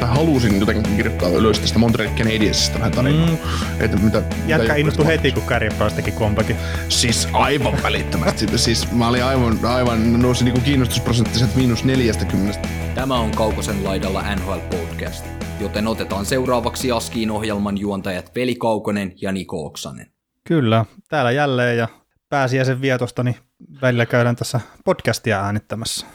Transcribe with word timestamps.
Mä 0.00 0.06
halusin 0.06 0.60
jotenkin 0.60 0.96
kirjoittaa 0.96 1.28
ylös 1.28 1.60
tästä 1.60 1.78
Montreal 1.78 2.14
Canadiensista 2.14 2.78
vähän 2.78 2.92
tarinaa. 2.92 3.26
Mm. 3.26 3.38
Että 3.80 3.96
mitä, 3.96 4.22
Jätkä 4.46 4.74
innostui 4.74 5.06
heti, 5.06 5.32
kun 5.32 5.42
Kärjä 5.42 5.70
teki 5.96 6.10
kompakin. 6.10 6.56
Siis 6.88 7.28
aivan 7.32 7.82
välittömästi. 7.82 8.58
siis 8.58 8.92
mä 8.92 9.08
olin 9.08 9.24
aivan, 9.24 9.58
aivan 9.66 10.22
nousi 10.22 10.44
niinku 10.44 10.60
kiinnostusprosenttiset 10.60 11.56
miinus 11.56 11.84
40. 11.84 12.68
Tämä 12.94 13.14
on 13.14 13.30
Kaukosen 13.30 13.84
laidalla 13.84 14.34
NHL 14.34 14.58
Podcast, 14.70 15.26
joten 15.60 15.86
otetaan 15.86 16.26
seuraavaksi 16.26 16.92
Askiin 16.92 17.30
ohjelman 17.30 17.78
juontajat 17.78 18.34
Veli 18.34 18.54
Kaukonen 18.54 19.12
ja 19.22 19.32
Niko 19.32 19.66
Oksanen. 19.66 20.06
Kyllä, 20.44 20.84
täällä 21.08 21.30
jälleen 21.30 21.78
ja 21.78 21.88
pääsiäisen 22.28 22.80
vietosta, 22.80 23.22
niin 23.22 23.36
välillä 23.82 24.06
käydään 24.06 24.36
tässä 24.36 24.60
podcastia 24.84 25.44
äänittämässä. 25.44 26.06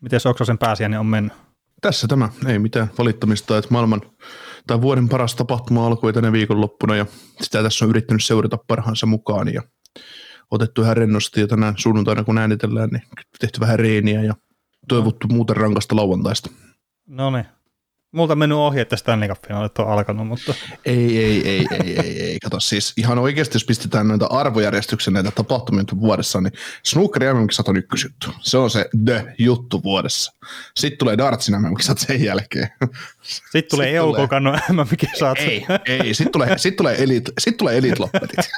Miten 0.00 0.20
Oksasen 0.24 0.58
pääsiäinen 0.58 1.00
on 1.00 1.06
mennyt? 1.06 1.32
Tässä 1.80 2.08
tämä, 2.08 2.28
ei 2.46 2.58
mitään 2.58 2.90
valittamista, 2.98 3.58
että 3.58 3.70
maailman 3.70 4.00
tai 4.66 4.80
vuoden 4.80 5.08
paras 5.08 5.34
tapahtuma 5.34 5.86
alkoi 5.86 6.12
tänä 6.12 6.32
viikonloppuna 6.32 6.96
ja 6.96 7.06
sitä 7.42 7.62
tässä 7.62 7.84
on 7.84 7.88
yrittänyt 7.90 8.24
seurata 8.24 8.58
parhaansa 8.66 9.06
mukaan 9.06 9.54
ja 9.54 9.62
otettu 10.50 10.82
ihan 10.82 10.96
rennosti 10.96 11.40
ja 11.40 11.46
tänään 11.46 11.74
sunnuntaina 11.76 12.24
kun 12.24 12.38
äänitellään, 12.38 12.90
niin 12.90 13.02
tehty 13.38 13.60
vähän 13.60 13.78
reeniä 13.78 14.22
ja 14.22 14.34
toivottu 14.88 15.28
muuten 15.28 15.56
rankasta 15.56 15.96
lauantaista. 15.96 16.50
No 17.06 17.30
niin, 17.30 17.46
multa 18.14 18.36
mennyt 18.36 18.58
ohi, 18.58 18.80
että 18.80 18.96
Stanley 18.96 19.28
Cup-finaalit 19.28 19.78
on 19.78 19.88
alkanut, 19.92 20.26
mutta... 20.26 20.54
Ei, 20.84 21.18
ei, 21.18 21.48
ei, 21.48 21.66
ei, 21.70 22.00
ei, 22.00 22.22
ei. 22.22 22.38
Kato, 22.38 22.60
siis 22.60 22.92
ihan 22.96 23.18
oikeasti, 23.18 23.54
jos 23.54 23.64
pistetään 23.64 24.08
näitä 24.08 24.26
arvojärjestyksen 24.30 25.14
näitä 25.14 25.30
tapahtumia 25.30 25.84
vuodessa, 26.00 26.40
niin 26.40 26.52
snooker 26.82 27.34
mm 27.34 27.46
on 27.68 27.76
ykkösjuttu. 27.76 28.30
Se 28.40 28.58
on 28.58 28.70
se 28.70 28.88
the 29.04 29.34
juttu 29.38 29.82
vuodessa. 29.82 30.32
Sitten 30.76 30.98
tulee 30.98 31.18
dartsin 31.18 31.54
mm 31.60 31.74
sen 31.96 32.24
jälkeen. 32.24 32.68
Sitten 33.22 33.70
tulee 33.70 33.94
EU-kokanno 33.94 34.52
mm 34.52 34.86
Ei, 35.38 35.66
ei. 35.84 36.14
Sitten 36.14 36.32
tulee, 36.32 36.58
sit 36.58 36.76
tulee, 36.76 37.02
elit, 37.02 37.30
sit 37.38 37.56
tulee 37.56 37.78
elite-loppetit. 37.78 38.50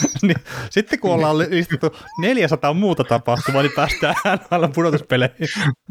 niin, 0.22 0.36
sitten 0.70 0.98
kun 0.98 1.10
ollaan 1.10 1.38
listattu 1.38 1.96
400 2.18 2.74
muuta 2.74 3.04
tapahtumaa, 3.04 3.62
niin 3.62 3.72
päästään 3.76 4.14
pudotuspeleihin. 4.74 5.48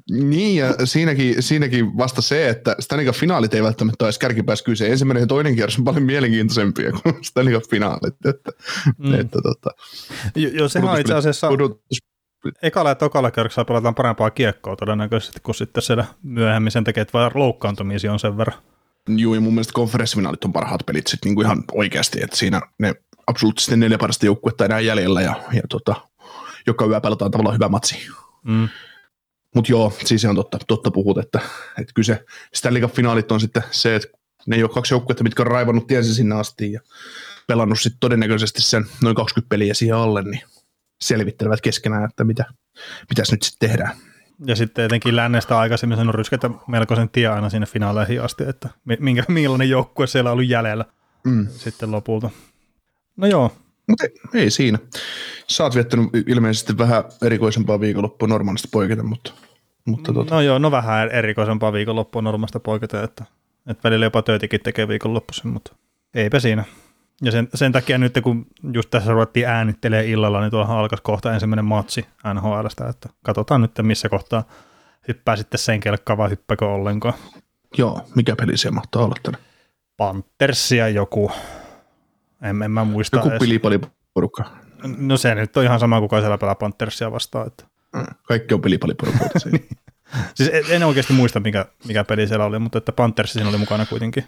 Niin, 0.10 0.58
ja 0.58 0.74
siinäkin, 0.84 1.44
siinäkin 1.44 1.98
vasta 1.98 2.22
se, 2.22 2.50
että 2.50 2.76
Stanley 2.80 3.06
Cup-finaalit 3.06 3.54
ei 3.54 3.64
välttämättä 3.64 4.06
ole 4.06 4.08
edes 4.08 4.20
kärkipäässä 4.20 4.66
kyse. 4.66 4.88
Ensimmäinen 4.88 5.22
ja 5.22 5.28
toinen 5.28 5.56
kierros 5.56 5.78
on 5.78 5.84
paljon 5.84 6.04
mielenkiintoisempia 6.04 6.92
kuin 6.92 7.16
Stanley 7.26 7.54
Cup-finaalit. 7.54 8.16
Että, 8.30 8.52
mm. 8.98 9.14
että, 9.14 9.40
tota, 9.42 9.70
jo, 10.36 10.70
sehän 10.70 10.90
on 10.90 11.00
itse 11.00 11.14
asiassa... 11.14 11.48
Pudotus, 11.48 12.00
ekalla 12.62 12.90
ja 12.90 12.96
tokalla 12.96 13.32
kierroksella 13.32 13.66
pelataan 13.66 13.96
parempaa 13.96 14.30
kiekkoa 14.30 14.76
todennäköisesti 14.76 15.40
kuin 15.44 15.56
sitten 15.56 15.84
siellä 15.84 16.06
myöhemmin 16.24 16.72
sen 16.72 16.84
takia, 16.84 17.02
että 17.02 17.14
vaan 17.14 17.32
loukkaantumisia 17.34 18.14
on 18.14 18.20
sen 18.20 18.38
verran. 18.38 18.58
Joo, 19.08 19.36
ja 19.36 19.42
mun 19.42 19.54
mielestä 19.54 19.74
konferenssifinaalit 19.74 20.46
on 20.46 20.54
parhaat 20.54 20.86
pelit 20.86 21.08
sitten 21.08 21.30
niinku 21.30 21.42
ihan 21.42 21.64
oikeasti, 21.72 22.20
että 22.24 22.36
siinä 22.36 22.62
ne 22.80 22.96
absoluuttisesti 23.28 23.78
neljä 23.78 23.98
parasta 23.98 24.26
joukkuetta 24.26 24.66
enää 24.66 24.80
jäljellä 24.80 25.22
ja, 25.22 25.36
ja 25.54 25.62
tota, 25.70 25.96
joka 26.68 26.86
yö 26.86 27.02
pelataan 27.02 27.32
tavallaan 27.32 27.56
hyvä 27.56 27.70
matsi. 27.70 28.08
Mm. 28.44 28.70
Mutta 29.56 29.72
joo, 29.72 29.94
siis 30.06 30.26
on 30.26 30.36
totta, 30.36 30.58
totta 30.68 30.92
puhut, 30.92 31.18
että, 31.18 31.40
että 31.80 31.94
kyse 31.96 32.26
Stanley 32.54 32.82
Cup-finaalit 32.82 33.32
on 33.32 33.40
sitten 33.40 33.64
se, 33.72 33.96
että 33.96 34.08
ne 34.46 34.56
ei 34.56 34.64
ole 34.64 34.72
kaksi 34.72 34.94
joukkuetta, 34.94 35.24
mitkä 35.24 35.44
on 35.44 35.48
raivannut 35.48 35.88
tiensä 35.88 36.14
sinne 36.14 36.36
asti 36.36 36.72
ja 36.72 36.82
pelannut 37.48 37.80
sitten 37.80 38.00
todennäköisesti 38.00 38.62
sen 38.62 38.86
noin 39.04 39.16
20 39.16 39.50
peliä 39.50 39.74
siihen 39.74 39.96
alle, 39.96 40.22
niin 40.22 40.42
selvittelevät 41.02 41.62
keskenään, 41.62 42.06
että 42.10 42.24
mitä 42.24 42.46
pitäisi 43.10 43.34
nyt 43.34 43.44
sitten 43.44 43.70
tehdä. 43.70 43.96
Ja 44.46 44.56
sitten 44.56 44.86
etenkin 44.86 45.16
lännestä 45.16 45.60
aikaisemmin 45.60 45.98
sen 45.98 46.08
on 46.08 46.16
rysketä 46.16 46.50
melkoisen 46.68 47.10
tie 47.10 47.28
aina 47.28 47.50
sinne 47.50 47.68
finaaleihin 47.68 48.22
asti, 48.22 48.44
että 48.44 48.70
minkä, 49.00 49.24
millainen 49.28 49.70
joukkue 49.70 50.08
siellä 50.08 50.30
on 50.30 50.34
ollut 50.34 50.50
jäljellä 50.50 50.86
mm. 51.24 51.48
sitten 51.50 51.92
lopulta. 51.92 52.30
No 53.18 53.28
joo. 53.28 53.52
Mutta 53.90 54.04
ei, 54.04 54.42
ei 54.42 54.50
siinä. 54.50 54.80
Sä 55.48 55.64
oot 55.64 55.76
viettänyt 55.76 56.10
ilmeisesti 56.28 56.78
vähän 56.78 57.04
erikoisempaa 57.26 57.80
viikonloppua 57.80 58.28
normaalista 58.28 58.68
poiketen, 58.72 59.06
mutta... 59.06 59.32
mutta 59.86 60.14
tota. 60.14 60.36
No 60.36 60.42
joo, 60.42 60.60
no 60.60 60.72
vähän 60.72 61.10
erikoisempaa 61.10 61.74
viikonloppua 61.74 62.22
normaalista 62.22 62.60
poiketen, 62.60 63.04
että, 63.04 63.26
että 63.68 63.90
välillä 63.90 64.06
jopa 64.06 64.22
töitikin 64.22 64.60
tekee 64.64 64.88
viikonloppuisin, 64.88 65.48
mutta 65.52 65.76
eipä 66.14 66.40
siinä. 66.40 66.64
Ja 67.22 67.32
sen, 67.32 67.48
sen 67.54 67.72
takia 67.72 67.98
nyt, 67.98 68.14
kun 68.24 68.46
just 68.74 68.90
tässä 68.90 69.12
ruvettiin 69.12 69.48
äänittelee 69.48 70.06
illalla, 70.06 70.42
niin 70.42 70.52
tuolla 70.52 70.80
alkaisi 70.80 71.04
kohta 71.04 71.34
ensimmäinen 71.34 71.66
matsi 71.66 72.06
NHLstä, 72.34 72.88
että 72.88 73.10
katsotaan 73.24 73.62
nyt, 73.62 73.72
missä 73.82 74.10
kohtaa 74.10 74.44
hyppää 75.08 75.36
sitten 75.36 75.60
sen 75.60 75.80
kelkkaan 75.80 76.18
vai 76.18 76.30
hyppääkö 76.30 76.66
ollenkaan. 76.66 77.14
Joo, 77.78 78.02
mikä 78.16 78.36
peli 78.36 78.58
se 78.58 78.72
mahtaa 78.72 79.04
olla 79.04 79.16
tänne? 79.24 79.40
Panthersia 79.98 80.90
joku, 80.90 81.32
en, 82.42 82.64
en 82.64 82.72
mä 82.72 82.84
muista 82.84 83.18
Joku 83.18 83.30
pilipaliporukka. 83.40 84.44
No 84.98 85.18
se 85.18 85.36
nyt 85.36 85.58
on 85.58 85.64
ihan 85.64 85.80
sama, 85.80 86.00
kuka 86.00 86.20
siellä 86.20 86.38
pelaa 86.38 86.56
Panthersia 86.56 87.12
vastaan. 87.12 87.48
Että. 87.48 87.64
Mm, 87.96 88.06
kaikki 88.24 88.54
on 88.54 88.62
pilipaliporukoita. 88.62 89.40
niin. 89.52 89.68
siis 90.36 90.52
en 90.70 90.84
oikeasti 90.84 91.14
muista, 91.14 91.40
mikä, 91.40 91.66
mikä 91.88 92.04
peli 92.04 92.28
siellä 92.28 92.46
oli, 92.46 92.60
mutta 92.60 92.78
että 92.78 92.92
Panthers 92.92 93.34
siinä 93.34 93.50
oli 93.50 93.58
mukana 93.58 93.86
kuitenkin. 93.86 94.26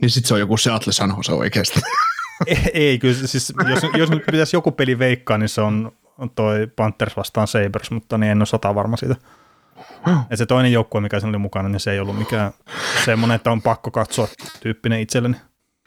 Niin 0.00 0.10
sitten 0.10 0.28
se 0.28 0.34
on 0.34 0.40
joku 0.40 0.56
Seattle 0.56 0.92
San 0.92 1.14
Jose 1.16 1.32
oikeasti. 1.32 1.80
ei, 2.46 2.70
ei, 2.74 2.98
kyllä 2.98 3.26
siis 3.26 3.52
jos, 3.68 3.82
jos 3.96 4.10
nyt 4.10 4.26
pitäisi 4.26 4.56
joku 4.56 4.72
peli 4.72 4.98
veikkaa, 4.98 5.38
niin 5.38 5.48
se 5.48 5.60
on, 5.60 5.92
on 6.18 6.30
toi 6.30 6.66
Panthers 6.76 7.16
vastaan 7.16 7.48
Sabres, 7.48 7.90
mutta 7.90 8.18
niin 8.18 8.30
en 8.30 8.38
ole 8.38 8.46
sata 8.46 8.74
varma 8.74 8.96
siitä. 8.96 9.16
Ja 10.30 10.36
se 10.36 10.46
toinen 10.46 10.72
joukkue, 10.72 11.00
mikä 11.00 11.20
siinä 11.20 11.28
oli 11.28 11.38
mukana, 11.38 11.68
niin 11.68 11.80
se 11.80 11.92
ei 11.92 12.00
ollut 12.00 12.18
mikään 12.18 12.52
semmoinen, 13.04 13.34
että 13.34 13.50
on 13.50 13.62
pakko 13.62 13.90
katsoa 13.90 14.28
tyyppinen 14.60 15.00
itselleni. 15.00 15.36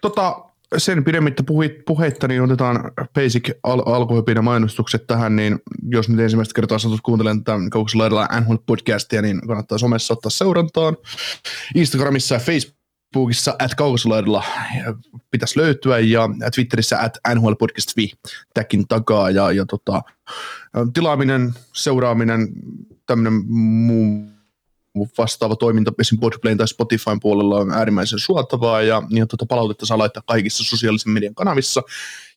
Tota, 0.01 0.46
sen 0.77 1.03
pidemmittä 1.03 1.43
puheitta, 1.85 2.27
niin 2.27 2.41
otetaan 2.41 2.91
basic 3.13 3.49
al- 3.63 3.83
alkuhypinä 3.85 4.41
mainostukset 4.41 5.07
tähän, 5.07 5.35
niin 5.35 5.59
jos 5.89 6.09
nyt 6.09 6.19
ensimmäistä 6.19 6.53
kertaa 6.53 6.79
satut 6.79 7.01
kuuntelemaan 7.01 7.43
tätä 7.43 7.57
Kaukossa 7.71 7.97
laidalla 7.97 8.27
NHL 8.39 8.55
podcastia, 8.65 9.21
niin 9.21 9.47
kannattaa 9.47 9.77
somessa 9.77 10.13
ottaa 10.13 10.29
seurantaan. 10.29 10.97
Instagramissa 11.75 12.35
ja 12.35 12.39
Facebookissa 12.39 13.55
at 13.59 13.75
kaukosulaidalla 13.75 14.43
pitäisi 15.31 15.59
löytyä 15.59 15.99
ja 15.99 16.29
Twitterissä 16.55 17.01
at 17.01 17.17
NHL 17.35 17.53
podcast 17.53 17.91
täkin 18.53 18.87
takaa 18.87 19.29
ja, 19.29 19.51
ja 19.51 19.65
tota, 19.65 20.01
tilaaminen, 20.93 21.53
seuraaminen, 21.73 22.47
tämmöinen 23.05 23.51
muu 23.51 24.36
vastaava 25.17 25.55
toiminta 25.55 25.91
esim. 25.99 26.19
Podplayn 26.19 26.57
tai 26.57 26.67
Spotifyn 26.67 27.19
puolella 27.19 27.59
on 27.59 27.71
äärimmäisen 27.71 28.19
suotavaa 28.19 28.81
ja, 28.81 29.03
ja 29.09 29.27
tuota 29.27 29.45
palautetta 29.45 29.85
saa 29.85 29.97
laittaa 29.97 30.23
kaikissa 30.25 30.63
sosiaalisen 30.63 31.11
median 31.11 31.35
kanavissa. 31.35 31.83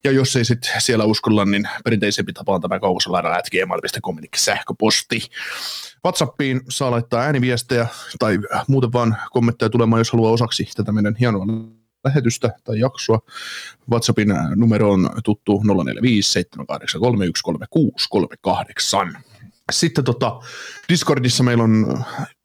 Ja 0.04 0.10
jos 0.12 0.36
ei 0.36 0.44
sitten 0.44 0.80
siellä 0.80 1.04
uskolla, 1.04 1.44
niin 1.44 1.68
perinteisempi 1.84 2.32
tapa 2.32 2.54
on 2.54 2.60
tämä 2.60 2.80
kaukosalaidalla 2.80 3.42
gmail.com 3.50 4.16
sähköposti. 4.36 5.20
WhatsAppiin 6.04 6.60
saa 6.68 6.90
laittaa 6.90 7.20
ääniviestejä 7.20 7.86
tai 8.18 8.38
muuten 8.68 8.92
vaan 8.92 9.16
kommentteja 9.30 9.70
tulemaan, 9.70 10.00
jos 10.00 10.12
haluaa 10.12 10.32
osaksi 10.32 10.68
tätä 10.76 10.92
meidän 10.92 11.16
hienoa 11.20 11.46
lähetystä 12.04 12.50
tai 12.64 12.80
jaksoa. 12.80 13.20
WhatsAppin 13.90 14.28
numero 14.54 14.92
on 14.92 15.10
tuttu 15.24 15.62
045 15.84 16.44
Sitten 19.70 20.04
tota, 20.04 20.40
Discordissa 20.88 21.42
meillä 21.42 21.64
on 21.64 22.04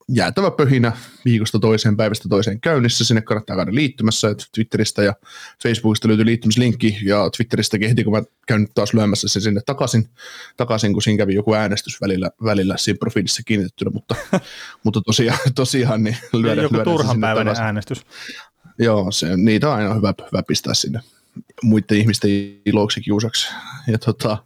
jäätävä 0.10 0.52
pöhinä 0.52 0.92
viikosta 1.26 1.59
toiseen, 1.59 1.97
päivästä 1.97 2.29
toiseen 2.29 2.62
käynnissä. 2.62 3.06
Sinne 3.06 3.22
kannattaa 3.22 3.56
käydä 3.56 3.76
liittymässä. 3.76 4.29
Et 4.29 4.46
Twitteristä 4.56 5.03
ja 5.03 5.14
Facebookista 5.64 6.08
löytyy 6.08 6.26
liittymislinkki 6.26 6.97
ja 7.03 7.29
Twitteristä 7.38 7.78
heti, 7.90 8.03
kun 8.03 8.14
mä 8.14 8.24
käyn 8.47 8.68
taas 8.76 8.94
lyömässä 8.94 9.28
sen 9.28 9.41
sinne 9.41 9.62
takaisin, 9.66 10.09
takaisin 10.58 10.94
kun 10.94 11.02
siinä 11.02 11.18
kävi 11.18 11.35
joku 11.35 11.53
äänestys 11.53 12.02
välillä, 12.02 12.29
välillä 12.44 12.78
siinä 12.78 12.97
profiilissa 13.00 13.44
kiinnitettynä, 13.46 13.91
mutta, 13.91 14.16
mutta 14.84 15.02
tosiaan, 15.02 15.40
tosiaan 15.56 16.03
niin 16.03 16.18
lyödä, 16.34 16.62
joku 16.62 16.76
lyödä 16.76 16.84
turhan 16.84 17.22
päivän 17.22 17.47
äänestys. 17.47 18.02
Joo, 18.79 19.12
se, 19.12 19.38
niitä 19.38 19.70
on 19.70 19.76
aina 19.76 19.94
hyvä, 19.94 20.14
hyvä 20.32 20.44
pistää 20.44 20.74
sinne 20.74 21.00
muiden 21.64 21.97
ihmisten 21.97 22.29
iloksi 22.66 23.02
kiusaksi. 23.02 23.47
Ja 23.88 23.97
tota, 23.97 24.38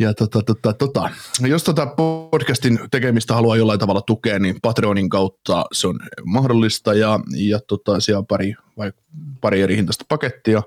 ja 0.00 0.14
tota, 0.14 0.42
tota, 0.42 0.72
tota. 0.72 1.10
Jos 1.40 1.64
tota 1.64 1.86
podcastin 2.30 2.78
tekemistä 2.90 3.34
haluaa 3.34 3.56
jollain 3.56 3.80
tavalla 3.80 4.02
tukea, 4.02 4.38
niin 4.38 4.56
Patreonin 4.62 5.08
kautta 5.08 5.64
se 5.72 5.86
on 5.86 6.00
mahdollista 6.24 6.94
ja, 6.94 7.20
ja 7.36 7.60
tota, 7.66 8.00
siellä 8.00 8.18
on 8.18 8.26
pari, 8.26 8.54
vai, 8.78 8.92
pari 9.40 9.62
eri 9.62 9.76
hintaista 9.76 10.04
pakettia. 10.08 10.62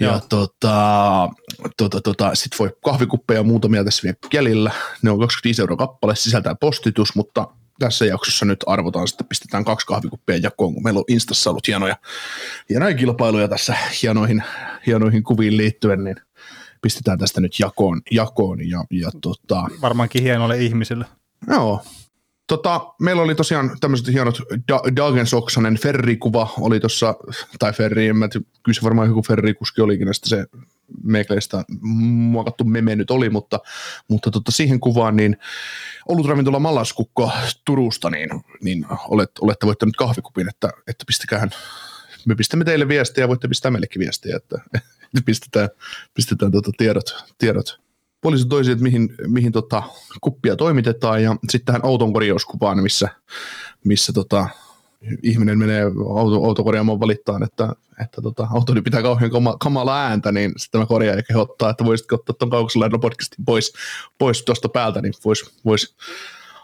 Ja 0.00 0.20
tota, 0.28 1.28
tota, 1.76 2.00
tota, 2.00 2.34
sitten 2.34 2.58
voi 2.58 2.70
kahvikuppeja 2.84 3.42
muutamia 3.42 3.84
tässä 3.84 4.02
vielä 4.02 4.16
jäljellä. 4.32 4.70
Ne 5.02 5.10
on 5.10 5.18
25 5.18 5.62
euroa 5.62 5.76
kappale, 5.76 6.16
sisältää 6.16 6.54
postitus, 6.54 7.14
mutta 7.14 7.48
tässä 7.78 8.06
jaksossa 8.06 8.44
nyt 8.44 8.64
arvotaan, 8.66 9.08
sitten 9.08 9.26
pistetään 9.26 9.64
kaksi 9.64 9.86
kahvikuppia 9.86 10.36
jakoon, 10.36 10.74
kun 10.74 10.82
meillä 10.82 10.98
on 10.98 11.04
Instassa 11.08 11.50
ollut 11.50 11.66
hienoja, 11.66 11.96
hienoja 12.70 12.94
kilpailuja 12.94 13.48
tässä 13.48 13.76
hienoihin, 14.02 14.42
hienoihin 14.86 15.22
kuviin 15.22 15.56
liittyen, 15.56 16.04
niin 16.04 16.16
pistetään 16.82 17.18
tästä 17.18 17.40
nyt 17.40 17.60
jakoon, 17.60 18.02
jakoon 18.10 18.68
ja, 18.68 18.84
ja 18.90 19.10
tota, 19.20 19.64
Varmaankin 19.80 20.22
hienoille 20.22 20.58
ihmisille. 20.58 21.06
Joo. 21.48 21.82
Tota, 22.46 22.80
meillä 23.00 23.22
oli 23.22 23.34
tosiaan 23.34 23.76
tämmöiset 23.80 24.14
hienot 24.14 24.38
da- 24.72 24.96
Dagens 24.96 25.34
Oksanen 25.34 25.78
ferrikuva 25.78 26.48
oli 26.60 26.80
tuossa, 26.80 27.14
tai 27.58 27.72
ferri, 27.72 28.08
en 28.08 28.16
mä 28.16 28.28
tiedä, 28.28 28.46
kyllä 28.62 28.74
se 28.74 28.82
varmaan 28.82 29.08
joku 29.08 29.22
ferrikuski 29.22 29.80
olikin, 29.80 30.14
sitten 30.14 30.38
se 30.38 30.46
meikleistä 31.02 31.64
muokattu 31.80 32.64
meme 32.64 32.96
nyt 32.96 33.10
oli, 33.10 33.30
mutta, 33.30 33.60
mutta 34.08 34.30
tota, 34.30 34.52
siihen 34.52 34.80
kuvaan 34.80 35.16
niin 35.16 35.36
olutravintola 36.08 36.58
Mallaskukko 36.58 37.32
Turusta, 37.64 38.10
niin, 38.10 38.28
niin 38.62 38.86
olet, 39.08 39.30
olette 39.40 39.66
voittanut 39.66 39.96
kahvikupin, 39.96 40.48
että, 40.48 40.70
että 40.86 41.04
pistäkään, 41.06 41.50
me 42.26 42.34
pistämme 42.34 42.64
teille 42.64 42.88
viestiä 42.88 43.24
ja 43.24 43.28
voitte 43.28 43.48
pistää 43.48 43.70
meillekin 43.70 44.00
viestiä, 44.00 44.36
että, 44.36 44.58
että 44.74 44.88
pistetään, 45.26 45.68
pistetään 46.14 46.52
tota 46.52 46.70
tiedot, 46.76 47.24
tiedot 47.38 47.82
poliisi 48.22 48.48
toisi, 48.48 48.70
että 48.70 48.82
mihin, 48.82 49.14
mihin 49.26 49.52
tota, 49.52 49.82
kuppia 50.20 50.56
toimitetaan. 50.56 51.22
Ja 51.22 51.36
sitten 51.50 51.66
tähän 51.66 51.84
auton 51.84 52.12
korjauskuvaan, 52.12 52.82
missä, 52.82 53.08
missä 53.84 54.12
tota, 54.12 54.48
ihminen 55.22 55.58
menee 55.58 55.84
auto, 56.16 56.44
autokorjaamoon 56.44 57.00
valittaa, 57.00 57.38
että, 57.44 57.68
että 58.02 58.22
tota, 58.22 58.48
autoni 58.54 58.82
pitää 58.82 59.02
kauhean 59.02 59.30
kama, 59.30 59.56
kamala 59.60 60.02
ääntä, 60.02 60.32
niin 60.32 60.52
sitten 60.56 60.80
mä 60.80 60.86
korjaan 60.86 61.18
ja 61.18 61.22
kehottaa, 61.22 61.70
että 61.70 61.84
voisitko 61.84 62.14
ottaa 62.14 62.34
tuon 62.38 62.50
kaukosella 62.50 62.98
podcastin 62.98 63.44
pois, 63.44 63.72
pois 64.18 64.42
tuosta 64.42 64.68
päältä, 64.68 65.02
niin 65.02 65.14
voisi 65.24 65.54
vois 65.64 65.96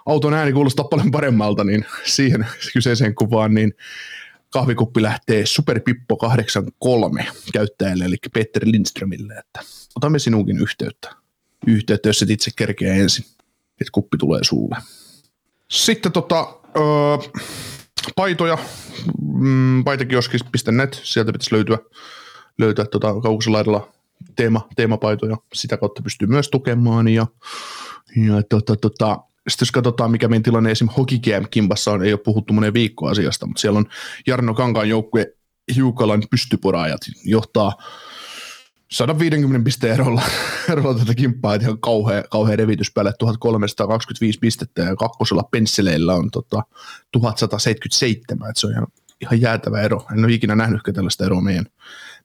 auton 0.07 0.35
ääni 0.35 0.53
kuulostaa 0.53 0.85
paljon 0.85 1.11
paremmalta, 1.11 1.65
niin 1.65 1.87
siihen 2.05 2.47
kyseiseen 2.73 3.15
kuvaan, 3.15 3.55
niin 3.55 3.75
kahvikuppi 4.51 5.03
lähtee 5.03 5.47
Superpippo 5.47 6.17
83 6.17 7.27
käyttäjälle, 7.53 8.05
eli 8.05 8.17
Peter 8.35 8.63
Lindströmille, 8.65 9.35
että 9.35 9.61
otamme 9.97 10.19
sinunkin 10.19 10.59
yhteyttä. 10.59 11.11
Yhteyttä, 11.67 12.09
jos 12.09 12.23
et 12.23 12.31
itse 12.31 12.51
kerkeä 12.57 12.95
ensin, 12.95 13.25
että 13.81 13.91
kuppi 13.93 14.19
tulee 14.19 14.45
sulle. 14.45 14.77
Sitten 15.71 16.13
tota, 16.13 16.61
öö, 16.77 17.43
paitoja, 18.17 18.59
mm, 19.23 19.85
paitakioskis.net, 19.85 21.01
sieltä 21.03 21.33
pitäisi 21.33 21.55
löytyä, 21.55 21.79
löytää 22.59 22.85
tota, 22.85 23.21
kaukoselaidalla 23.21 23.93
teema, 24.37 24.69
teemapaitoja, 24.77 25.37
sitä 25.55 25.77
kautta 25.77 26.03
pystyy 26.03 26.29
myös 26.29 26.49
tukemaan 26.49 27.09
ja, 27.09 27.27
ja 28.17 28.43
tota, 28.49 28.77
tota, 28.77 29.19
sitten 29.49 29.67
jos 29.67 29.73
katsotaan, 29.73 30.11
mikä 30.11 30.29
meidän 30.29 30.43
tilanne 30.43 30.71
esim. 30.71 30.89
Hokicam 30.89 31.47
kimpassa 31.51 31.93
on, 31.93 32.05
ei 32.05 32.13
ole 32.13 32.21
puhuttu 32.25 32.53
monen 32.53 32.75
viikko 32.75 33.09
asiasta, 33.09 33.47
mutta 33.47 33.61
siellä 33.61 33.79
on 33.79 33.87
Jarno 34.27 34.55
Kankaan 34.55 34.89
joukkue 34.89 35.27
Hiukalan 35.75 36.23
pystyporaajat 36.31 37.01
johtaa 37.25 37.73
150 38.91 39.65
pisteen 39.65 39.95
erolla, 39.95 40.23
erolla 40.73 40.99
tätä 40.99 41.15
kimppaa, 41.15 41.55
että 41.55 41.65
ihan 41.67 41.79
kauhea, 41.79 42.25
kauhea 42.31 42.57
revitys 42.57 42.93
päälle, 42.93 43.13
1325 43.19 44.39
pistettä 44.39 44.83
ja 44.83 44.97
kakkosella 44.97 45.43
pensseleillä 45.43 46.15
on 46.15 46.31
tota, 46.31 46.63
1177, 47.13 48.49
että 48.49 48.61
se 48.61 48.67
on 48.67 48.73
ihan, 48.73 48.87
ihan 49.21 49.41
jäätävä 49.41 49.81
ero. 49.81 50.07
En 50.13 50.25
ole 50.25 50.33
ikinä 50.33 50.57
nähnyt 50.57 50.81
tällaista 50.95 51.25
eroa 51.25 51.41
meidän, 51.41 51.67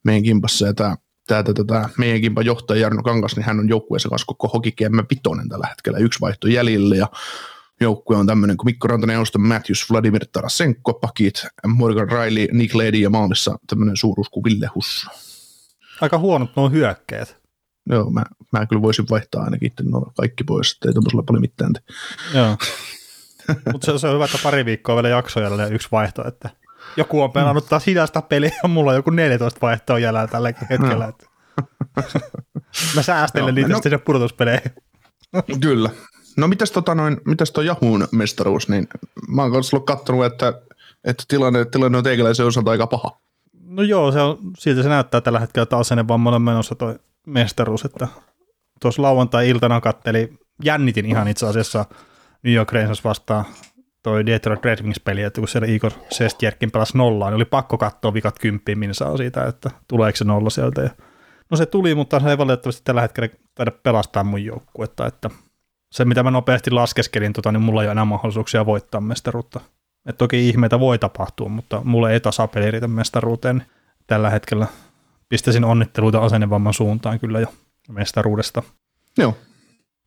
meidän 0.04 0.24
kimpassa 0.24 0.68
ja 0.68 0.74
tämä 0.74 0.96
tämä, 1.28 1.44
tämä 1.68 1.90
meidän 1.98 2.22
kimpan 2.22 2.46
johtaja 2.46 2.82
Jarno 2.82 3.04
Kangas, 3.04 3.36
niin 3.36 3.46
hän 3.46 3.60
on 3.60 3.70
joukkueessa 3.70 4.10
kanssa 4.10 4.26
koko 4.26 4.48
hokikeemme 4.48 5.04
vitonen 5.10 5.50
tällä 5.50 5.68
hetkellä, 5.68 5.98
yksi 5.98 6.22
vaihto 6.22 6.48
jäljellä 6.48 6.96
ja 6.96 7.08
joukkue 7.82 8.18
on 8.18 8.28
tämmöinen 8.28 8.58
kuin 8.58 8.66
Mikko 8.66 8.88
Rantanen, 8.88 9.18
Auston 9.18 9.42
Matthews, 9.42 9.92
Vladimir 9.92 10.26
Tarasenko, 10.32 10.94
pakit, 10.94 11.46
Morgan 11.68 12.10
Riley, 12.10 12.48
Nick 12.52 12.76
Lady 12.76 12.98
ja 12.98 13.10
maalissa 13.10 13.60
tämmöinen 13.68 13.98
suuruus 13.98 14.30
kuin 14.30 14.44
Ville 14.44 14.70
Husso 14.76 15.08
aika 16.04 16.18
huonot 16.18 16.56
nuo 16.56 16.70
hyökkäät. 16.70 17.38
Joo, 17.90 18.10
mä, 18.10 18.24
mä 18.52 18.66
kyllä 18.66 18.82
voisin 18.82 19.06
vaihtaa 19.10 19.44
ainakin 19.44 19.72
no, 19.84 20.12
kaikki 20.18 20.44
pois, 20.44 20.72
ettei 20.72 20.94
tuollaisella 20.94 21.24
paljon 21.24 21.42
mitään. 21.42 21.74
Joo. 22.34 22.58
Mutta 23.72 23.86
se, 23.86 24.00
se, 24.00 24.08
on 24.08 24.14
hyvä, 24.14 24.26
että 24.26 24.40
pari 24.44 24.66
viikkoa 24.66 24.96
vielä 24.96 25.10
jakso 25.10 25.40
ja 25.40 25.68
yksi 25.68 25.88
vaihto, 25.92 26.28
että 26.28 26.50
joku 26.98 27.22
on 27.22 27.32
pelannut 27.32 27.66
taas 27.70 27.88
hidasta 27.88 28.22
peliä 28.22 28.52
ja 28.64 28.70
mulla 28.70 28.92
on 28.92 28.96
joku 28.96 29.10
14 29.10 29.60
vaihtoa 29.62 30.00
jäljellä 30.00 30.28
tälläkin 30.28 30.68
hetkellä. 30.70 31.06
No. 31.06 31.14
Mä 32.96 33.02
säästelen 33.02 33.56
niitä 33.56 33.70
no, 33.70 33.76
sitten 33.76 34.02
pudotuspeleihin. 34.02 34.72
Kyllä. 35.62 35.90
No 36.38 36.48
mitäs, 36.48 36.72
tota 36.72 36.96
noin, 36.96 37.22
mitäs 37.26 37.52
toi 37.52 37.66
Jahuun 37.66 38.08
mestaruus, 38.12 38.70
niin 38.70 38.88
mä 39.28 39.42
oon 39.42 39.52
kanssa 39.52 39.78
ollut 39.78 39.86
kattonut, 39.86 40.26
että, 40.26 40.54
että 41.04 41.24
tilanne, 41.28 41.66
tilanne 41.66 41.98
on 41.98 42.04
teikäläisen 42.04 42.46
osalta 42.46 42.72
aika 42.72 42.88
paha. 42.88 43.22
No 43.66 43.84
joo, 43.84 44.12
se 44.12 44.22
on, 44.22 44.38
siltä 44.58 44.84
se 44.84 44.90
näyttää 44.90 45.22
tällä 45.22 45.40
hetkellä 45.40 45.66
taas 45.66 45.92
ennen 45.92 46.08
vammalle 46.08 46.40
menossa 46.40 46.76
toi 46.76 47.00
mestaruus, 47.28 47.86
että 47.86 48.08
tuossa 48.82 49.02
lauantai-iltana 49.02 49.82
katteli, 49.82 50.34
jännitin 50.64 51.06
ihan 51.06 51.28
itse 51.28 51.48
asiassa 51.48 51.86
New 52.44 52.54
York 52.54 52.72
Rangers 52.72 53.04
vastaan 53.04 53.46
toi 54.04 54.26
Detroit 54.26 54.66
Red 54.66 54.84
Wings-peli, 54.84 55.22
että 55.22 55.42
kun 55.42 55.48
siellä 55.48 55.68
Igor 55.68 55.92
Sestjerkin 56.10 56.72
pelasi 56.72 56.98
nollaan, 56.98 57.32
niin 57.32 57.36
oli 57.36 57.46
pakko 57.46 57.78
katsoa 57.78 58.14
vikat 58.14 58.40
kymppiin, 58.40 58.80
minne 58.80 58.94
saa 58.94 59.18
siitä, 59.18 59.46
että 59.46 59.72
tuleeko 59.88 60.16
se 60.16 60.24
nolla 60.24 60.50
sieltä. 60.50 60.82
Ja 60.82 60.90
no 61.52 61.58
se 61.58 61.66
tuli, 61.66 61.96
mutta 61.96 62.20
se 62.20 62.30
ei 62.30 62.38
valitettavasti 62.38 62.82
tällä 62.84 63.02
hetkellä 63.02 63.30
taida 63.56 63.72
pelastaa 63.72 64.24
mun 64.24 64.46
joukkuetta, 64.46 65.08
että 65.08 65.30
se 65.92 66.06
mitä 66.06 66.24
mä 66.24 66.32
nopeasti 66.32 66.72
laskeskelin, 66.72 67.34
tota, 67.34 67.52
niin 67.52 67.62
mulla 67.62 67.82
ei 67.82 67.88
ole 67.88 67.92
enää 67.92 68.06
mahdollisuuksia 68.06 68.66
voittaa 68.66 69.02
mestaruutta. 69.02 69.60
Et 70.06 70.18
toki 70.18 70.50
ihmeitä 70.50 70.80
voi 70.80 71.00
tapahtua, 71.00 71.50
mutta 71.50 71.82
mulle 71.84 72.14
ei 72.14 72.20
tasapeli 72.20 72.72
riitä 72.72 72.88
mestaruuteen 72.88 73.66
tällä 74.08 74.30
hetkellä. 74.30 74.68
Pistäisin 75.30 75.66
onnitteluita 75.66 76.20
asennevamman 76.20 76.74
suuntaan 76.74 77.20
kyllä 77.20 77.40
jo 77.40 77.48
mestaruudesta. 77.90 78.64
Joo. 79.18 79.38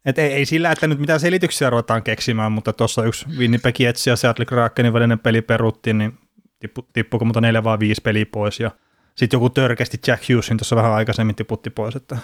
Et 0.07 0.19
ei, 0.19 0.33
ei 0.33 0.47
sillä, 0.47 0.73
että 0.73 0.87
nyt 0.87 0.99
mitään 0.99 1.21
selityksiä 1.21 1.71
ruvetaan 1.71 2.03
keksimään, 2.03 2.53
mutta 2.53 2.73
tuossa 2.73 3.05
yksi 3.05 3.27
Winnipeg 3.39 3.81
Jets 3.81 4.07
ja 4.07 4.17
Seattle 4.17 4.45
Krakenin 4.45 4.93
välinen 4.93 5.19
peli 5.19 5.43
peruttiin, 5.43 5.99
niin 5.99 6.19
tippu, 6.59 6.89
tippuiko 6.93 7.25
mutta 7.25 7.41
neljä 7.41 7.65
vai 7.65 7.79
viisi 7.79 8.01
peliä 8.01 8.27
pois. 8.33 8.61
Ja 8.61 8.71
sitten 9.15 9.37
joku 9.37 9.51
törkeästi 9.51 9.99
Jack 10.07 10.23
Hughesin 10.29 10.57
tuossa 10.57 10.77
vähän 10.77 10.93
aikaisemmin 10.93 11.37
tiputti 11.37 11.71
pois, 11.71 11.97
että 11.97 12.19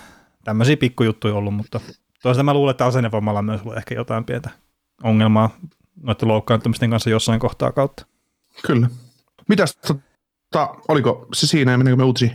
tämmöisiä 0.45 0.77
pikkujuttuja 0.77 1.35
ollut, 1.35 1.55
mutta 1.55 1.81
toisaalta 2.23 2.43
mä 2.43 2.55
luulen, 2.55 2.71
että 2.71 2.87
asennevoimalla 2.87 3.43
myös 3.43 3.61
ollut 3.61 3.77
ehkä 3.77 3.95
jotain 3.95 4.25
pientä 4.25 4.51
ongelmaa 5.03 5.51
noiden 6.03 6.29
loukkaantumisten 6.29 6.91
kanssa 6.91 7.11
jossain 7.11 7.41
kohtaa 7.41 7.73
kautta. 7.73 8.07
Kyllä. 8.67 8.89
Mitäs, 9.49 9.77
tota, 9.77 10.75
oliko 10.89 11.27
se 11.33 11.47
siinä 11.47 11.73
ja 11.73 11.79
mennäänkö 11.79 11.97
me 11.97 12.05
uutisiin? 12.05 12.33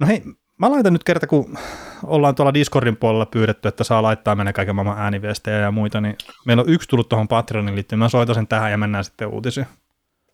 No 0.00 0.06
hei, 0.06 0.22
mä 0.62 0.70
laitan 0.70 0.92
nyt 0.92 1.04
kerta, 1.04 1.26
kun 1.26 1.58
ollaan 2.04 2.34
tuolla 2.34 2.54
Discordin 2.54 2.96
puolella 2.96 3.26
pyydetty, 3.26 3.68
että 3.68 3.84
saa 3.84 4.02
laittaa 4.02 4.34
meidän 4.34 4.54
kaiken 4.54 4.74
maailman 4.74 4.98
ääniviestejä 4.98 5.58
ja 5.58 5.70
muita, 5.70 6.00
niin 6.00 6.16
meillä 6.46 6.60
on 6.60 6.68
yksi 6.68 6.88
tullut 6.88 7.08
tuohon 7.08 7.28
Patreonin 7.28 7.74
liittyen. 7.74 7.98
Mä 7.98 8.08
soitan 8.08 8.34
sen 8.34 8.46
tähän 8.46 8.70
ja 8.70 8.78
mennään 8.78 9.04
sitten 9.04 9.28
uutisiin. 9.28 9.66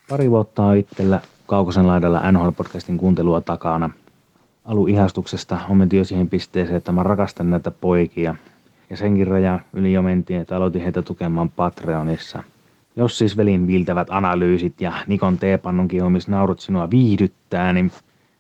Pari 0.08 0.30
vuotta 0.30 0.62
on 0.62 0.76
itsellä 0.76 1.20
Kaukosen 1.46 1.86
laidalla 1.86 2.20
NHL-podcastin 2.20 2.96
kuuntelua 2.96 3.40
takana. 3.40 3.90
Alu 4.64 4.86
ihastuksesta 4.86 5.58
on 5.68 5.76
menty 5.76 5.96
jo 5.96 6.04
siihen 6.04 6.28
pisteeseen, 6.28 6.76
että 6.76 6.92
mä 6.92 7.02
rakastan 7.02 7.50
näitä 7.50 7.70
poikia– 7.70 8.34
ja 8.90 8.96
senkin 8.96 9.26
raja 9.26 9.60
yli 9.72 9.92
jo 9.92 10.02
mentiin, 10.02 10.40
että 10.40 10.56
aloitin 10.56 10.82
heitä 10.82 11.02
tukemaan 11.02 11.50
Patreonissa. 11.50 12.42
Jos 12.96 13.18
siis 13.18 13.36
velin 13.36 13.66
viiltävät 13.66 14.08
analyysit 14.10 14.80
ja 14.80 14.92
Nikon 15.06 15.38
teepannun 15.38 15.88
kiumis 15.88 16.28
naurut 16.28 16.60
sinua 16.60 16.90
viihdyttää, 16.90 17.72
niin 17.72 17.92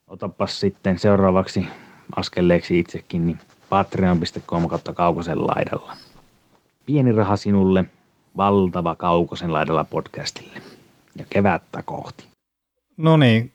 otapas 0.08 0.60
sitten 0.60 0.98
seuraavaksi 0.98 1.66
askeleeksi 2.16 2.78
itsekin, 2.78 3.26
niin 3.26 3.38
patreon.com 3.68 4.68
kautta 4.68 4.92
Kaukosen 4.92 5.46
laidalla. 5.46 5.96
Pieni 6.86 7.12
raha 7.12 7.36
sinulle, 7.36 7.84
valtava 8.36 8.96
Kaukosen 8.96 9.52
laidalla 9.52 9.84
podcastille. 9.84 10.62
Ja 11.16 11.24
kevättä 11.30 11.82
kohti. 11.82 12.24
No 12.96 13.16
niin, 13.16 13.52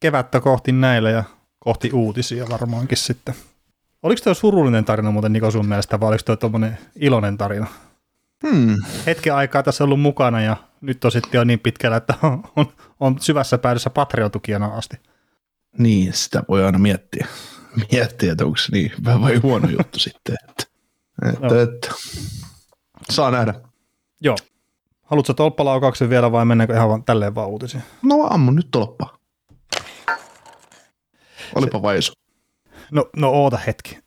kevättä 0.00 0.40
kohti 0.40 0.72
näillä 0.72 1.10
ja 1.10 1.24
kohti 1.58 1.90
uutisia 1.92 2.46
varmaankin 2.50 2.98
sitten. 2.98 3.34
Oliko 4.02 4.20
tuo 4.24 4.34
surullinen 4.34 4.84
tarina 4.84 5.10
muuten 5.10 5.32
Niko 5.32 5.50
sun 5.50 5.66
mielestä, 5.66 6.00
vai 6.00 6.08
oliko 6.08 6.22
tuo 6.26 6.36
tuommoinen 6.36 6.78
iloinen 6.96 7.38
tarina? 7.38 7.66
Hmm. 8.48 8.76
Hetken 9.06 9.34
aikaa 9.34 9.62
tässä 9.62 9.84
ollut 9.84 10.00
mukana 10.00 10.40
ja 10.40 10.56
nyt 10.80 11.04
on 11.04 11.12
sitten 11.12 11.38
jo 11.38 11.44
niin 11.44 11.60
pitkällä, 11.60 11.96
että 11.96 12.14
on, 12.22 12.42
on, 12.56 12.66
on 13.00 13.16
syvässä 13.20 13.58
päädyssä 13.58 13.90
Patreon-tukijana 13.90 14.66
asti. 14.66 14.96
Niin, 15.78 16.12
sitä 16.12 16.42
voi 16.48 16.64
aina 16.64 16.78
miettiä, 16.78 17.26
miettiä 17.92 18.32
että 18.32 18.44
onko 18.44 18.56
se 18.56 18.72
niin 18.72 18.92
hyvä 18.98 19.20
vai 19.20 19.36
huono 19.36 19.68
juttu 19.68 19.98
sitten. 20.08 20.36
Että, 20.48 20.64
että, 21.28 21.46
no. 21.46 21.60
että, 21.60 21.94
saa 23.10 23.30
nähdä. 23.30 23.54
Joo. 24.20 24.36
Haluatko 25.02 25.34
tolppalaukauksen 25.34 26.10
vielä 26.10 26.32
vai 26.32 26.44
mennäänkö 26.44 26.74
ihan 26.74 26.88
vaan 26.88 27.04
tälleen 27.04 27.34
vaan 27.34 27.48
uutisiin? 27.48 27.82
No 28.02 28.26
ammu 28.30 28.50
nyt 28.50 28.68
tolppa. 28.70 29.18
Olipa 31.54 31.78
se, 31.78 31.82
vaisu. 31.82 32.12
No, 32.90 33.10
no 33.16 33.30
oota 33.30 33.56
hetki. 33.56 33.98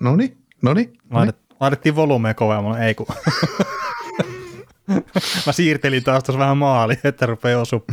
Noni, 0.00 0.36
noni. 0.62 0.92
Laitet, 1.10 1.36
laitettiin 1.60 1.96
volumea 1.96 2.34
kovemmalle, 2.34 2.86
ei 2.86 2.94
kun. 2.94 3.06
Mä 5.46 5.52
siirtelin 5.52 6.04
taas 6.04 6.24
tuossa 6.24 6.38
vähän 6.38 6.58
maali, 6.58 6.98
että 7.04 7.26
rupeaa 7.26 7.60
osu. 7.60 7.84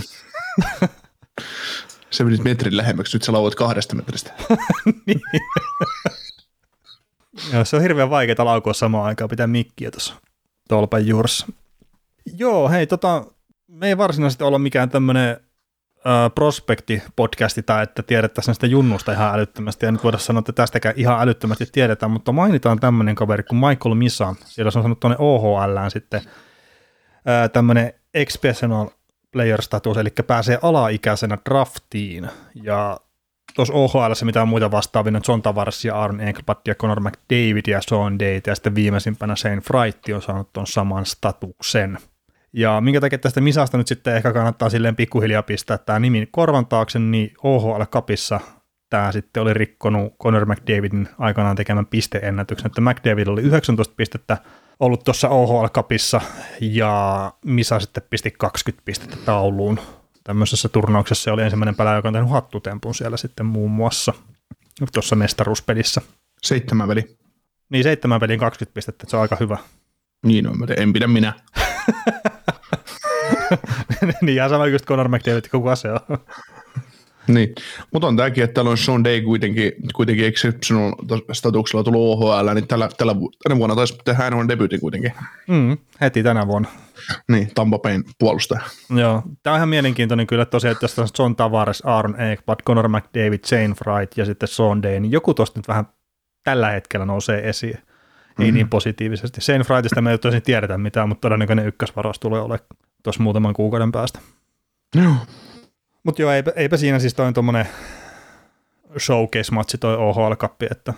Se 2.10 2.24
menit 2.24 2.44
metrin 2.44 2.78
lähemmäksi, 2.78 3.16
nyt 3.16 3.24
sä 3.24 3.32
lauat 3.32 3.56
kahdesta 3.56 3.96
metristä. 3.96 4.32
niin. 5.06 5.22
Joo, 7.54 7.66
se 7.66 7.76
on 7.76 7.82
hirveän 7.82 8.10
vaikeaa 8.10 8.46
laukua 8.46 8.74
samaan 8.74 9.06
aikaan, 9.06 9.30
pitää 9.30 9.48
mikkiä 9.48 9.92
tuossa 9.92 10.14
tolpan 10.70 11.08
juuressa. 11.08 11.48
Joo, 12.38 12.70
hei, 12.70 12.88
tota, 12.88 13.26
me 13.68 13.88
ei 13.88 13.98
varsinaisesti 13.98 14.44
olla 14.44 14.60
mikään 14.60 14.90
tämmöinen 14.90 15.38
prospekti-podcasti 16.36 17.64
tai 17.66 17.84
että 17.84 18.04
tiedettäisiin 18.04 18.56
sitä 18.56 18.68
junnusta 18.68 19.12
ihan 19.12 19.36
älyttömästi, 19.36 19.86
ja 19.86 19.92
nyt 19.92 20.04
voidaan 20.04 20.22
sanoa, 20.22 20.40
että 20.40 20.52
tästäkään 20.52 20.96
ihan 20.98 21.22
älyttömästi 21.22 21.66
tiedetään, 21.72 22.12
mutta 22.12 22.32
mainitaan 22.32 22.80
tämmöinen 22.80 23.16
kaveri 23.16 23.44
kuin 23.44 23.60
Michael 23.60 23.96
Misa, 23.96 24.36
siellä 24.46 24.72
se 24.72 24.78
on 24.78 24.84
sanonut 24.84 25.00
tuonne 25.00 25.18
OHL 25.20 25.90
sitten 25.90 26.22
tämmöinen 27.54 27.94
exceptional 28.14 28.88
player 29.36 29.62
status, 29.62 29.98
eli 29.98 30.10
pääsee 30.28 30.60
alaikäisenä 30.62 31.38
draftiin, 31.50 32.30
ja 32.64 32.98
tuossa 33.56 33.74
OHL 33.74 34.12
mitä 34.24 34.42
on 34.42 34.48
muita 34.48 34.72
vastaavia, 34.72 35.22
John 35.28 35.42
Tavares 35.42 35.86
ja 35.86 35.96
Aaron 35.96 36.22
Engelbart 36.22 36.68
ja 36.68 36.76
Conor 36.76 37.00
McDavid 37.00 37.64
ja 37.68 37.82
Sean 37.82 38.20
Date, 38.20 38.42
ja 38.48 38.56
sitten 38.56 38.76
viimeisimpänä 38.76 39.36
Shane 39.36 39.62
Fright 39.62 40.10
on 40.16 40.22
saanut 40.22 40.54
tuon 40.54 40.68
saman 40.68 41.06
statuksen. 41.06 41.98
Ja 42.54 42.82
minkä 42.82 43.02
takia 43.02 43.18
tästä 43.18 43.42
Misasta 43.42 43.78
nyt 43.78 43.88
sitten 43.88 44.16
ehkä 44.16 44.34
kannattaa 44.34 44.70
silleen 44.70 44.96
pikkuhiljaa 44.96 45.44
pistää 45.44 45.78
tämä 45.78 46.00
nimi 46.00 46.28
korvan 46.32 46.66
taakse, 46.66 47.00
niin 47.00 47.34
OHL-kapissa 47.44 48.40
tämä 48.90 49.12
sitten 49.12 49.44
oli 49.44 49.54
rikkonut 49.54 50.14
Conor 50.24 50.46
McDavidin 50.46 51.08
aikanaan 51.18 51.56
tekemän 51.56 51.86
pisteennätyksen, 51.86 52.68
että 52.68 52.82
McDavid 52.82 53.28
oli 53.28 53.42
19 53.42 53.94
pistettä 53.98 54.38
ollut 54.80 55.04
tuossa 55.04 55.30
OHL-kapissa 55.30 56.22
ja 56.62 57.34
Misa 57.46 57.80
sitten 57.80 58.04
pisti 58.10 58.32
20 58.32 58.86
pistettä 58.86 59.18
tauluun. 59.26 59.80
Tämmöisessä 60.24 60.70
turnauksessa 60.70 61.34
oli 61.34 61.44
ensimmäinen 61.44 61.76
pelaaja, 61.76 61.98
joka 61.98 62.08
on 62.08 62.14
tehnyt 62.14 62.32
hattutempun 62.32 62.96
siellä 62.96 63.18
sitten 63.18 63.46
muun 63.46 63.72
muassa 63.72 64.14
tuossa 64.94 65.16
mestaruuspelissä. 65.16 66.02
Seitsemän 66.42 66.88
veli. 66.88 67.18
Niin, 67.70 67.84
seitsemän 67.84 68.20
pelin 68.20 68.40
20 68.40 68.74
pistettä, 68.74 69.06
se 69.10 69.16
on 69.16 69.22
aika 69.22 69.38
hyvä. 69.40 69.58
Niin 70.26 70.48
on, 70.48 70.58
en 70.78 70.94
pidä 70.94 71.08
minä. 71.08 71.34
niin 74.22 74.36
ihan 74.36 74.50
sama 74.50 74.64
kuin 74.64 74.80
Conor 74.86 75.08
McDavid 75.08 75.50
koko 75.52 75.76
se 75.76 75.92
on. 75.92 76.00
Niin, 77.28 77.56
mutta 77.94 78.08
on 78.08 78.18
tämäkin, 78.18 78.44
että 78.44 78.54
täällä 78.54 78.72
on 78.72 78.78
Sean 78.78 79.04
Day 79.04 79.22
kuitenkin, 79.22 79.72
kuitenkin 79.96 80.26
exceptional 80.26 80.92
statuksella 81.34 81.84
tullut 81.84 82.20
OHL, 82.20 82.54
niin 82.54 82.68
tällä, 82.68 82.90
tällä, 82.98 83.16
tänä 83.44 83.58
vuonna 83.58 83.76
taisi 83.76 83.98
tehdä 84.06 84.36
on 84.36 84.50
debyytin 84.50 84.80
kuitenkin. 84.80 85.14
Mm, 85.48 85.78
heti 86.02 86.24
tänä 86.24 86.48
vuonna. 86.48 86.70
Niin, 87.28 87.52
Tampa 87.56 87.80
Bayn 87.80 88.04
puolustaja. 88.20 88.62
Joo, 88.90 89.24
tämä 89.44 89.54
on 89.54 89.58
ihan 89.58 89.70
mielenkiintoinen 89.70 90.28
kyllä 90.28 90.46
tosiaan, 90.46 90.72
että 90.72 90.82
tässä 90.82 91.02
on 91.02 91.08
John 91.20 91.36
Tavares, 91.36 91.84
Aaron 91.86 92.22
Ekblad, 92.22 92.60
Conor 92.68 92.88
McDavid, 92.88 93.40
Shane 93.46 93.76
Fright 93.76 94.18
ja 94.18 94.26
sitten 94.26 94.50
Sean 94.50 94.84
Day, 94.84 95.00
niin 95.00 95.12
joku 95.12 95.34
tuosta 95.34 95.60
nyt 95.60 95.68
vähän 95.68 95.86
tällä 96.44 96.72
hetkellä 96.72 97.06
nousee 97.06 97.50
esiin. 97.50 97.78
Ei 98.40 98.52
mm. 98.52 98.56
niin 98.56 98.70
positiivisesti. 98.70 99.42
Shane 99.42 99.64
Frightista 99.64 100.02
me 100.02 100.12
ei 100.12 100.18
tosin 100.18 100.42
tiedetä 100.42 100.78
mitään, 100.78 101.10
mutta 101.10 101.22
todennäköinen 101.22 101.68
ykkösvaraus 101.68 102.20
tulee 102.20 102.42
olemaan 102.42 102.68
tuossa 103.04 103.24
muutaman 103.24 103.54
kuukauden 103.54 103.92
päästä. 103.92 104.20
Joo. 104.96 105.16
Mutta 106.06 106.22
joo, 106.22 106.32
eipä, 106.32 106.52
eipä 106.56 106.78
siinä 106.78 107.00
siis 107.00 107.14
toi 107.14 107.34
tuommoinen 107.34 107.68
showcase-matsi 109.00 109.78
toi 109.78 109.96
OHL-kappi, 109.96 110.68
että, 110.72 110.94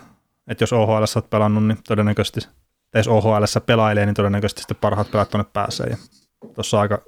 että 0.47 0.63
jos 0.63 0.73
OHL 0.73 0.91
olet 0.91 1.29
pelannut, 1.29 1.67
niin 1.67 1.77
todennäköisesti, 1.87 2.39
tai 2.91 2.99
jos 2.99 3.07
OHL 3.07 3.43
pelailee, 3.65 4.05
niin 4.05 4.13
todennäköisesti 4.13 4.61
sitten 4.61 4.77
parhaat 4.81 5.11
pelaat 5.11 5.29
tuonne 5.29 5.49
pääsee. 5.53 5.87
Ja 5.87 5.97
tuossa 6.55 6.81
aika 6.81 7.01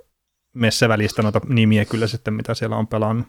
messe 0.53 0.89
välistä 0.89 1.21
noita 1.21 1.41
nimiä 1.47 1.85
kyllä 1.85 2.07
sitten, 2.07 2.33
mitä 2.33 2.53
siellä 2.53 2.75
on 2.75 2.87
pelannut. 2.87 3.27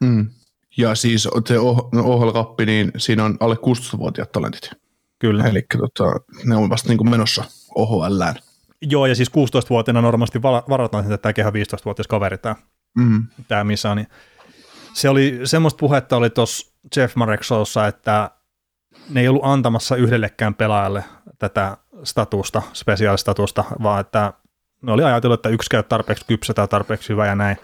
Mm. 0.00 0.30
Ja 0.76 0.94
siis 0.94 1.28
se 1.46 1.58
OHL-kappi, 2.02 2.66
niin 2.66 2.92
siinä 2.96 3.24
on 3.24 3.36
alle 3.40 3.54
16-vuotiaat 3.54 4.32
talentit. 4.32 4.70
Kyllä. 5.18 5.44
Eli 5.44 5.62
tota, 5.78 6.20
ne 6.44 6.56
on 6.56 6.70
vasta 6.70 6.88
niin 6.88 6.98
kuin 6.98 7.10
menossa 7.10 7.44
OHLään. 7.74 8.34
Joo, 8.82 9.06
ja 9.06 9.14
siis 9.14 9.30
16-vuotiaana 9.30 10.00
normaalisti 10.00 10.42
varataan 10.42 11.04
että 11.04 11.18
tämä 11.18 11.32
kehä 11.32 11.50
15-vuotias 11.50 12.06
kaveri 12.06 12.38
tämä, 12.38 12.56
mm. 12.96 13.26
tämä 13.48 13.64
missä 13.64 13.94
niin 13.94 14.08
se 14.92 15.08
oli, 15.08 15.40
semmoista 15.44 15.78
puhetta 15.78 16.16
oli 16.16 16.30
tuossa 16.30 16.72
Jeff 16.96 17.16
Marek 17.16 17.44
Showssa, 17.44 17.86
että 17.86 18.30
ne 19.10 19.20
ei 19.20 19.28
ollut 19.28 19.44
antamassa 19.44 19.96
yhdellekään 19.96 20.54
pelaajalle 20.54 21.04
tätä 21.38 21.76
statusta, 22.04 22.62
spesiaalistatusta, 22.72 23.64
vaan 23.82 24.00
että 24.00 24.32
ne 24.82 24.92
oli 24.92 25.04
ajatellut, 25.04 25.38
että 25.38 25.48
yksi 25.48 25.70
käy 25.70 25.82
tarpeeksi 25.82 26.24
kypsä 26.26 26.54
tai 26.54 26.68
tarpeeksi 26.68 27.08
hyvä 27.08 27.26
ja 27.26 27.34
näin. 27.34 27.56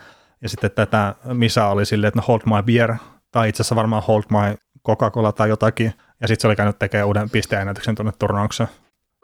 Ja 0.43 0.49
sitten 0.49 0.71
tätä 0.71 1.15
Misa 1.25 1.67
oli 1.67 1.87
silleen, 1.87 2.09
että 2.09 2.21
no 2.21 2.25
hold 2.29 2.41
my 2.45 2.63
beer, 2.63 2.95
tai 3.31 3.49
itse 3.49 3.63
asiassa 3.63 3.77
varmaan 3.77 4.03
hold 4.03 4.23
my 4.31 4.57
Coca-Cola 4.87 5.33
tai 5.33 5.49
jotakin. 5.49 5.95
Ja 6.21 6.29
sitten 6.29 6.43
se 6.43 6.47
oli 6.47 6.57
käynyt 6.57 6.79
tekemään 6.79 7.07
uuden 7.07 7.31
pisteennätyksen 7.31 7.95
tuonne 7.95 8.13
turnaukseen. 8.19 8.69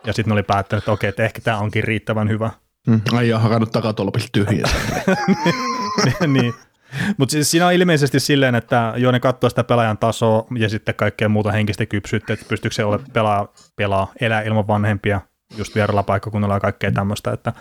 Ja 0.07 0.13
sitten 0.13 0.31
ne 0.31 0.33
oli 0.33 0.43
päättänyt, 0.43 0.83
että 0.83 0.93
okei, 0.93 1.09
että 1.09 1.25
ehkä 1.25 1.41
tämä 1.41 1.59
onkin 1.59 1.85
riittävän 1.85 2.29
hyvä. 2.29 2.51
Mm, 2.87 3.01
ai 3.13 3.33
on 3.33 3.41
hakannut 3.41 3.73
takatolpilta 3.73 4.29
tyhjiä. 4.33 4.69
niin. 6.27 6.55
Mutta 7.17 7.33
siis 7.33 7.51
siinä 7.51 7.67
on 7.67 7.73
ilmeisesti 7.73 8.21
silleen, 8.21 8.55
että 8.55 8.93
jo 8.97 9.11
ne 9.11 9.21
katsoo 9.21 9.51
sitä 9.51 9.65
pelaajan 9.65 9.99
tasoa 9.99 10.47
ja 10.59 10.69
sitten 10.69 10.95
kaikkea 10.95 11.29
muuta 11.29 11.53
henkistä 11.53 11.87
kypsyyttä, 11.87 12.33
että 12.33 12.47
pystyykö 12.49 12.75
se 12.75 12.85
olla 12.85 13.01
pelaa, 13.13 13.53
pelaa, 13.77 14.13
elää 14.21 14.43
ilman 14.43 14.67
vanhempia 14.67 15.21
just 15.59 15.75
vierellä 15.75 16.03
paikkakunnalla 16.03 16.55
ja 16.55 16.61
kaikkea 16.61 16.93
tämmöistä, 16.93 17.33
että, 17.33 17.53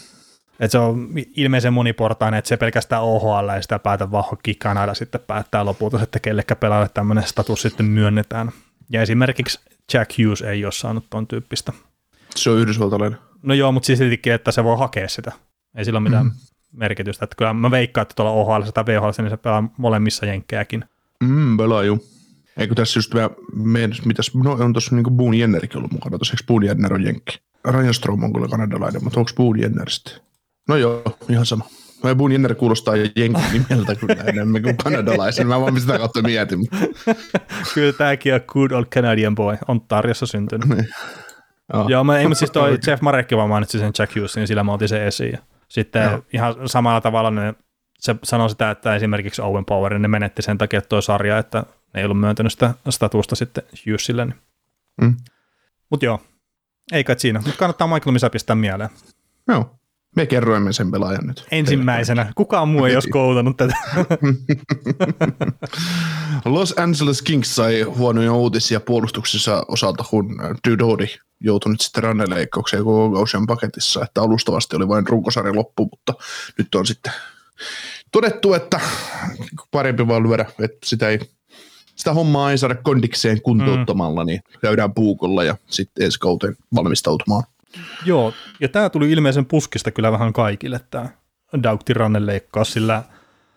että 0.60 0.72
se 0.72 0.78
on 0.78 1.10
ilmeisen 1.36 1.74
moniportainen, 1.74 2.38
että 2.38 2.50
se 2.50 2.58
pelkästään 2.58 3.04
OHL 3.04 3.50
ei 3.50 3.64
sitä 3.64 3.80
päätä 3.80 4.12
vaan 4.12 4.38
Kanada 4.60 4.94
sitten 4.94 5.22
päättää 5.28 5.66
lopulta, 5.66 6.04
että 6.04 6.20
kellekä 6.20 6.56
pelaajalle 6.56 6.90
tämmöinen 6.94 7.28
status 7.28 7.62
sitten 7.62 7.86
myönnetään. 7.86 8.52
Ja 8.90 9.02
esimerkiksi 9.02 9.60
Jack 9.94 10.12
Hughes 10.18 10.42
ei 10.42 10.66
ole 10.66 10.72
saanut 10.72 11.10
tuon 11.10 11.28
tyyppistä 11.28 11.74
se 12.36 12.50
on 12.50 12.60
yhdysvaltalainen. 12.60 13.20
No 13.44 13.54
joo, 13.54 13.72
mutta 13.72 13.88
siis 13.88 14.00
siltikin, 14.00 14.34
että 14.34 14.52
se 14.52 14.64
voi 14.64 14.78
hakea 14.78 15.10
sitä. 15.10 15.32
Ei 15.76 15.86
sillä 15.86 15.98
ole 15.98 16.04
mitään 16.04 16.26
mm. 16.26 16.32
merkitystä. 16.72 17.24
Että 17.26 17.36
kyllä 17.36 17.54
mä 17.54 17.72
veikkaan, 17.72 18.02
että 18.02 18.14
tuolla 18.16 18.32
OHL 18.32 18.62
tai 18.74 18.86
VHL, 18.86 19.10
niin 19.18 19.30
se 19.30 19.38
pelaa 19.38 19.70
molemmissa 19.78 20.26
jenkkejäkin. 20.26 20.86
Mm, 21.24 21.58
pelaa 21.58 21.84
juu. 21.84 22.06
Eikö 22.58 22.76
tässä 22.76 22.98
just 22.98 23.14
vielä, 23.16 23.30
mitäs, 24.06 24.36
no 24.36 24.52
on 24.52 24.74
tuossa 24.74 24.96
niin 24.96 25.12
Boone 25.12 25.38
Jennerikin 25.38 25.78
ollut 25.78 25.92
mukana, 25.92 26.18
tuossa 26.18 26.34
eikö 26.34 26.44
Boone 26.48 26.66
Jenner 26.66 26.94
on 26.94 27.04
jenkki? 27.04 27.40
Ryan 27.66 27.94
Strom 27.94 28.24
on 28.24 28.34
kyllä 28.34 28.48
kanadalainen, 28.48 29.04
mutta 29.04 29.20
onko 29.20 29.32
Boone 29.36 29.62
Jenner 29.62 29.90
sitten? 29.90 30.14
No 30.68 30.76
joo, 30.76 31.04
ihan 31.30 31.46
sama. 31.46 31.66
Mä 32.04 32.16
Boone 32.16 32.34
Jenner 32.34 32.56
kuulostaa 32.56 32.96
jo 32.96 33.10
jenkin 33.16 33.44
nimeltä 33.70 33.96
kyllä 33.96 34.24
enemmän 34.24 34.64
kuin 34.64 34.78
kanadalaisen. 34.78 35.48
Mä 35.48 35.62
vaan 35.62 35.82
sitä 35.82 35.98
kautta 35.98 36.22
mietin. 36.22 36.60
kyllä 37.74 37.94
tämäkin 37.94 38.34
on 38.34 38.42
good 38.48 38.72
old 38.72 38.86
Canadian 38.86 39.36
boy. 39.36 39.58
On 39.68 39.82
Tarjassa 39.82 40.26
syntynyt. 40.26 40.86
Niin. 41.74 41.90
Joo, 41.90 42.04
mä, 42.04 42.20
ei, 42.20 42.28
mutta 42.28 42.40
siis 42.40 42.52
toi 42.52 42.78
Jeff 42.88 43.02
Marekki 43.02 43.38
vaan 43.38 43.50
mainitsi 43.50 43.80
sen 43.80 43.92
Jack 44.00 44.16
Hughes, 44.16 44.36
niin 44.36 44.48
sillä 44.48 44.64
mä 44.64 44.74
otin 44.74 44.90
sen 44.90 45.04
esiin. 45.04 45.40
Sitten 45.68 46.04
Joo. 46.04 46.24
ihan 46.34 46.56
samalla 46.66 47.02
tavalla 47.02 47.32
ne, 47.32 47.54
se 48.00 48.16
sanoi 48.24 48.50
sitä, 48.50 48.72
että 48.72 48.96
esimerkiksi 48.96 49.42
Owen 49.42 49.66
Power, 49.66 50.00
ne 50.00 50.08
menetti 50.08 50.42
sen 50.42 50.58
takia 50.58 50.82
toi 50.82 51.04
sarja, 51.04 51.38
että 51.38 51.64
ne 51.94 52.00
ei 52.02 52.06
ollut 52.06 52.20
myöntänyt 52.20 52.52
sitä 52.52 52.74
statusta 52.90 53.36
sitten 53.36 53.64
Hughesille. 53.86 54.26
Niin. 54.26 54.36
Mm. 55.02 55.16
Mutta 55.90 56.06
joo, 56.06 56.22
ei 56.92 57.04
kai 57.04 57.20
siinä, 57.20 57.40
mutta 57.40 57.58
kannattaa 57.60 57.88
Michael 57.88 58.12
Misa 58.12 58.30
pistää 58.30 58.56
mieleen. 58.56 58.90
Joo, 59.48 59.79
me 60.16 60.26
kerroimme 60.26 60.74
sen 60.74 60.92
pelaajan 60.92 61.28
nyt. 61.28 61.46
Ensimmäisenä. 61.52 62.32
Kukaan 62.36 62.68
muu 62.68 62.86
ei 62.86 62.96
olisi 62.96 63.10
kouluttanut 63.10 63.58
tätä. 63.58 63.76
Los 66.46 66.74
Angeles 66.78 67.22
Kings 67.22 67.56
sai 67.56 67.82
huonoja 67.82 68.34
uutisia 68.34 68.80
puolustuksessa 68.80 69.66
osalta, 69.68 70.04
kun 70.10 70.38
Dudodi 70.68 71.08
joutui 71.42 71.72
nyt 71.72 71.82
sitten 71.82 72.04
ranneleikkaukseen 72.04 72.84
koko 72.84 73.16
kausien 73.16 73.46
paketissa, 73.46 74.04
että 74.04 74.22
alustavasti 74.22 74.76
oli 74.76 74.88
vain 74.88 75.08
runkosarjan 75.08 75.56
loppu, 75.56 75.90
mutta 75.92 76.14
nyt 76.58 76.76
on 76.76 76.88
sitten 76.88 77.14
todettu, 78.12 78.54
että 78.54 78.80
parempi 79.72 80.08
vaan 80.08 80.24
lyödä, 80.24 80.46
että 80.60 80.78
sitä 80.86 81.10
ei 81.10 81.20
sitä 81.96 82.14
hommaa 82.14 82.52
ei 82.52 82.58
saada 82.58 82.76
kondikseen 82.76 83.42
kuntouttamalla, 83.42 84.24
mm. 84.24 84.28
niin 84.28 84.42
käydään 84.62 84.94
puukolla 84.94 85.44
ja 85.44 85.56
sitten 85.68 86.06
ensi 86.06 86.20
kauteen 86.20 86.56
valmistautumaan. 86.76 87.44
Joo, 88.06 88.34
ja 88.60 88.70
tämä 88.70 88.90
tuli 88.90 89.12
ilmeisen 89.12 89.46
puskista 89.46 89.92
kyllä 89.92 90.12
vähän 90.12 90.34
kaikille, 90.34 90.80
tämä 90.92 91.10
Dauktin 91.64 91.96
ranneleikkaus, 91.96 92.74
sillä 92.74 93.04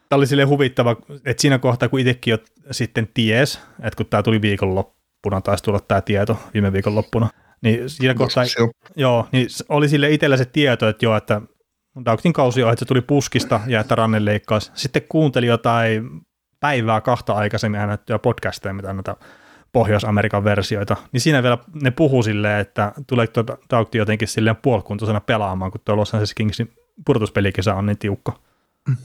tämä 0.08 0.16
oli 0.16 0.26
sille 0.26 0.44
huvittava, 0.44 0.96
että 1.24 1.40
siinä 1.40 1.58
kohtaa, 1.58 1.88
kun 1.88 2.00
itsekin 2.00 2.30
jo 2.30 2.38
sitten 2.70 3.08
ties, 3.14 3.60
että 3.82 3.96
kun 3.96 4.06
tämä 4.06 4.22
tuli 4.22 4.42
viikonloppuna, 4.42 5.40
taisi 5.40 5.64
tulla 5.64 5.80
tämä 5.80 6.00
tieto 6.00 6.38
viime 6.54 6.72
viikonloppuna, 6.72 7.28
niin 7.62 7.90
siinä 7.90 8.14
kohtaa, 8.14 8.44
joo, 8.96 9.28
niin 9.32 9.48
oli 9.68 9.88
sille 9.88 10.10
itsellä 10.10 10.36
se 10.36 10.44
tieto, 10.44 10.88
että 10.88 11.04
joo, 11.04 11.16
että 11.16 11.40
Dauktin 12.04 12.32
kausi 12.32 12.62
on, 12.62 12.72
että 12.72 12.78
se 12.78 12.88
tuli 12.88 13.00
puskista 13.00 13.60
ja 13.66 13.80
että 13.80 13.94
ranneleikkaus. 13.94 14.72
Sitten 14.74 15.02
kuunteli 15.08 15.46
jotain 15.46 16.10
päivää 16.60 17.00
kahta 17.00 17.32
aikaisemmin 17.32 17.80
äänettyä 17.80 18.18
podcasteja, 18.18 18.72
mitä 18.72 18.92
näitä 18.92 19.16
Pohjois-Amerikan 19.72 20.44
versioita, 20.44 20.96
niin 21.12 21.20
siinä 21.20 21.42
vielä 21.42 21.58
ne 21.82 21.90
puhuu 21.90 22.22
silleen, 22.22 22.60
että 22.60 22.92
tulee 23.06 23.26
tuota 23.26 23.58
jotenkin 23.94 24.28
silleen 24.28 24.56
puolikuntoisena 24.56 25.20
pelaamaan, 25.20 25.70
kun 25.70 25.80
tuo 25.84 25.96
Los 25.96 26.14
Angeles 26.14 26.34
Kingsin 26.34 26.72
pudotuspelikisa 27.04 27.74
on 27.74 27.86
niin 27.86 27.98
tiukka. 27.98 28.40
Mm. 28.88 28.96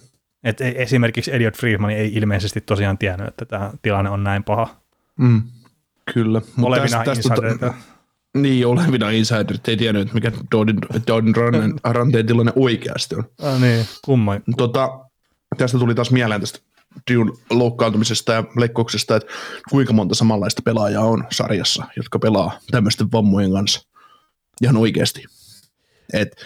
Et 0.44 0.62
e- 0.62 0.74
esimerkiksi 0.78 1.36
Elliot 1.36 1.58
Friedman 1.58 1.90
ei 1.90 2.14
ilmeisesti 2.14 2.62
tosiaan 2.62 2.98
tiennyt, 2.98 3.28
että 3.28 3.46
tämä 3.46 3.72
tilanne 3.82 4.10
on 4.10 4.24
näin 4.24 4.44
paha. 4.44 4.76
Mm. 5.20 5.42
Kyllä. 6.14 6.42
Olevina 6.62 7.04
insidereita. 7.04 7.74
niin, 8.34 8.68
olevina 8.68 9.10
insiderit 9.10 9.68
ei 9.68 9.78
tiennyt, 9.78 10.14
mikä 10.14 10.32
Ranteen, 11.36 11.74
ranteen 11.84 12.26
tilanne 12.26 12.54
oikeasti 12.56 13.16
on. 13.16 13.24
Ah, 13.42 13.62
niin, 13.62 13.86
kumma. 14.06 14.36
Tota, 14.58 15.00
tästä 15.58 15.78
tuli 15.78 15.96
taas 15.96 16.12
mieleen 16.12 16.42
tästä 16.42 16.60
Dune 17.14 17.32
loukkaantumisesta 17.50 18.34
ja 18.34 18.44
leikkauksesta, 18.58 19.16
että 19.16 19.34
kuinka 19.70 19.94
monta 19.94 20.16
samanlaista 20.16 20.62
pelaajaa 20.66 21.04
on 21.04 21.24
sarjassa, 21.32 21.86
jotka 21.96 22.20
pelaa 22.20 22.60
tämmöisten 22.72 23.12
vammojen 23.12 23.52
kanssa 23.52 23.88
ihan 24.62 24.78
oikeasti. 24.78 25.24
Et, 26.14 26.46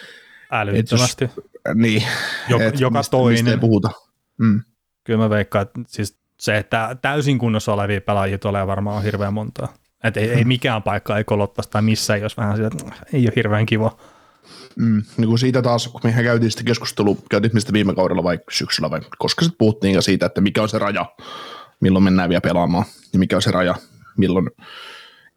Älyttömästi. 0.51 1.25
et 1.25 1.31
jos, 1.37 1.75
niin, 1.75 2.03
Jok, 2.49 2.61
et 2.61 2.79
joka 2.79 2.99
mistä, 2.99 3.11
toinen. 3.11 3.33
Mistä 3.33 3.51
ei 3.51 3.57
puhuta. 3.57 3.89
Mm. 4.37 4.63
Kyllä 5.03 5.19
mä 5.19 5.29
veikkaan, 5.29 5.63
että 5.63 5.79
siis 5.87 6.19
se, 6.39 6.57
että 6.57 6.97
täysin 7.01 7.39
kunnossa 7.39 7.73
olevia 7.73 8.01
pelaajia 8.01 8.37
tulee 8.37 8.67
varmaan 8.67 8.97
on 8.97 9.03
hirveän 9.03 9.33
montaa. 9.33 9.73
Että 10.03 10.19
ei, 10.19 10.29
ei 10.29 10.43
mikään 10.43 10.83
paikka 10.83 11.17
ei 11.17 11.23
kolottaisi 11.23 11.69
tai 11.69 11.81
missään, 11.81 12.21
jos 12.21 12.37
vähän 12.37 12.55
sitä, 12.55 12.69
ei 13.13 13.25
ole 13.25 13.33
hirveän 13.35 13.65
kiva. 13.65 13.97
Mm, 14.81 15.03
niin 15.17 15.27
kuin 15.27 15.39
siitä 15.39 15.61
taas, 15.61 15.87
kun 15.87 16.01
mehän 16.03 16.23
käytiin 16.23 16.51
sitä 16.51 16.63
keskustelua, 16.63 17.15
käytiin 17.29 17.53
mistä 17.53 17.73
viime 17.73 17.95
kaudella 17.95 18.23
vai 18.23 18.39
syksyllä 18.51 18.89
vai 18.89 19.01
koska 19.17 19.45
sitten 19.45 19.57
puhuttiin 19.57 20.03
siitä, 20.03 20.25
että 20.25 20.41
mikä 20.41 20.61
on 20.61 20.69
se 20.69 20.79
raja, 20.79 21.05
milloin 21.79 22.03
mennään 22.03 22.29
vielä 22.29 22.41
pelaamaan 22.41 22.85
ja 23.13 23.19
mikä 23.19 23.35
on 23.35 23.41
se 23.41 23.51
raja, 23.51 23.75
milloin 24.17 24.49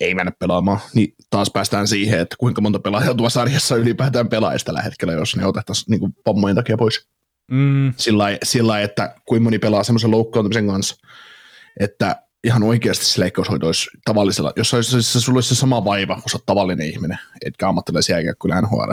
ei 0.00 0.14
mennä 0.14 0.32
pelaamaan, 0.38 0.80
niin 0.94 1.14
taas 1.30 1.50
päästään 1.50 1.88
siihen, 1.88 2.20
että 2.20 2.36
kuinka 2.38 2.60
monta 2.60 2.78
pelaajaa 2.78 3.14
tuo 3.14 3.30
sarjassa 3.30 3.76
ylipäätään 3.76 4.28
pelaa 4.28 4.52
tällä 4.64 4.82
hetkellä, 4.82 5.12
jos 5.12 5.36
ne 5.36 5.46
otettaisiin 5.46 6.00
niin 6.00 6.14
pommojen 6.24 6.56
takia 6.56 6.76
pois. 6.76 7.08
Mm, 7.50 7.92
Sillä 7.96 8.24
lailla- 8.62 8.80
että 8.80 9.14
kuinka 9.28 9.44
moni 9.44 9.58
pelaa 9.58 9.84
semmoisen 9.84 10.10
loukkaantumisen 10.10 10.66
kanssa, 10.66 10.96
että 11.80 12.22
ihan 12.44 12.62
oikeasti 12.62 13.04
se 13.04 13.20
leikkaushoito 13.20 13.66
olisi 13.66 13.90
tavallisella, 14.04 14.52
jos 14.56 14.74
olisi, 14.74 15.02
se, 15.02 15.20
sulla 15.20 15.36
olisi 15.36 15.48
se 15.54 15.54
sama 15.54 15.84
vaiva, 15.84 16.14
kun 16.14 16.30
sä 16.30 16.36
oot 16.36 16.46
tavallinen 16.46 16.86
ihminen, 16.86 17.18
etkä 17.44 17.68
ammattilaisia 17.68 18.18
eikä 18.18 18.34
kyllä 18.42 18.60
NHL, 18.60 18.92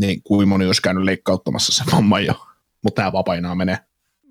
niin 0.00 0.22
kuin 0.22 0.48
moni 0.48 0.66
olisi 0.66 0.82
käynyt 0.82 1.04
leikkauttamassa 1.04 1.72
se 1.84 1.90
vamman 1.96 2.26
jo, 2.26 2.46
mutta 2.82 3.02
tämä 3.02 3.12
vapainaa 3.12 3.54
menee. 3.54 3.78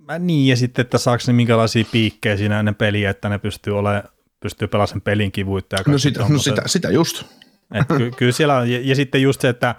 mä 0.01 0.19
niin, 0.19 0.47
ja 0.47 0.55
sitten, 0.55 0.83
että 0.83 0.97
saako 0.97 1.24
ne 1.27 1.33
minkälaisia 1.33 1.86
piikkejä 1.91 2.38
siinä 2.38 2.59
ennen 2.59 2.75
peliä, 2.75 3.09
että 3.09 3.29
ne 3.29 3.38
pystyy 3.39 3.77
olemaan 3.77 4.03
pystyy 4.39 4.67
pelaamaan 4.67 4.88
sen 4.88 5.01
pelin 5.01 5.31
kivuutta. 5.31 5.75
Ja 5.75 5.83
No, 5.88 5.97
sitä, 5.97 6.25
no 6.29 6.39
sitä, 6.39 6.62
sitä 6.65 6.89
just. 6.89 7.24
Et 7.74 7.88
ky, 7.97 8.12
kyllä 8.17 8.31
siellä 8.31 8.57
on, 8.57 8.71
ja, 8.71 8.79
ja, 8.83 8.95
sitten 8.95 9.21
just 9.21 9.41
se, 9.41 9.50
että, 9.50 9.75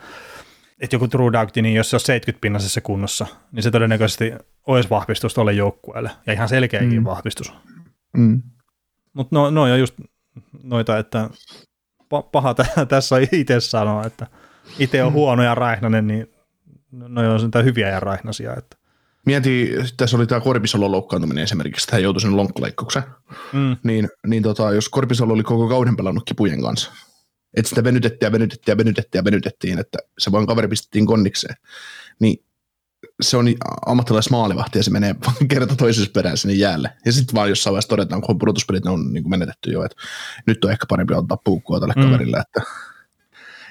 että 0.80 0.97
joku 0.97 1.09
True 1.09 1.33
Doubt, 1.33 1.57
niin 1.57 1.75
jos 1.75 1.90
se 1.90 1.97
on 1.97 2.00
70 2.00 2.40
pinnasessa 2.40 2.80
kunnossa, 2.80 3.26
niin 3.52 3.62
se 3.62 3.71
todennäköisesti 3.71 4.33
olisi 4.66 4.90
vahvistus 4.90 5.35
tuolle 5.35 5.52
joukkueelle, 5.52 6.11
ja 6.26 6.33
ihan 6.33 6.49
selkeäkin 6.49 6.99
Mm. 7.00 7.04
vahvistus. 7.04 7.52
Mm. 8.16 8.42
Mutta 9.12 9.37
no, 9.37 9.50
no 9.50 9.62
on 9.62 9.80
just 9.80 9.95
noita, 10.62 10.99
että 10.99 11.30
pa- 12.14 12.28
paha 12.33 12.54
tä- 12.54 12.87
tässä 12.88 13.14
on 13.16 13.26
itse 13.33 13.61
sanoa, 13.61 14.04
että 14.07 14.26
itse 14.79 15.03
on 15.03 15.13
huono 15.13 15.43
ja 15.43 15.55
raihnanen, 15.55 16.07
niin 16.07 16.31
no 16.93 17.35
on 17.35 17.41
sitä 17.41 17.63
hyviä 17.63 17.89
ja 17.89 18.01
raihnasia. 18.01 18.55
Että. 18.57 18.77
Mieti, 19.27 19.75
tässä 19.97 20.17
oli 20.17 20.27
tämä 20.27 20.41
Korpisalon 20.41 20.93
loukkaantuminen 20.93 21.45
esimerkiksi, 21.45 21.85
että 21.85 21.97
hän 21.97 22.03
joutui 22.03 22.21
sen 22.21 22.37
lonkkaleikkaukseen. 22.37 23.05
Mm. 23.53 23.77
niin, 23.83 24.09
niin 24.27 24.43
tota, 24.43 24.73
jos 24.73 24.89
Korpisalo 24.89 25.33
oli 25.33 25.43
koko 25.43 25.69
kauden 25.69 25.97
pelannut 25.97 26.25
kipujen 26.25 26.63
kanssa, 26.63 26.93
että 27.57 27.69
sitä 27.69 27.85
venytettiin 27.85 28.27
ja 28.27 28.33
venytettiin 28.33 28.73
ja 28.73 28.77
venytettiin 28.77 29.19
ja 29.19 29.25
venytettiin, 29.25 29.79
että 29.79 29.99
se 30.19 30.33
vaan 30.33 30.47
kaveri 30.47 30.69
pistettiin 30.69 31.07
konnikseen, 31.07 31.57
niin 32.21 32.45
se 33.23 33.37
on 33.37 33.47
ammattilaismaalivahti 33.87 34.79
ja 34.79 34.83
se 34.83 34.91
menee 34.91 35.15
kerta 35.51 35.77
toisessa 35.77 36.11
perään 36.15 36.37
sinne 36.37 36.55
jäälle. 36.55 36.90
Ja 37.05 37.12
sitten 37.12 37.35
vaan 37.35 37.49
jossain 37.49 37.73
vaiheessa 37.73 37.88
todetaan, 37.88 38.23
kun 38.23 38.38
pudotuspelit 38.38 38.85
ne 38.85 38.90
on 38.90 39.12
niin 39.12 39.23
kuin 39.23 39.31
menetetty 39.31 39.71
jo, 39.71 39.85
että 39.85 39.97
nyt 40.47 40.64
on 40.64 40.71
ehkä 40.71 40.87
parempi 40.88 41.14
ottaa 41.14 41.38
puukkua 41.45 41.81
tälle 41.81 41.95
Mm. 41.97 42.03
mm. 42.03 42.07
kaverille. 42.07 42.38
Että, 42.38 42.62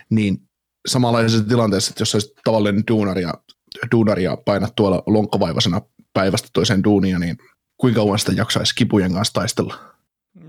niin 0.09 0.46
samanlaisessa 0.87 1.47
tilanteessa, 1.47 1.91
että 1.91 2.01
jos 2.01 2.15
olisit 2.15 2.31
tavallinen 2.43 2.83
duunari 2.91 3.21
ja, 3.21 3.33
duunari 3.91 4.23
ja 4.23 4.37
painat 4.45 4.75
tuolla 4.75 5.03
lonkkavaivaisena 5.05 5.81
päivästä 6.13 6.47
toiseen 6.53 6.83
duunia, 6.83 7.19
niin 7.19 7.37
kuinka 7.77 7.99
kauan 7.99 8.19
sitä 8.19 8.31
jaksaisi 8.31 8.75
kipujen 8.75 9.13
kanssa 9.13 9.33
taistella? 9.33 9.75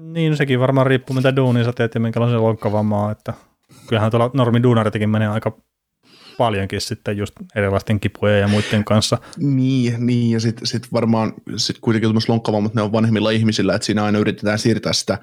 Niin, 0.00 0.36
sekin 0.36 0.60
varmaan 0.60 0.86
riippuu 0.86 1.16
mitä 1.16 1.36
duunia 1.36 1.64
sä 1.64 1.72
teet 1.72 1.94
ja 1.94 2.00
minkälaisen 2.00 2.42
lonkkavammaa, 2.42 3.04
on, 3.04 3.12
että 3.12 3.34
kyllähän 3.86 4.10
tuolla 4.10 4.30
normi 4.34 4.62
duunaritakin 4.62 5.10
menee 5.10 5.28
aika 5.28 5.58
paljonkin 6.38 6.80
sitten 6.80 7.16
just 7.16 7.34
erilaisten 7.56 8.00
kipujen 8.00 8.40
ja 8.40 8.48
muiden 8.48 8.84
kanssa. 8.84 9.18
Niin, 9.36 10.06
niin 10.06 10.30
ja 10.30 10.40
sitten 10.40 10.66
sit 10.66 10.92
varmaan 10.92 11.32
sit 11.56 11.78
kuitenkin 11.80 12.06
tuommoista 12.06 12.32
lonkkavammat 12.32 12.74
ne 12.74 12.82
on 12.82 12.92
vanhemmilla 12.92 13.30
ihmisillä, 13.30 13.74
että 13.74 13.86
siinä 13.86 14.04
aina 14.04 14.18
yritetään 14.18 14.58
siirtää 14.58 14.92
sitä, 14.92 15.18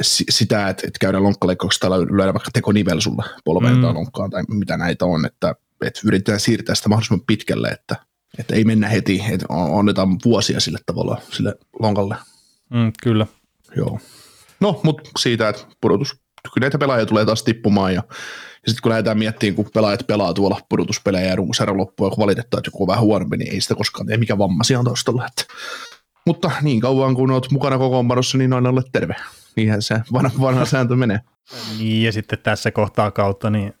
si- 0.00 0.24
sitä 0.30 0.68
että, 0.68 0.86
että 0.86 0.98
käydään 1.00 1.22
lonkkaleikkauksessa 1.24 1.88
tai 1.88 2.00
lyödä 2.00 2.34
vaikka 2.34 2.50
tekonivel 2.52 3.00
sulle 3.00 3.24
polveen 3.44 3.74
Mm. 3.76 3.82
tai 3.82 3.92
lonkkaan 3.94 4.30
tai 4.30 4.42
mitä 4.48 4.76
näitä 4.76 5.04
on, 5.04 5.26
että, 5.26 5.54
että 5.86 6.00
yritetään 6.04 6.40
siirtää 6.40 6.74
sitä 6.74 6.88
mahdollisimman 6.88 7.26
pitkälle, 7.26 7.68
että, 7.68 7.96
että 8.38 8.54
ei 8.54 8.64
mennä 8.64 8.88
heti, 8.88 9.22
että 9.32 9.46
on- 9.48 9.78
annetaan 9.78 10.16
vuosia 10.24 10.60
sille 10.60 10.78
tavalla 10.86 11.20
sille 11.32 11.54
lonkalle. 11.80 12.16
Mm, 12.70 12.92
kyllä. 13.02 13.26
Joo. 13.76 14.00
No, 14.60 14.80
mutta 14.82 15.10
siitä, 15.18 15.48
että 15.48 15.62
pudotus, 15.80 16.12
kyllä 16.54 16.64
näitä 16.64 16.78
pelaajia 16.78 17.06
tulee 17.06 17.24
taas 17.24 17.42
tippumaan 17.42 17.94
ja, 17.94 18.02
ja 18.66 18.70
sitten 18.70 18.82
kun 18.82 18.90
lähdetään 18.90 19.18
miettimään, 19.18 19.56
kun 19.56 19.70
pelaajat 19.74 20.06
pelaa 20.06 20.34
tuolla 20.34 20.60
pudotuspelejä 20.68 21.28
ja 21.28 21.36
runkosarjan 21.36 21.76
loppua, 21.76 22.06
ja 22.06 22.10
kun 22.10 22.22
valitetaan, 22.22 22.58
että 22.58 22.68
joku 22.68 22.82
on 22.82 22.86
vähän 22.86 23.04
huonompi, 23.04 23.36
niin 23.36 23.52
ei 23.52 23.60
sitä 23.60 23.74
koskaan 23.74 24.06
tee 24.06 24.16
mikä 24.16 24.38
vammaisia 24.38 24.78
on 24.78 24.84
taustalla. 24.84 25.26
Että. 25.26 25.54
Mutta 26.26 26.50
niin 26.62 26.80
kauan 26.80 27.14
kun 27.14 27.30
olet 27.30 27.50
mukana 27.50 27.78
kokoonpanossa, 27.78 28.38
niin 28.38 28.52
aina 28.52 28.68
olet 28.68 28.86
terve. 28.92 29.14
Niinhän 29.56 29.82
se 29.82 30.00
vanha, 30.12 30.30
vanha 30.40 30.64
sääntö 30.64 30.96
menee. 30.96 31.20
Niin, 31.78 32.02
ja 32.02 32.12
sitten 32.12 32.38
tässä 32.38 32.70
kohtaa 32.70 33.10
kautta, 33.10 33.50
niin 33.50 33.74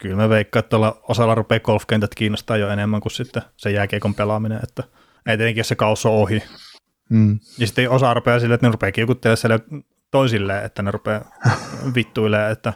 kyllä 0.00 0.16
mä 0.16 0.28
veikkaan, 0.28 0.60
että 0.60 0.70
tuolla 0.70 1.00
osalla 1.08 1.34
rupeaa 1.34 1.60
golfkentät 1.60 2.14
kiinnostaa 2.14 2.56
jo 2.56 2.70
enemmän 2.70 3.00
kuin 3.00 3.12
sitten 3.12 3.42
se 3.56 3.70
jääkiekon 3.70 4.14
pelaaminen, 4.14 4.60
että 4.62 4.82
etenkin 5.26 5.60
jos 5.60 5.68
se 5.68 5.74
kaus 5.74 6.06
on 6.06 6.12
ohi. 6.12 6.42
Mm. 7.10 7.38
Ja 7.58 7.66
sitten 7.66 7.90
osa 7.90 8.14
rupeaa 8.14 8.40
silleen, 8.40 8.54
että 8.54 8.66
ne 8.66 8.72
rupeaa 8.72 8.92
kiukuttelemaan 8.92 9.36
siellä 9.36 9.58
toisilleen, 10.10 10.64
että 10.64 10.82
ne 10.82 10.90
rupeaa 10.90 11.24
vittuilemaan, 11.94 12.52
että 12.52 12.72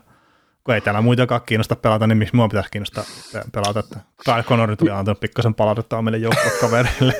kun 0.64 0.74
ei 0.74 0.80
täällä 0.80 1.00
muitakaan 1.00 1.40
kiinnosta 1.46 1.76
pelata, 1.76 2.06
niin 2.06 2.18
miksi 2.18 2.36
mua 2.36 2.48
pitäisi 2.48 2.70
kiinnostaa 2.70 3.04
pe- 3.32 3.44
pelata. 3.52 3.80
Että 3.80 4.00
Kyle 4.24 4.42
Connor 4.42 4.76
tuli 4.76 4.90
antanut 4.90 5.20
pikkasen 5.20 5.54
palautetta 5.54 5.98
omille 5.98 6.18
joukkokavereille. 6.18 7.14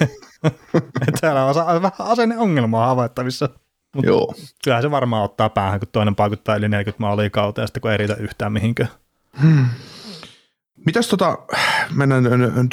täällä 1.21 1.45
on 1.45 1.83
vähän 1.83 1.93
asenneongelmaa 1.99 2.87
havaittavissa. 2.87 3.49
Mut 3.95 4.05
Joo. 4.05 4.35
kyllähän 4.65 4.83
se 4.83 4.91
varmaan 4.91 5.25
ottaa 5.25 5.49
päähän, 5.49 5.81
kun 5.81 5.89
toinen 5.93 6.17
paikuttaa 6.17 6.57
yli 6.57 6.69
40 6.69 7.01
maalia 7.01 7.31
kautta 7.31 7.61
ja 7.61 7.67
sitten 7.67 7.81
kun 7.81 7.91
ei 7.91 7.97
riitä 7.97 8.15
yhtään 8.15 8.53
mihinkään. 8.53 8.89
Mitäs 10.87 11.09
tota, 11.09 11.39
mennään 11.95 12.25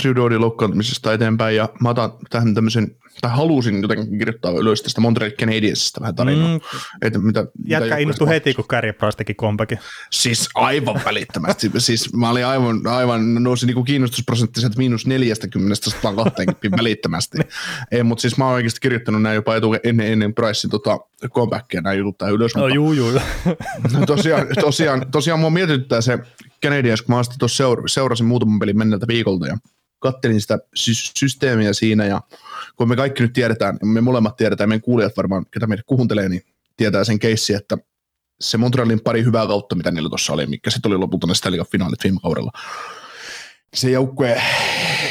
Drew 0.04 0.16
Dodin 0.16 0.42
loukkaantumisesta 0.42 1.14
eteenpäin 1.14 1.56
ja 1.56 1.70
mä 1.82 1.90
otan 1.90 2.12
tähän 2.30 2.56
tämmöisen, 2.56 2.96
tai 3.22 3.32
halusin 3.32 3.82
jotenkin 3.82 4.18
kirjoittaa 4.18 4.52
ylös 4.52 4.82
tästä 4.82 5.02
Montreal 5.02 5.32
Canadiensista 5.32 6.02
vähän 6.02 6.16
tarinaa. 6.16 6.48
Mm, 6.48 6.60
että 7.02 7.20
mitä, 7.20 7.46
jätkä 7.66 7.98
innostui 7.98 8.30
heti, 8.30 8.54
kun 8.54 8.66
Carey 8.66 8.94
Price 8.94 9.18
teki 9.18 9.34
comebackin. 9.34 9.80
Siis 10.12 10.50
aivan 10.56 11.02
välittömästi. 11.06 11.72
siis 11.78 12.14
mä 12.14 12.30
olin 12.30 12.46
aivan, 12.46 12.88
aivan 12.88 13.44
nousi 13.44 13.66
niinku 13.66 13.84
kiinnostusprosentti 13.84 14.60
sieltä 14.60 14.78
miinus 14.78 15.08
40 15.08 15.76
120 15.90 16.78
välittömästi. 16.78 17.38
Ei, 17.92 18.04
mutta 18.04 18.22
siis 18.22 18.38
mä 18.38 18.46
oon 18.46 18.54
oikeasti 18.54 18.80
kirjoittanut 18.80 19.22
näin 19.22 19.36
jopa 19.36 19.56
etu, 19.56 19.76
ennen, 19.84 20.12
ennen 20.12 20.34
Pricein 20.34 20.72
tota, 20.72 21.00
comebackia 21.30 21.82
näin 21.82 22.00
jutut 22.00 22.18
tähän 22.18 22.34
ylös. 22.34 22.56
No 22.56 22.62
mutta 22.62 22.76
juu, 22.76 22.94
juu. 22.94 23.12
tosiaan, 24.06 24.48
tosiaan, 24.62 25.12
tosiaan 25.12 25.40
mua 25.40 25.50
mietityttää 25.50 26.02
se 26.02 26.20
Canadiens, 26.64 27.02
kun 27.02 27.16
mä 27.16 27.24
sitten 27.24 27.40
tuossa 27.40 27.58
seura- 27.58 27.88
seurasin 27.88 28.26
muutaman 28.26 28.60
pelin 28.60 28.78
menneltä 28.78 29.08
viikolta 29.08 29.48
ja 29.48 29.58
kattelin 30.02 30.42
sitä 30.42 30.60
sy- 30.76 31.12
systeemiä 31.20 31.74
siinä 31.74 32.06
ja 32.06 32.22
kun 32.76 32.90
me 32.90 32.96
kaikki 32.96 33.24
nyt 33.24 33.34
tiedetään, 33.34 33.78
me 33.84 34.02
molemmat 34.02 34.36
tiedetään, 34.36 34.70
meidän 34.70 34.82
kuulijat 34.82 35.18
varmaan, 35.18 35.46
ketä 35.52 35.68
meitä 35.68 35.84
kuuntelee, 35.86 36.30
niin 36.30 36.42
tietää 36.78 37.04
sen 37.04 37.20
keissi, 37.20 37.54
että 37.54 37.78
se 38.42 38.58
Montrealin 38.58 39.02
pari 39.02 39.24
hyvää 39.24 39.48
kautta, 39.48 39.76
mitä 39.76 39.92
niillä 39.92 40.10
tuossa 40.10 40.34
oli, 40.34 40.48
mikä 40.48 40.70
sitten 40.70 40.90
oli 40.92 40.98
lopulta 40.98 41.28
ne 41.28 41.36
Stanley 41.36 41.60
Cup-finaalit 41.60 42.04
viime 42.04 42.20
kaudella. 42.24 42.52
Se 43.74 43.92
joukkue, 43.92 44.42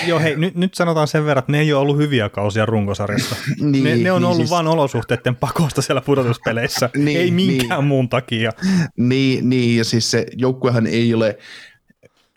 Joo, 0.06 0.20
hei, 0.20 0.36
nyt, 0.36 0.54
nyt 0.54 0.74
sanotaan 0.74 1.08
sen 1.08 1.24
verran, 1.24 1.38
että 1.42 1.52
ne 1.52 1.60
ei 1.60 1.72
ole 1.72 1.80
ollut 1.82 1.96
hyviä 1.96 2.28
kausia 2.28 2.66
runkosarjassa. 2.66 3.36
niin, 3.60 3.84
Ne, 3.84 3.96
ne 3.96 4.12
on 4.12 4.22
niin 4.22 4.26
ollut 4.26 4.36
siis, 4.36 4.50
vain 4.50 4.66
olosuhteiden 4.66 5.36
pakosta 5.36 5.82
siellä 5.82 6.00
pudotuspeleissä, 6.00 6.90
Niin, 6.96 7.20
ei 7.20 7.30
minkään 7.30 7.80
niin. 7.80 7.88
muun 7.88 8.08
takia. 8.08 8.52
Niin, 8.96 9.50
niin, 9.50 9.78
ja 9.78 9.84
siis 9.84 10.10
se 10.10 10.26
joukkuehan 10.36 10.86
ei 10.86 11.14
ole, 11.14 11.38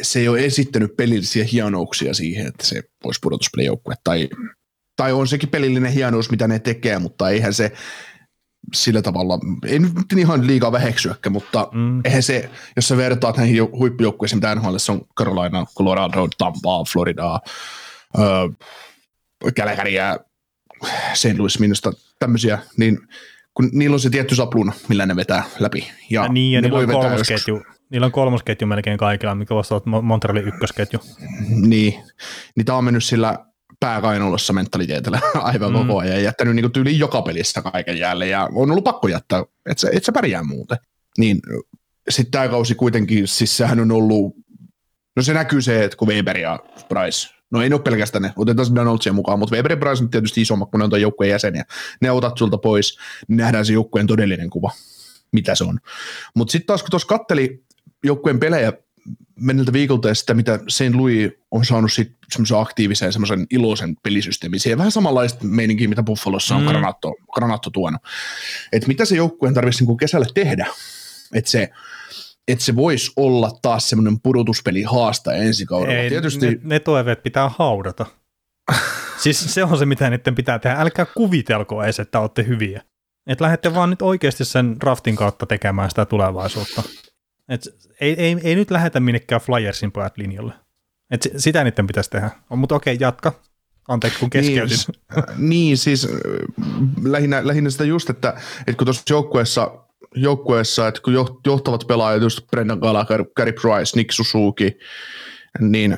se 0.02 0.20
ei 0.20 0.28
ole 0.28 0.46
esittänyt 0.46 0.96
pelillisiä 0.98 1.46
hienouksia 1.52 2.14
siihen, 2.14 2.48
että 2.48 2.66
se 2.66 2.84
olisi 3.04 3.20
pudotuspelijoukkue, 3.24 3.94
tai, 4.04 4.30
tai 4.96 5.14
on 5.14 5.28
sekin 5.28 5.50
pelillinen 5.50 5.92
hienous, 5.92 6.32
mitä 6.32 6.48
ne 6.48 6.60
tekee, 6.60 7.00
mutta 7.00 7.30
eihän 7.30 7.54
se, 7.54 7.72
sillä 8.74 9.02
tavalla, 9.02 9.40
ei 9.66 9.80
nyt 9.80 9.92
ihan 10.18 10.48
liikaa 10.48 10.72
väheksyäkkä, 10.72 11.30
mutta 11.30 11.68
mm. 11.72 12.02
eihän 12.06 12.24
se, 12.24 12.50
jos 12.76 12.88
sä 12.88 12.98
vertaat 12.98 13.38
näihin 13.38 13.72
huippujoukkueisiin, 13.72 14.38
mitä 14.38 14.56
NHL 14.56 14.76
on 14.90 15.02
Carolina, 15.18 15.66
Colorado, 15.78 16.28
Tampa, 16.38 16.84
Florida, 16.94 17.40
Calgaryä, 19.60 20.20
St. 21.14 21.38
Louis, 21.38 21.60
minusta 21.60 21.94
tämmöisiä, 22.20 22.60
niin 22.78 23.00
kun 23.54 23.70
niillä 23.74 23.94
on 23.94 24.00
se 24.00 24.10
tietty 24.10 24.36
sapluna, 24.36 24.74
millä 24.90 25.06
ne 25.06 25.16
vetää 25.16 25.44
läpi. 25.60 25.92
Ja, 26.10 26.24
ja 26.24 26.30
niin, 26.30 26.52
ja 26.52 26.62
ne 26.62 26.68
niillä, 26.68 26.88
voi 26.88 26.96
on 26.96 27.02
kolmosketju, 27.02 27.64
niillä 27.94 28.06
on 28.06 28.12
kolmosketju 28.12 28.68
melkein 28.68 28.98
kaikilla, 28.98 29.36
mikä 29.36 29.56
vasta 29.56 29.82
Montrealin 29.86 30.48
ykkösketju. 30.48 31.00
Niin, 31.68 32.04
niin 32.56 32.66
tämä 32.66 32.78
on 32.78 32.84
mennyt 32.84 33.04
sillä 33.04 33.40
pääkainalossa 33.80 34.54
mentaliteetillä 34.54 35.20
aivan 35.34 35.72
mm. 35.72 35.78
koko 35.78 36.00
ajan 36.00 36.16
ja 36.16 36.22
jättänyt 36.22 36.56
niin 36.56 36.72
tyyliin 36.72 37.00
joka 37.00 37.22
pelissä 37.22 37.62
kaiken 37.62 37.98
jälleen 37.98 38.32
ja 38.32 38.50
on 38.54 38.72
ollut 38.72 38.84
pakko 38.84 39.08
jättää, 39.08 39.44
että 39.70 39.82
sä, 39.82 39.90
et 39.94 40.04
sä 40.04 40.12
pärjää 40.12 40.44
muuten. 40.44 40.78
Niin 41.18 41.40
sitten 42.10 42.32
tämä 42.32 42.48
kausi 42.48 42.76
kuitenkin, 42.76 43.28
siis 43.28 43.58
sehän 43.58 43.80
on 43.80 43.92
ollut, 43.92 44.36
no 45.16 45.24
se 45.24 45.34
näkyy 45.34 45.62
se, 45.62 45.84
että 45.84 45.98
kun 45.98 46.08
Weber 46.08 46.38
ja 46.38 46.60
Price, 46.90 47.30
no 47.52 47.62
ei 47.62 47.74
ole 47.74 47.82
pelkästään 47.82 48.22
ne, 48.22 48.34
otetaan 48.36 48.76
Donaldsia 48.76 49.14
mukaan, 49.14 49.40
mutta 49.40 49.56
Weber 49.56 49.72
ja 49.72 49.78
Price 49.78 50.04
on 50.04 50.10
tietysti 50.10 50.42
isommat, 50.42 50.72
kun 50.72 50.80
ne 50.80 50.84
on 50.84 50.90
tuon 50.90 51.02
joukkueen 51.02 51.32
jäseniä. 51.32 51.66
Ne 52.02 52.12
otat 52.12 52.38
sulta 52.38 52.58
pois, 52.58 52.98
niin 53.28 53.38
nähdään 53.38 53.66
se 53.66 53.74
joukkueen 53.74 54.08
todellinen 54.08 54.50
kuva, 54.50 54.72
mitä 55.32 55.56
se 55.56 55.64
on. 55.64 55.80
Mutta 56.36 56.52
sitten 56.52 56.68
taas 56.68 56.84
kun 56.84 56.92
tuossa 56.92 57.08
katteli 57.08 57.64
joukkueen 58.04 58.40
pelejä 58.40 58.74
menneltä 59.40 59.74
viikolta 59.74 60.08
ja 60.08 60.16
sitä, 60.16 60.34
mitä 60.34 60.60
St. 60.68 60.96
Louis 60.96 61.32
on 61.52 61.66
saanut 61.66 61.94
sit 61.94 62.12
semmoisen 62.32 62.58
aktiivisen 62.58 63.14
semmoisen 63.14 63.48
iloisen 63.50 63.96
pelisysteemin. 64.04 64.60
Siihen 64.60 64.78
vähän 64.78 64.92
samanlaista 64.92 65.46
meininkiä, 65.46 65.88
mitä 65.88 66.04
Buffalossa 66.04 66.56
on 66.56 66.62
mm. 66.62 66.68
Granatto, 66.68 67.16
Granatto 67.34 67.70
tuonut. 67.70 68.02
Että 68.72 68.88
mitä 68.88 69.06
se 69.06 69.16
joukkueen 69.16 69.54
tarvitsisi 69.54 69.86
niin 69.86 69.98
kesällä 69.98 70.26
tehdä, 70.34 70.68
että 71.34 71.52
se, 71.52 71.70
että 72.48 72.66
se 72.66 72.76
voisi 72.76 73.12
olla 73.16 73.52
taas 73.62 73.90
semmoinen 73.90 74.20
pudotuspeli 74.20 74.84
haasta 74.84 75.34
ensi 75.34 75.66
kaudella. 75.66 76.02
Ei, 76.02 76.10
Tietysti... 76.10 76.46
ne, 76.46 76.60
ne 76.64 76.80
toiveet 76.80 77.24
pitää 77.24 77.50
haudata. 77.58 78.06
siis 79.24 79.54
se 79.54 79.64
on 79.64 79.78
se, 79.78 79.86
mitä 79.86 80.10
niiden 80.10 80.36
pitää 80.36 80.60
tehdä. 80.60 80.76
Älkää 80.76 81.06
kuvitelko 81.06 81.84
edes, 81.84 82.00
että 82.00 82.20
olette 82.20 82.46
hyviä. 82.48 82.82
Että 83.28 83.44
lähdette 83.44 83.76
vaan 83.76 83.90
nyt 83.90 84.02
oikeasti 84.02 84.46
sen 84.46 84.80
draftin 84.80 85.16
kautta 85.16 85.46
tekemään 85.46 85.90
sitä 85.90 86.06
tulevaisuutta. 86.06 86.84
Et 87.50 87.62
ei, 88.02 88.14
ei, 88.18 88.38
ei 88.44 88.56
nyt 88.56 88.72
lähetä 88.72 89.00
minnekään 89.00 89.42
Flyersin 89.42 89.92
pojat 89.92 90.18
linjalle. 90.18 90.54
Et 91.12 91.28
sitä 91.38 91.64
niiden 91.64 91.88
pitäisi 91.88 92.10
tehdä. 92.10 92.32
Mutta 92.50 92.76
okei, 92.76 92.98
jatka. 93.00 93.34
Anteeksi, 93.88 94.20
kun 94.20 94.30
keskeytin. 94.30 94.78
Niin, 94.78 95.50
niin 95.50 95.78
siis 95.78 96.08
lähinnä, 97.04 97.48
lähinnä 97.48 97.70
sitä 97.70 97.84
just, 97.84 98.10
että, 98.10 98.34
että 98.60 98.78
kun 98.78 98.86
tuossa 98.86 99.04
joukkueessa, 99.10 99.86
joukkueessa, 100.16 100.88
että 100.88 101.02
kun 101.02 101.14
johtavat 101.46 101.88
pelaajat, 101.88 102.22
just 102.22 102.48
Brendan 102.52 102.80
Gallagher, 102.80 103.26
Gary 103.36 103.52
Price, 103.52 103.96
Nick 103.98 104.12
Suzuki, 104.12 104.78
niin 105.60 105.98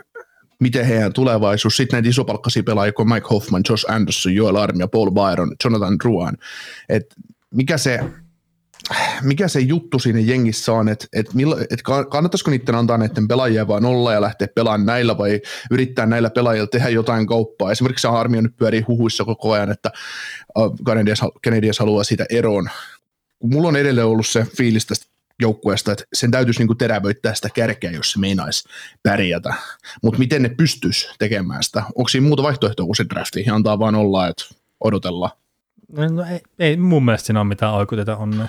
miten 0.60 0.86
heidän 0.86 1.14
tulevaisuus, 1.14 1.78
sitten 1.78 1.98
näitä 1.98 2.10
isopalkkaisia 2.10 2.64
pelaajia 2.64 2.94
kuin 2.94 3.10
Mike 3.10 3.28
Hoffman, 3.30 3.64
Josh 3.70 3.92
Anderson, 3.92 4.36
Joel 4.36 4.56
Armia, 4.56 4.88
Paul 4.88 5.12
Byron, 5.12 5.56
Jonathan 5.64 6.00
Druan, 6.04 6.38
että 6.90 7.16
mikä 7.54 7.78
se, 7.78 8.00
mikä 9.22 9.48
se 9.48 9.60
juttu 9.60 10.00
siinä 10.00 10.20
jengissä 10.20 10.74
on, 10.74 10.90
että 10.90 11.08
et 11.14 11.28
et 11.70 11.82
kannattaisiko 12.10 12.52
niiden 12.52 12.76
antaa 12.76 12.98
näiden 12.98 13.28
pelaajia 13.28 13.68
vaan 13.68 13.86
olla 13.86 14.14
ja 14.14 14.22
lähteä 14.22 14.48
pelaamaan 14.56 14.86
näillä 14.86 15.18
vai 15.18 15.42
yrittää 15.72 16.06
näillä 16.06 16.30
pelaajilla 16.30 16.68
tehdä 16.68 16.90
jotain 16.90 17.28
kauppaa. 17.28 17.72
Esimerkiksi 17.72 18.02
se 18.02 18.08
armia 18.08 18.42
nyt 18.42 18.58
pyörii 18.58 18.82
huhuissa 18.82 19.26
koko 19.26 19.52
ajan, 19.52 19.72
että 19.72 19.92
Canadias, 21.46 21.80
haluaa 21.80 22.04
siitä 22.04 22.26
eroon. 22.30 22.70
Mulla 23.44 23.68
on 23.68 23.76
edelleen 23.76 24.08
ollut 24.08 24.28
se 24.28 24.46
fiilis 24.58 24.86
tästä 24.86 25.06
joukkueesta, 25.42 25.92
että 25.92 26.04
sen 26.14 26.32
täytyisi 26.32 26.60
niinku 26.60 26.76
terävöittää 26.76 27.36
sitä 27.36 27.50
kärkeä, 27.50 27.92
jos 27.92 28.12
se 28.12 28.20
meinaisi 28.20 28.70
pärjätä. 29.04 29.54
Mutta 30.04 30.20
miten 30.20 30.44
ne 30.44 30.50
pystyisi 30.50 31.08
tekemään 31.20 31.64
sitä? 31.64 31.84
Onko 31.96 32.08
siinä 32.08 32.28
muuta 32.28 32.44
vaihtoehtoa 32.44 32.86
kuin 32.86 32.96
se 32.96 33.06
drafti? 33.10 33.44
Ja 33.46 33.56
antaa 33.56 33.80
vaan 33.80 33.96
olla, 33.96 34.28
että 34.28 34.46
odotellaan. 34.80 35.32
No, 35.92 36.26
ei, 36.32 36.42
ei 36.60 36.78
mun 36.78 37.06
mielestä 37.06 37.26
siinä 37.26 37.40
ole 37.40 37.48
mitään 37.48 37.74
oikuteta 37.74 38.18
onnea. 38.18 38.48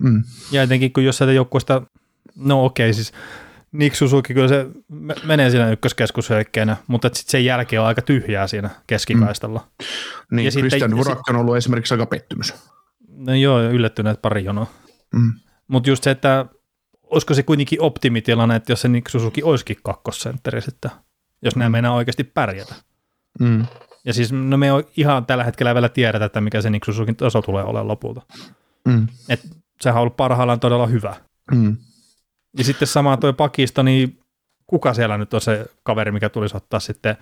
Mm. 0.00 0.24
Ja 0.52 0.62
etenkin 0.62 0.92
kun 0.92 1.04
jos 1.04 1.16
sieltä 1.16 1.32
joukkueesta, 1.32 1.82
no 2.36 2.64
okei 2.64 2.94
siis 2.94 3.12
Nick 3.72 3.96
Suzuki, 3.96 4.34
kyllä 4.34 4.48
se 4.48 4.66
menee 5.24 5.50
siinä 5.50 5.70
ykköskeskushyökkeenä, 5.70 6.76
mutta 6.86 7.10
sitten 7.12 7.30
sen 7.30 7.44
jälkeen 7.44 7.82
on 7.82 7.88
aika 7.88 8.02
tyhjää 8.02 8.46
siinä 8.46 8.70
keskikaistalla. 8.86 9.66
Mm. 9.78 10.36
Niin, 10.36 10.44
ja 10.44 10.50
Christian 10.50 10.96
Vurak 10.96 11.28
on 11.28 11.36
ollut 11.36 11.56
esimerkiksi 11.56 11.94
aika 11.94 12.06
pettymys. 12.06 12.54
No 13.08 13.34
joo, 13.34 13.62
yllättyneet 13.62 14.22
pari 14.22 14.44
jonoa. 14.44 14.66
Mm. 15.14 15.32
Mutta 15.68 15.90
just 15.90 16.04
se, 16.04 16.10
että 16.10 16.46
olisiko 17.02 17.34
se 17.34 17.42
kuitenkin 17.42 17.82
optimitilanne, 17.82 18.56
että 18.56 18.72
jos 18.72 18.80
se 18.80 18.88
Nick 18.88 19.08
Suzuki 19.08 19.42
olisikin 19.42 19.76
kakkosentteri 19.82 20.60
sitten, 20.60 20.90
jos 21.42 21.56
nämä 21.56 21.70
meinaa 21.70 21.94
oikeasti 21.94 22.24
pärjätä. 22.24 22.74
Mm. 23.40 23.66
Ja 24.04 24.14
siis 24.14 24.32
no 24.32 24.56
me 24.56 24.66
ei 24.66 24.72
ihan 24.96 25.26
tällä 25.26 25.44
hetkellä 25.44 25.74
vielä 25.74 25.88
tiedetä, 25.88 26.24
että 26.24 26.40
mikä 26.40 26.62
se 26.62 26.70
Nick 26.70 26.84
Suzukin 26.84 27.16
taso 27.16 27.42
tulee 27.42 27.64
olemaan 27.64 27.88
lopulta. 27.88 28.22
Mm. 28.88 29.06
Et 29.28 29.40
sehän 29.80 29.96
on 29.96 30.02
ollut 30.02 30.16
parhaillaan 30.16 30.60
todella 30.60 30.86
hyvä. 30.86 31.16
Mm. 31.52 31.76
Ja 32.58 32.64
sitten 32.64 32.88
sama 32.88 33.16
tuo 33.16 33.32
pakisto, 33.32 33.82
niin 33.82 34.18
kuka 34.66 34.94
siellä 34.94 35.18
nyt 35.18 35.34
on 35.34 35.40
se 35.40 35.66
kaveri, 35.82 36.12
mikä 36.12 36.28
tulisi 36.28 36.56
ottaa 36.56 36.80
sitten 36.80 37.16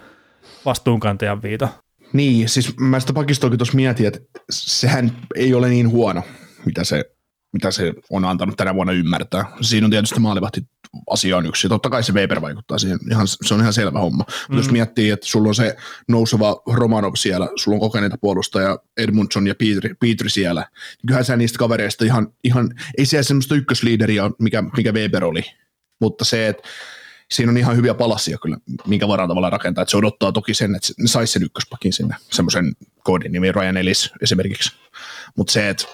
vastuunkantajan 0.64 1.42
viita? 1.42 1.68
Niin, 2.12 2.48
siis 2.48 2.76
mä 2.76 3.00
sitä 3.00 3.12
pakistoakin 3.12 3.58
tuossa 3.58 3.76
mietin, 3.76 4.06
että 4.06 4.20
sehän 4.50 5.16
ei 5.36 5.54
ole 5.54 5.68
niin 5.68 5.90
huono, 5.90 6.22
mitä 6.66 6.84
se, 6.84 7.04
mitä 7.52 7.70
se 7.70 7.94
on 8.10 8.24
antanut 8.24 8.56
tänä 8.56 8.74
vuonna 8.74 8.92
ymmärtää. 8.92 9.44
Siinä 9.60 9.86
on 9.86 9.90
tietysti 9.90 10.20
maalivahti 10.20 10.60
asia 11.10 11.36
on 11.36 11.46
yksi. 11.46 11.68
Totta 11.68 11.90
kai 11.90 12.02
se 12.02 12.12
Weber 12.12 12.40
vaikuttaa 12.40 12.78
siihen, 12.78 12.98
ihan, 13.10 13.28
se 13.28 13.54
on 13.54 13.60
ihan 13.60 13.72
selvä 13.72 13.98
homma. 13.98 14.24
Mm. 14.48 14.56
Jos 14.56 14.70
miettii, 14.70 15.10
että 15.10 15.26
sulla 15.26 15.48
on 15.48 15.54
se 15.54 15.76
nouseva 16.08 16.62
Romanov 16.66 17.14
siellä, 17.14 17.48
sulla 17.56 17.74
on 17.74 17.80
kokeneita 17.80 18.18
puolustaja 18.20 18.78
Edmundson 18.96 19.46
ja 19.46 19.54
Petri, 19.54 19.94
Petri 20.00 20.30
siellä, 20.30 20.60
niin 20.60 21.06
kyllähän 21.06 21.24
sä 21.24 21.36
niistä 21.36 21.58
kavereista 21.58 22.04
ihan, 22.04 22.28
ihan 22.44 22.74
ei 22.98 23.06
siellä 23.06 23.22
semmoista 23.22 23.54
ykkösliideriä, 23.54 24.30
mikä, 24.38 24.62
mikä 24.76 24.92
Weber 24.92 25.24
oli, 25.24 25.42
mutta 26.00 26.24
se, 26.24 26.48
että 26.48 26.68
siinä 27.30 27.50
on 27.50 27.58
ihan 27.58 27.76
hyviä 27.76 27.94
palasia 27.94 28.38
kyllä, 28.38 28.58
minkä 28.86 29.08
varaan 29.08 29.28
tavallaan 29.28 29.52
rakentaa, 29.52 29.82
että 29.82 29.90
se 29.90 29.96
odottaa 29.96 30.32
toki 30.32 30.54
sen, 30.54 30.74
että 30.74 30.88
ne 30.98 31.08
saisi 31.08 31.32
sen 31.32 31.42
ykköspakin 31.42 31.92
sinne, 31.92 32.16
semmoisen 32.30 32.72
koodin 33.04 33.32
nimi 33.32 33.52
Ryan 33.52 33.76
Ellis 33.76 34.12
esimerkiksi, 34.22 34.72
mutta 35.36 35.52
se, 35.52 35.68
että 35.68 35.84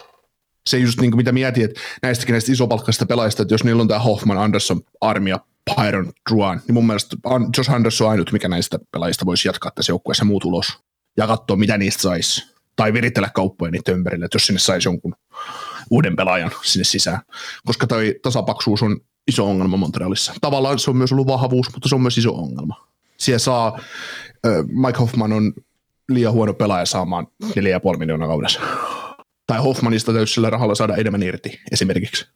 se 0.67 0.79
just 0.79 1.01
niin 1.01 1.11
kuin 1.11 1.17
mitä 1.17 1.33
mietin, 1.33 1.65
että 1.65 1.81
näistäkin 2.03 2.33
näistä 2.33 2.53
isopalkkaisista 2.53 3.07
pelaajista, 3.07 3.43
että 3.43 3.55
jos 3.55 3.65
niillä 3.65 3.81
on 3.81 3.89
tämä 3.89 4.01
Hoffman, 4.01 4.39
Anderson, 4.39 4.81
Armia, 5.01 5.41
Byron, 5.77 6.13
Druan, 6.31 6.61
niin 6.67 6.75
mun 6.75 6.87
mielestä 6.87 7.17
Josh 7.57 7.71
Anderson 7.71 8.07
on 8.07 8.11
ainut, 8.11 8.33
mikä 8.33 8.49
näistä 8.49 8.79
pelaajista 8.93 9.27
voisi 9.27 9.49
jatkaa 9.49 9.73
tässä 9.75 9.93
joukkueessa 9.93 10.25
muu 10.25 10.41
tulos 10.41 10.79
ja 11.17 11.27
katsoa, 11.27 11.57
mitä 11.57 11.79
niistä 11.79 12.03
saisi. 12.03 12.55
Tai 12.77 12.93
viritellä 12.93 13.31
kauppoja 13.35 13.71
niiden 13.71 13.95
ympärille, 13.95 14.25
että 14.25 14.37
jos 14.37 14.47
sinne 14.47 14.59
saisi 14.59 14.89
jonkun 14.89 15.15
uuden 15.91 16.17
pelaajan 16.17 16.51
sinne 16.63 16.85
sisään. 16.85 17.21
Koska 17.65 17.87
toi 17.87 18.15
tasapaksuus 18.23 18.83
on 18.83 19.01
iso 19.29 19.47
ongelma 19.47 19.77
Montrealissa. 19.77 20.35
Tavallaan 20.41 20.79
se 20.79 20.91
on 20.91 20.97
myös 20.97 21.13
ollut 21.13 21.27
vahvuus, 21.27 21.73
mutta 21.73 21.89
se 21.89 21.95
on 21.95 22.01
myös 22.01 22.19
iso 22.19 22.35
ongelma. 22.35 22.87
Siellä 23.17 23.39
saa, 23.39 23.81
Mike 24.69 24.99
Hoffman 24.99 25.33
on 25.33 25.53
liian 26.09 26.33
huono 26.33 26.55
pelaaja 26.55 26.87
saamaan 26.87 27.27
4,5 27.45 27.51
miljoonaa 27.99 28.29
kaudessa 28.29 28.61
tai 29.47 29.59
Hoffmanista 29.59 30.13
täytyy 30.13 30.27
sillä 30.27 30.51
rahalla 30.51 30.75
saada 30.75 30.97
enemmän 30.97 31.23
irti 31.23 31.61
esimerkiksi. 31.73 32.27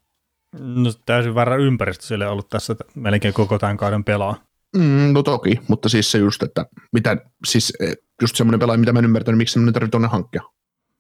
No 0.59 0.92
täysin 1.07 1.35
väärä 1.35 1.57
ympäristö 1.57 2.07
sille 2.07 2.29
ollut 2.29 2.49
tässä 2.49 2.77
melkein 2.94 3.35
koko 3.35 3.59
tämän 3.59 3.77
kauden 3.77 4.05
pelaa. 4.05 4.44
Mm, 4.77 5.12
no 5.12 5.23
toki, 5.23 5.61
mutta 5.68 5.88
siis 5.88 6.11
se 6.11 6.18
just, 6.18 6.42
että 6.42 6.66
mitä, 6.92 7.16
siis 7.47 7.73
e, 7.81 7.92
just 8.23 8.37
semmoinen 8.37 8.61
pelaaja, 8.61 8.79
mitä 8.79 8.92
mä 8.92 8.99
en 8.99 9.05
ymmärtänyt, 9.05 9.38
miksi 9.38 9.53
semmoinen 9.53 9.75
tarvitsee 9.75 9.90
tuonne 9.90 10.09
hankkia. 10.09 10.42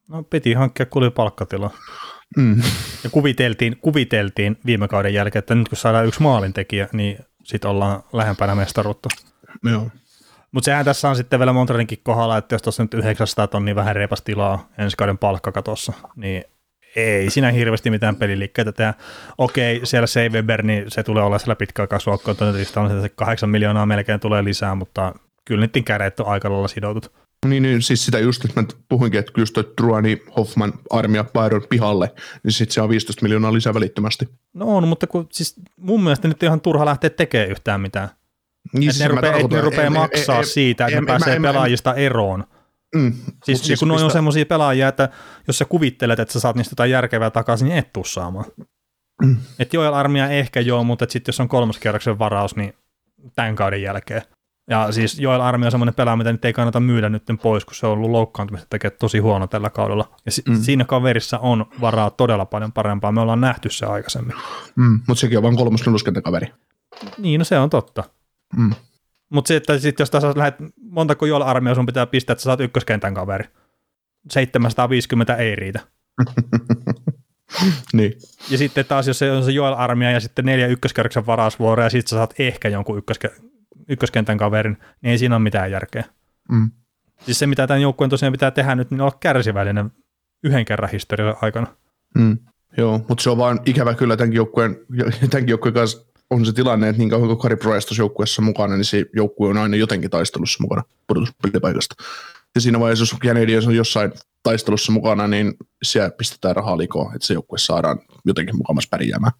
No 0.08 0.22
piti 0.22 0.52
hankkia, 0.52 0.86
kun 0.86 1.02
oli 1.02 1.10
palkkatila. 1.10 1.70
Mm. 2.36 2.62
Ja 3.04 3.10
kuviteltiin, 3.10 3.76
kuviteltiin 3.76 4.56
viime 4.66 4.88
kauden 4.88 5.14
jälkeen, 5.14 5.38
että 5.40 5.54
nyt 5.54 5.68
kun 5.68 5.78
saadaan 5.78 6.06
yksi 6.06 6.22
maalintekijä, 6.22 6.88
niin 6.92 7.18
sitten 7.44 7.70
ollaan 7.70 8.02
lähempänä 8.12 8.54
mestaruutta. 8.54 9.08
Joo. 9.70 9.90
Mutta 10.52 10.64
sehän 10.64 10.84
tässä 10.84 11.08
on 11.08 11.16
sitten 11.16 11.38
vielä 11.40 11.52
Montrealinkin 11.52 12.00
kohdalla, 12.02 12.36
että 12.36 12.54
jos 12.54 12.62
tuossa 12.62 12.82
nyt 12.82 12.94
900 12.94 13.46
tonnia 13.46 13.74
vähän 13.74 13.96
reipas 13.96 14.22
tilaa 14.22 14.68
ensi 14.78 14.96
kauden 14.96 15.18
palkkakatossa, 15.18 15.92
niin 16.16 16.44
ei 16.96 17.30
siinä 17.30 17.50
hirveästi 17.50 17.90
mitään 17.90 18.16
peliliikkeitä 18.16 18.72
tehdä. 18.72 18.94
Okei, 19.38 19.80
siellä 19.84 20.06
se 20.06 20.28
Weber, 20.28 20.62
niin 20.62 20.84
se 20.88 21.02
tulee 21.02 21.22
olla 21.22 21.38
siellä 21.38 21.56
pitkäaikaisluokkoon, 21.56 22.36
on 22.76 23.02
se 23.02 23.08
8 23.08 23.50
miljoonaa 23.50 23.86
melkein 23.86 24.20
tulee 24.20 24.44
lisää, 24.44 24.74
mutta 24.74 25.14
kyllä 25.44 25.66
niiden 25.66 25.84
kädet 25.84 26.20
on 26.20 26.26
aika 26.26 26.50
lailla 26.50 26.68
sidotut. 26.68 27.12
Niin, 27.46 27.62
niin, 27.62 27.82
siis 27.82 28.04
sitä 28.04 28.18
just, 28.18 28.44
että 28.44 28.62
mä 28.62 28.68
puhuinkin, 28.88 29.20
että 29.20 29.32
just 29.36 29.54
toi 29.54 29.72
Truani, 29.76 30.22
Hoffman, 30.36 30.72
Armia, 30.90 31.24
Byron 31.24 31.62
pihalle, 31.68 32.12
niin 32.42 32.52
sitten 32.52 32.74
se 32.74 32.82
on 32.82 32.88
15 32.88 33.22
miljoonaa 33.22 33.52
lisää 33.52 33.74
välittömästi. 33.74 34.28
No 34.54 34.76
on, 34.76 34.88
mutta 34.88 35.06
kun, 35.06 35.26
siis 35.32 35.54
mun 35.76 36.02
mielestä 36.02 36.28
nyt 36.28 36.42
ihan 36.42 36.60
turha 36.60 36.84
lähteä 36.84 37.10
tekemään 37.10 37.50
yhtään 37.50 37.80
mitään. 37.80 38.08
Niin, 38.72 38.90
että 38.90 39.02
ne 39.02 39.08
rupeaa, 39.08 39.36
et 39.36 39.50
ne 39.50 39.60
rupeaa 39.60 39.90
maksaa 39.90 40.38
en, 40.38 40.46
siitä, 40.46 40.86
että 40.86 40.98
en, 40.98 41.04
ne 41.04 41.06
pääsee 41.06 41.36
en, 41.36 41.42
pelaajista 41.42 41.94
en, 41.94 42.04
eroon. 42.04 42.44
Mm. 42.94 43.12
Siis, 43.44 43.58
siis 43.58 43.70
ja 43.70 43.76
kun 43.76 43.88
noin 43.88 44.04
on 44.04 44.10
semmoisia 44.10 44.46
pelaajia, 44.46 44.88
että 44.88 45.08
jos 45.46 45.58
sä 45.58 45.64
kuvittelet, 45.64 46.18
että 46.18 46.32
sä 46.32 46.40
saat 46.40 46.56
niistä 46.56 46.72
jotain 46.72 46.90
järkevää 46.90 47.30
takaisin, 47.30 47.68
niin 47.68 47.78
et 47.78 47.92
tuu 47.92 48.04
saamaan. 48.04 48.44
Mm. 49.22 49.36
Että 49.58 49.76
Joel 49.76 49.94
Armia 49.94 50.28
ehkä 50.28 50.60
joo, 50.60 50.84
mutta 50.84 51.06
sitten 51.08 51.32
jos 51.32 51.40
on 51.40 51.48
kolmas 51.48 51.78
kerroksen 51.78 52.18
varaus, 52.18 52.56
niin 52.56 52.74
tämän 53.34 53.56
kauden 53.56 53.82
jälkeen. 53.82 54.22
Ja 54.70 54.92
siis 54.92 55.18
Joel 55.20 55.40
Armia 55.40 55.66
on 55.66 55.70
semmoinen 55.70 55.94
pelaaja, 55.94 56.16
mitä 56.16 56.32
nyt 56.32 56.44
ei 56.44 56.52
kannata 56.52 56.80
myydä 56.80 57.08
nyt 57.08 57.22
pois, 57.42 57.64
kun 57.64 57.74
se 57.74 57.86
on 57.86 57.92
ollut 57.92 58.10
loukkaantumista 58.10 58.66
tekee 58.70 58.90
tosi 58.90 59.18
huono 59.18 59.46
tällä 59.46 59.70
kaudella. 59.70 60.14
Ja 60.26 60.32
si- 60.32 60.42
mm. 60.48 60.62
siinä 60.62 60.84
kaverissa 60.84 61.38
on 61.38 61.66
varaa 61.80 62.10
todella 62.10 62.44
paljon 62.44 62.72
parempaa. 62.72 63.12
Me 63.12 63.20
ollaan 63.20 63.40
nähty 63.40 63.70
se 63.70 63.86
aikaisemmin. 63.86 64.36
Mm, 64.76 65.00
mutta 65.08 65.20
sekin 65.20 65.38
on 65.38 65.42
vain 65.44 65.56
kolmas 65.56 65.84
kaveri. 66.24 66.46
Niin, 67.18 67.38
no 67.38 67.44
se 67.44 67.58
on 67.58 67.70
totta. 67.70 68.04
Mm. 68.56 68.70
Mutta 69.30 69.48
sitten 69.48 69.80
sit 69.80 69.98
jos 69.98 70.10
tässä 70.10 70.32
lähdet, 70.36 70.54
montako 70.80 71.26
Joel 71.26 71.42
Armia 71.42 71.74
sun 71.74 71.86
pitää 71.86 72.06
pistää, 72.06 72.32
että 72.32 72.42
sä 72.42 72.44
saat 72.44 72.60
ykköskentän 72.60 73.14
kaveri. 73.14 73.44
750 74.30 75.36
ei 75.36 75.56
riitä. 75.56 75.80
Niin. 77.92 78.12
Ja 78.50 78.58
sitten 78.58 78.84
taas, 78.84 79.06
jos 79.06 79.18
se 79.18 79.32
on 79.32 79.44
se 79.44 79.50
Joel 79.50 79.74
Armia 79.78 80.10
ja 80.10 80.20
sitten 80.20 80.44
neljä 80.44 80.66
ykköskerroksen 80.66 81.26
varausvuoroa 81.26 81.86
ja 81.86 81.90
sitten 81.90 82.10
sä 82.10 82.16
saat 82.16 82.34
ehkä 82.38 82.68
jonkun 82.68 82.98
ykköske, 82.98 83.30
ykköskentän 83.88 84.38
kaverin, 84.38 84.76
niin 85.02 85.10
ei 85.10 85.18
siinä 85.18 85.36
ole 85.36 85.42
mitään 85.42 85.70
järkeä. 85.70 86.04
Mm. 86.50 86.70
Siis 87.20 87.38
se, 87.38 87.46
mitä 87.46 87.66
tämän 87.66 87.82
joukkueen 87.82 88.10
tosiaan 88.10 88.32
pitää 88.32 88.50
tehdä 88.50 88.74
nyt, 88.74 88.90
niin 88.90 89.00
olla 89.00 89.16
kärsivällinen 89.20 89.90
yhden 90.44 90.64
kerran 90.64 90.90
historian 90.90 91.36
aikana. 91.42 91.66
Mm. 92.14 92.38
Joo, 92.76 93.04
mutta 93.08 93.22
se 93.22 93.30
on 93.30 93.38
vaan 93.38 93.60
ikävä 93.66 93.94
kyllä 93.94 94.16
tämänkin 94.16 94.36
joukkueen, 94.36 94.76
tämänkin 95.30 95.48
joukkueen 95.48 95.74
kanssa 95.74 96.07
on 96.30 96.46
se 96.46 96.52
tilanne, 96.52 96.88
että 96.88 96.98
niin 96.98 97.10
kauan 97.10 97.26
kuin 97.26 97.38
Kari 97.38 97.56
Proestos 97.56 97.98
joukkueessa 97.98 98.42
mukana, 98.42 98.76
niin 98.76 98.84
se 98.84 99.04
joukkue 99.12 99.48
on 99.50 99.58
aina 99.58 99.76
jotenkin 99.76 100.10
taistelussa 100.10 100.62
mukana 100.62 100.82
pudotuspelipaikasta. 101.06 101.94
Ja 102.54 102.60
siinä 102.60 102.80
vaiheessa, 102.80 103.02
jos 103.02 103.20
Canadiens 103.20 103.66
on 103.66 103.76
jossain 103.76 104.12
taistelussa 104.42 104.92
mukana, 104.92 105.28
niin 105.28 105.54
siellä 105.82 106.10
pistetään 106.10 106.56
rahaa 106.56 106.78
likoon, 106.78 107.14
että 107.14 107.26
se 107.26 107.34
joukkue 107.34 107.58
saadaan 107.58 107.98
jotenkin 108.24 108.56
mukamassa 108.56 108.88
pärjäämään. 108.90 109.32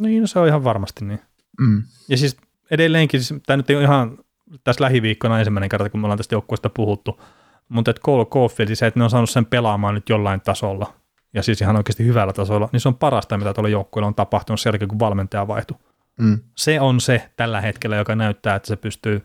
Niin, 0.00 0.20
no 0.20 0.26
se 0.26 0.38
on 0.38 0.48
ihan 0.48 0.64
varmasti 0.64 1.04
niin. 1.04 1.20
Mm. 1.60 1.82
Ja 2.08 2.16
siis 2.16 2.36
edelleenkin, 2.70 3.22
siis 3.22 3.40
tämä 3.46 3.56
nyt 3.56 3.70
ei 3.70 3.76
ole 3.76 3.84
ihan 3.84 4.18
tässä 4.64 4.84
lähiviikkona 4.84 5.38
ensimmäinen 5.38 5.68
kerta, 5.68 5.90
kun 5.90 6.00
me 6.00 6.04
ollaan 6.06 6.18
tästä 6.18 6.34
joukkueesta 6.34 6.70
puhuttu, 6.70 7.20
mutta 7.68 7.90
että 7.90 8.02
Cole 8.02 8.24
Caulfield, 8.24 8.74
se, 8.74 8.86
että 8.86 9.00
ne 9.00 9.04
on 9.04 9.10
saanut 9.10 9.30
sen 9.30 9.46
pelaamaan 9.46 9.94
nyt 9.94 10.08
jollain 10.08 10.40
tasolla, 10.40 10.94
ja 11.34 11.42
siis 11.42 11.60
ihan 11.60 11.76
oikeasti 11.76 12.04
hyvällä 12.04 12.32
tasolla, 12.32 12.68
niin 12.72 12.80
se 12.80 12.88
on 12.88 12.96
parasta, 12.96 13.38
mitä 13.38 13.54
tuolla 13.54 13.68
joukkueella 13.68 14.06
on 14.06 14.14
tapahtunut 14.14 14.60
sen 14.60 14.70
jälkeen, 14.70 14.88
kun 14.88 14.98
valmentaja 14.98 15.48
vaihtui. 15.48 15.76
Mm. 16.20 16.38
Se 16.56 16.80
on 16.80 17.00
se 17.00 17.30
tällä 17.36 17.60
hetkellä, 17.60 17.96
joka 17.96 18.14
näyttää, 18.14 18.56
että 18.56 18.68
se 18.68 18.76
pystyy 18.76 19.24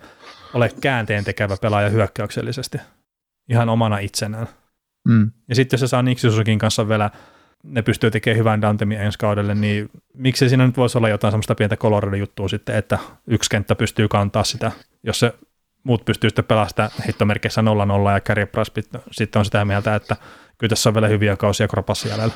olemaan 0.53 0.81
käänteen 0.81 1.23
tekevä 1.23 1.57
pelaaja 1.61 1.89
hyökkäyksellisesti. 1.89 2.77
Ihan 3.49 3.69
omana 3.69 3.97
itsenään. 3.97 4.47
Mm. 5.07 5.31
Ja 5.49 5.55
sitten 5.55 5.77
jos 5.77 5.81
se 5.81 5.87
saa 5.87 6.01
Nick 6.01 6.19
Suzukin 6.19 6.59
kanssa 6.59 6.89
vielä, 6.89 7.09
ne 7.63 7.81
pystyy 7.81 8.11
tekemään 8.11 8.39
hyvän 8.39 8.61
Dantemin 8.61 9.01
ensi 9.01 9.19
kaudelle, 9.19 9.55
niin 9.55 9.89
miksi 10.13 10.49
siinä 10.49 10.65
nyt 10.65 10.77
voisi 10.77 10.97
olla 10.97 11.09
jotain 11.09 11.31
semmoista 11.31 11.55
pientä 11.55 11.77
Colorado-juttua 11.77 12.47
sitten, 12.47 12.75
että 12.75 12.99
yksi 13.27 13.49
kenttä 13.49 13.75
pystyy 13.75 14.07
kantaa 14.07 14.43
sitä, 14.43 14.71
jos 15.03 15.19
se 15.19 15.33
muut 15.83 16.05
pystyy 16.05 16.29
sitten 16.29 16.45
pelaamaan 16.45 16.69
sitä 16.69 16.89
hittomerkeissä 17.07 17.61
0-0 17.61 17.65
ja 18.39 18.47
Price 18.47 18.71
pit- 18.81 19.01
sitten 19.11 19.39
on 19.39 19.45
sitä 19.45 19.65
mieltä, 19.65 19.95
että 19.95 20.15
kyllä 20.57 20.69
tässä 20.69 20.89
on 20.89 20.93
vielä 20.93 21.07
hyviä 21.07 21.35
kausia 21.35 21.67
kropassa 21.67 22.07
jäljellä. 22.07 22.33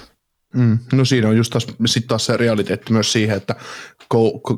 Mm. 0.53 0.79
No 0.93 1.05
siinä 1.05 1.27
on 1.27 1.38
just 1.38 1.51
taas, 1.51 1.67
sit 1.85 2.07
taas 2.07 2.25
se 2.25 2.38
realiteetti 2.38 2.93
myös 2.93 3.12
siihen, 3.12 3.38
että 3.38 3.55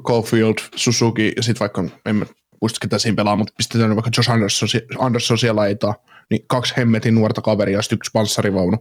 Caulfield, 0.08 0.56
Suzuki 0.76 1.34
ja 1.36 1.44
sitten 1.44 1.60
vaikka, 1.60 1.84
en 2.06 2.16
mä 2.16 2.26
muista 2.62 2.78
ketä 2.82 3.00
siinä 3.00 3.16
pelaa, 3.16 3.36
mutta 3.36 3.54
pistetään 3.58 3.96
vaikka 3.96 4.12
Josh 4.18 4.32
Anderson, 4.32 4.70
Anderson 5.00 5.38
siellä 5.38 5.60
laitaa, 5.60 5.96
niin 6.30 6.46
kaksi 6.48 6.74
hemmetin 6.78 7.16
nuorta 7.16 7.42
kaveria 7.42 7.78
ja 7.78 7.96
yksi 7.96 8.12
panssarivaunu, 8.14 8.78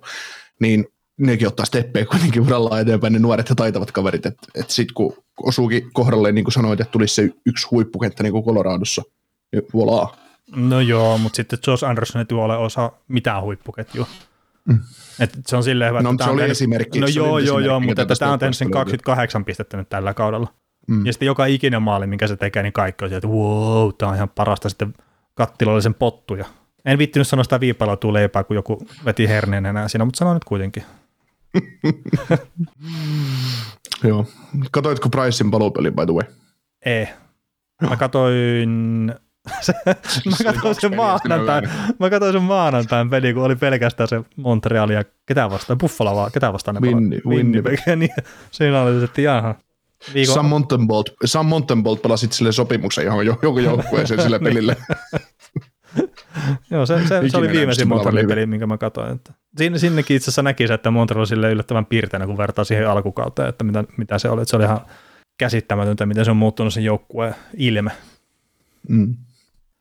niin 0.60 0.86
nekin 1.18 1.48
ottaa 1.48 1.66
steppejä 1.66 2.06
kuitenkin 2.06 2.42
urallaan 2.42 2.80
eteenpäin, 2.80 3.12
ne 3.12 3.18
nuoret 3.18 3.48
ja 3.48 3.54
taitavat 3.54 3.92
kaverit, 3.92 4.26
että 4.26 4.46
et 4.54 4.70
sitten 4.70 4.94
kun 4.94 5.16
osuukin 5.42 5.90
kohdalle, 5.92 6.32
niin 6.32 6.44
kuin 6.44 6.52
sanoit, 6.52 6.80
että 6.80 6.92
tulisi 6.92 7.14
se 7.14 7.30
yksi 7.46 7.66
huippukenttä 7.70 8.22
niin 8.22 8.32
kuin 8.32 8.44
Coloradossa, 8.44 9.02
niin 9.52 9.62
voilà. 9.62 10.16
No 10.56 10.80
joo, 10.80 11.18
mutta 11.18 11.36
sitten 11.36 11.58
Josh 11.66 11.84
Anderson 11.84 12.18
ei 12.18 12.26
tuo 12.26 12.44
ole 12.44 12.56
osa 12.56 12.92
mitään 13.08 13.42
huippuketjua. 13.42 14.06
Mm. 14.68 14.78
Et 15.20 15.30
se 15.46 15.56
on 15.56 15.62
silleen 15.64 15.90
hyvä, 15.90 16.02
No, 16.02 16.10
että 16.10 16.24
se 16.24 16.30
oli 16.30 16.40
tehnyt- 16.40 16.56
esimerkki- 16.56 17.00
No 17.00 17.06
se 17.06 17.12
joo, 17.12 17.38
joo, 17.38 17.58
joo, 17.58 17.80
mutta 17.80 18.02
että 18.02 18.14
tämä 18.14 18.32
on 18.32 18.38
tehnyt 18.38 18.56
sen 18.56 18.66
joukkueesta 18.66 18.90
löytyy. 18.90 18.96
28 19.04 19.44
pistettä 19.44 19.76
nyt 19.76 19.88
tällä 19.88 20.14
kaudella. 20.14 20.48
Mm. 20.88 21.06
Ja 21.06 21.12
sitten 21.12 21.26
joka 21.26 21.46
ikinen 21.46 21.82
maali, 21.82 22.06
minkä 22.06 22.26
se 22.26 22.36
tekee, 22.36 22.62
niin 22.62 22.72
kaikki 22.72 23.04
on 23.04 23.08
sieltä, 23.10 23.26
että 23.26 23.36
wow, 23.36 23.90
tämä 23.98 24.10
on 24.10 24.16
ihan 24.16 24.28
parasta. 24.28 24.68
Sitten 24.68 24.94
kattilollisen 25.34 25.94
pottuja. 25.94 26.44
En 26.84 26.98
viittinyt 26.98 27.28
sanoa 27.28 27.44
sitä 27.44 27.60
viipaloitua 27.60 28.12
leipää, 28.12 28.44
kun 28.44 28.56
joku 28.56 28.86
veti 29.04 29.28
herneen 29.28 29.66
enää 29.66 29.88
siinä, 29.88 30.04
mutta 30.04 30.18
sanoin 30.18 30.34
nyt 30.34 30.44
kuitenkin. 30.44 30.82
Joo. 34.04 34.26
Katoitko 34.70 35.08
Pricein 35.08 35.50
paluupeli, 35.50 35.90
by 35.90 36.06
the 36.06 36.12
way? 36.14 36.26
Ei. 36.86 37.08
Mä 37.90 37.96
katoin... 37.96 39.14
mä 40.44 40.52
katsoin 40.52 40.74
sen 40.80 40.96
maanantain, 40.96 41.68
mä 41.98 42.10
katsoin 42.10 42.32
sen 42.32 42.42
maanantain 42.42 43.10
peli, 43.10 43.34
kun 43.34 43.42
oli 43.42 43.56
pelkästään 43.56 44.08
se 44.08 44.20
Montreal 44.36 44.90
ja 44.90 45.04
ketä 45.26 45.50
vastaan, 45.50 45.78
Buffalo 45.78 46.16
vaan, 46.16 46.32
ketä 46.32 46.52
vastaan 46.52 46.74
ne 46.74 46.80
Winni-? 46.80 47.20
Winnipeg, 47.26 47.80
niin 47.96 48.10
siinä 48.50 48.82
oli, 48.82 49.04
että 49.04 49.20
jaha. 49.20 49.54
Viikon, 50.14 50.34
Sam 50.34 50.46
Montenbolt, 50.46 51.10
Sam 51.24 51.46
Montenbolt 51.46 52.02
pelasit 52.02 52.32
sille 52.32 52.52
sopimuksen 52.52 53.04
johon 53.04 53.26
joku 53.26 53.58
joukkueeseen 53.58 54.22
sille 54.22 54.38
pelille. 54.48 54.76
Joo, 56.70 56.86
se, 56.86 57.08
se, 57.08 57.28
se 57.28 57.36
oli 57.36 57.52
viimeisin 57.52 57.88
Montrealin 57.88 58.28
peli, 58.28 58.46
minkä 58.46 58.66
mä 58.66 58.78
katsoin. 58.78 59.12
Että 59.12 59.32
sinne, 59.58 59.78
sinnekin 59.78 60.16
itse 60.16 60.24
asiassa 60.24 60.42
näki 60.42 60.66
se, 60.66 60.74
että 60.74 60.90
Montreal 60.90 61.20
on 61.20 61.26
sille 61.26 61.52
yllättävän 61.52 61.86
piirteänä, 61.86 62.26
kun 62.26 62.38
vertaa 62.38 62.64
siihen 62.64 62.88
alkukauteen, 62.88 63.48
että 63.48 63.64
mitä, 63.64 63.84
mitä 63.96 64.18
se 64.18 64.28
oli. 64.30 64.42
Että 64.42 64.50
se 64.50 64.56
oli 64.56 64.64
ihan 64.64 64.80
käsittämätöntä, 65.38 66.06
miten 66.06 66.24
se 66.24 66.30
on 66.30 66.36
muuttunut 66.36 66.74
sen 66.74 66.84
joukkueen 66.84 67.34
ilme. 67.56 67.90
Mm. 68.88 69.16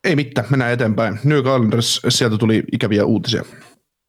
Ei 0.03 0.15
mitään, 0.15 0.47
mennään 0.49 0.71
eteenpäin. 0.71 1.19
New 1.23 1.37
Islanders, 1.37 2.01
sieltä 2.09 2.37
tuli 2.37 2.63
ikäviä 2.71 3.05
uutisia. 3.05 3.43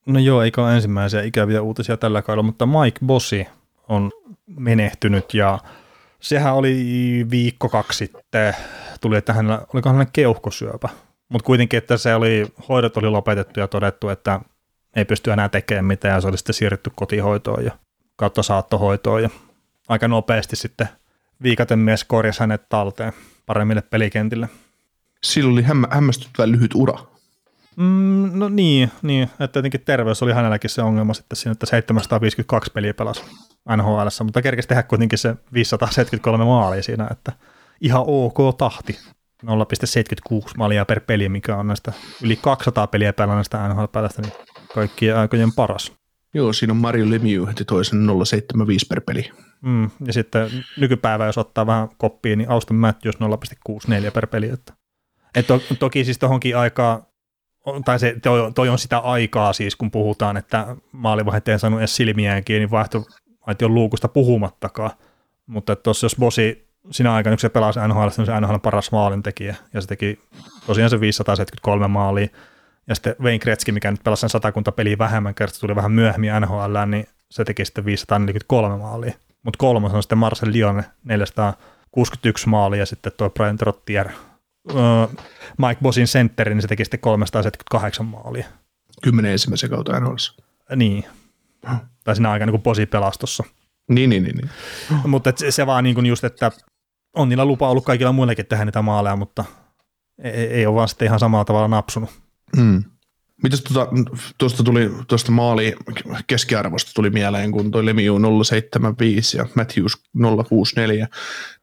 No 0.07 0.19
joo, 0.19 0.43
eikä 0.43 0.63
ole 0.63 0.75
ensimmäisiä 0.75 1.23
ikäviä 1.23 1.63
uutisia 1.63 1.97
tällä 1.97 2.23
kaudella, 2.23 2.43
mutta 2.43 2.67
Mike 2.67 2.99
Bossi 3.07 3.47
on 3.89 4.11
menehtynyt 4.47 5.35
ja 5.35 5.59
sehän 6.21 6.55
oli 6.55 6.77
viikko 7.31 7.69
kaksi 7.69 7.99
sitten, 7.99 8.55
tuli, 9.01 9.17
että 9.17 9.33
hänellä, 9.33 9.67
oliko 9.75 9.89
hänellä 9.89 10.11
keuhkosyöpä, 10.13 10.89
mutta 11.29 11.47
kuitenkin, 11.47 11.79
että 11.79 11.97
se 11.97 12.15
oli, 12.15 12.47
hoidot 12.69 12.97
oli 12.97 13.09
lopetettu 13.09 13.61
ja 13.61 13.69
todettu, 13.69 14.09
että 14.09 14.41
ei 14.97 15.05
pysty 15.05 15.33
enää 15.33 15.49
tekemään 15.49 15.85
mitään 15.85 16.15
ja 16.15 16.21
se 16.21 16.29
oli 16.29 16.39
sitten 16.39 16.55
siirretty 16.55 16.91
kotihoitoon 16.95 17.65
ja 17.65 17.73
kautta 18.17 18.43
saattohoitoon 18.43 19.23
ja 19.23 19.31
aika 19.89 20.09
nopeasti 20.09 20.57
sitten 20.57 20.89
viikaten 21.43 21.79
mies 21.79 22.05
korjasi 22.05 22.41
hänet 22.41 22.69
talteen 22.69 23.13
paremmille 23.47 23.83
pelikentille. 23.83 24.49
Sillä 25.25 25.53
oli 25.53 25.63
hämmä, 25.63 25.89
hämmästyttävän 25.91 26.53
lyhyt 26.53 26.75
ura. 26.75 26.99
Mm, 27.77 28.31
no 28.35 28.49
niin, 28.49 28.91
niin, 29.03 29.31
että 29.41 29.59
jotenkin 29.59 29.81
terveys 29.85 30.23
oli 30.23 30.33
hänelläkin 30.33 30.71
se 30.71 30.83
ongelma 30.83 31.15
sitten 31.15 31.37
siinä, 31.37 31.53
että 31.53 31.67
752 31.67 32.71
peliä 32.73 32.95
pelasi 32.95 33.23
NHL, 33.77 34.25
mutta 34.25 34.43
kerkesi 34.43 34.69
tehdä 34.69 34.83
kuitenkin 34.83 35.19
se 35.19 35.37
573 35.53 36.45
maalia 36.45 36.83
siinä, 36.83 37.09
että 37.11 37.33
ihan 37.81 38.05
ok 38.07 38.57
tahti. 38.59 38.99
0,76 39.47 40.53
maalia 40.57 40.85
per 40.85 41.01
peli, 41.01 41.29
mikä 41.29 41.57
on 41.57 41.67
näistä 41.67 41.93
yli 42.23 42.37
200 42.37 42.87
peliä 42.87 43.13
pelanneista 43.13 43.69
NHL-pelästä, 43.69 44.23
niin 44.23 44.33
kaikkien 44.75 45.17
aikojen 45.17 45.53
paras. 45.53 45.93
Joo, 46.35 46.53
siinä 46.53 46.73
on 46.73 46.77
Mario 46.77 47.11
Lemieux 47.11 47.49
heti 47.49 47.65
toisen 47.65 48.07
0,75 48.07 48.07
per 48.89 49.01
peli. 49.01 49.31
Mm, 49.63 49.91
ja 50.07 50.13
sitten 50.13 50.51
nykypäivä, 50.77 51.27
jos 51.27 51.39
ottaa 51.39 51.67
vähän 51.67 51.89
koppiin, 51.99 52.39
niin 52.39 52.51
Auston 52.51 52.77
Matthews 52.77 53.17
0,64 53.17 54.11
per 54.11 54.27
peli. 54.27 54.49
Että. 54.49 54.73
Et 55.35 55.47
to, 55.47 55.61
toki 55.79 56.05
siis 56.05 56.19
tohonkin 56.19 56.57
aikaa, 56.57 57.07
tai 57.85 57.99
se, 57.99 58.17
toi, 58.23 58.53
toi, 58.53 58.69
on 58.69 58.79
sitä 58.79 58.99
aikaa 58.99 59.53
siis, 59.53 59.77
kun 59.77 59.91
puhutaan, 59.91 60.37
että 60.37 60.77
maalivahdet 60.93 61.49
ei 61.49 61.59
saanut 61.59 61.81
edes 61.81 61.97
silmiään 61.97 62.45
kiinni, 62.45 62.71
vaihto 62.71 63.05
on 63.63 63.75
luukusta 63.75 64.09
puhumattakaan. 64.09 64.91
Mutta 65.47 65.77
tuossa 65.77 66.05
jos 66.05 66.17
Bosi 66.17 66.71
sinä 66.91 67.15
aikana, 67.15 67.37
kun 67.37 67.41
se 67.41 67.49
pelasi 67.49 67.81
NHL, 67.89 68.09
niin 68.17 68.27
se 68.27 68.41
NHL 68.41 68.57
paras 68.57 68.93
maalintekijä, 68.93 69.55
ja 69.75 69.81
se 69.81 69.87
teki 69.87 70.21
tosiaan 70.67 70.91
se 70.91 71.01
573 71.01 71.89
maalia, 71.89 72.29
ja 72.89 72.95
sitten 72.95 73.17
Wayne 73.21 73.39
Gretzky, 73.39 73.73
mikä 73.73 73.91
nyt 73.91 74.05
pelasi 74.05 74.21
sen 74.21 74.31
satakunta 74.31 74.73
peliä 74.73 74.99
vähemmän 74.99 75.35
kertaa, 75.35 75.61
tuli 75.61 75.77
vähän 75.77 75.93
myöhemmin 75.93 76.31
NHL, 76.41 76.77
niin 76.87 77.07
se 77.31 77.45
teki 77.45 77.65
sitten 77.65 77.85
543 77.85 78.77
maalia. 78.77 79.15
Mutta 79.43 79.59
kolmas 79.59 79.95
on 79.95 80.03
sitten 80.03 80.19
Marcel 80.19 80.53
Lione, 80.53 80.85
461 81.05 82.49
maalia, 82.49 82.79
ja 82.79 82.87
sitten 82.87 83.13
tuo 83.17 83.31
Brian 83.31 83.57
Trottier, 83.57 84.09
Mike 85.59 85.81
Bosin 85.83 86.07
sentteri, 86.07 86.55
niin 86.55 86.63
se 86.63 86.69
teki 86.69 86.85
sitten 86.85 87.01
378 87.01 88.07
maalia. 88.07 88.45
Kymmenen 89.03 89.33
ensimmäisen 89.33 89.71
kautta 89.71 90.01
NHLissa. 90.01 90.43
Niin. 90.77 91.05
Tai 92.05 92.17
siinä 92.17 92.31
aikana, 92.31 92.53
kun 92.53 92.63
Bosi 92.63 92.87
pelasi 92.87 93.19
tuossa. 93.19 93.45
Niin, 93.89 94.11
niin, 94.11 94.23
niin. 94.23 94.37
niin. 94.37 94.51
Mutta 95.07 95.33
se, 95.37 95.51
se 95.51 95.67
vaan 95.67 95.85
niin 95.85 95.95
kuin 95.95 96.07
just, 96.07 96.25
että 96.25 96.51
on 97.17 97.29
niillä 97.29 97.45
lupa 97.45 97.69
ollut 97.69 97.85
kaikilla 97.85 98.13
muillekin 98.13 98.47
tehdä 98.47 98.65
niitä 98.65 98.83
maaleja, 98.83 99.17
mutta 99.17 99.45
ei, 100.23 100.33
ei 100.33 100.67
ole 100.67 100.75
vaan 100.75 100.89
sitten 100.89 101.07
ihan 101.07 101.21
samalla 101.21 101.45
tavalla 101.45 101.69
napsunut. 101.69 102.11
Mm. 102.57 102.85
Mitäs 103.43 103.63
tuota, 103.63 103.93
tuosta 104.39 104.63
tuli, 104.63 104.91
tuosta 105.09 105.33
maali 105.33 105.77
keskiarvosta 106.27 106.91
tuli 106.95 107.11
mieleen, 107.11 107.53
kun 107.53 107.71
toi 107.71 107.87
Lemiu 107.87 108.19
075 108.45 109.37
ja 109.37 109.47
Matthews 109.55 110.03
064, 110.49 111.09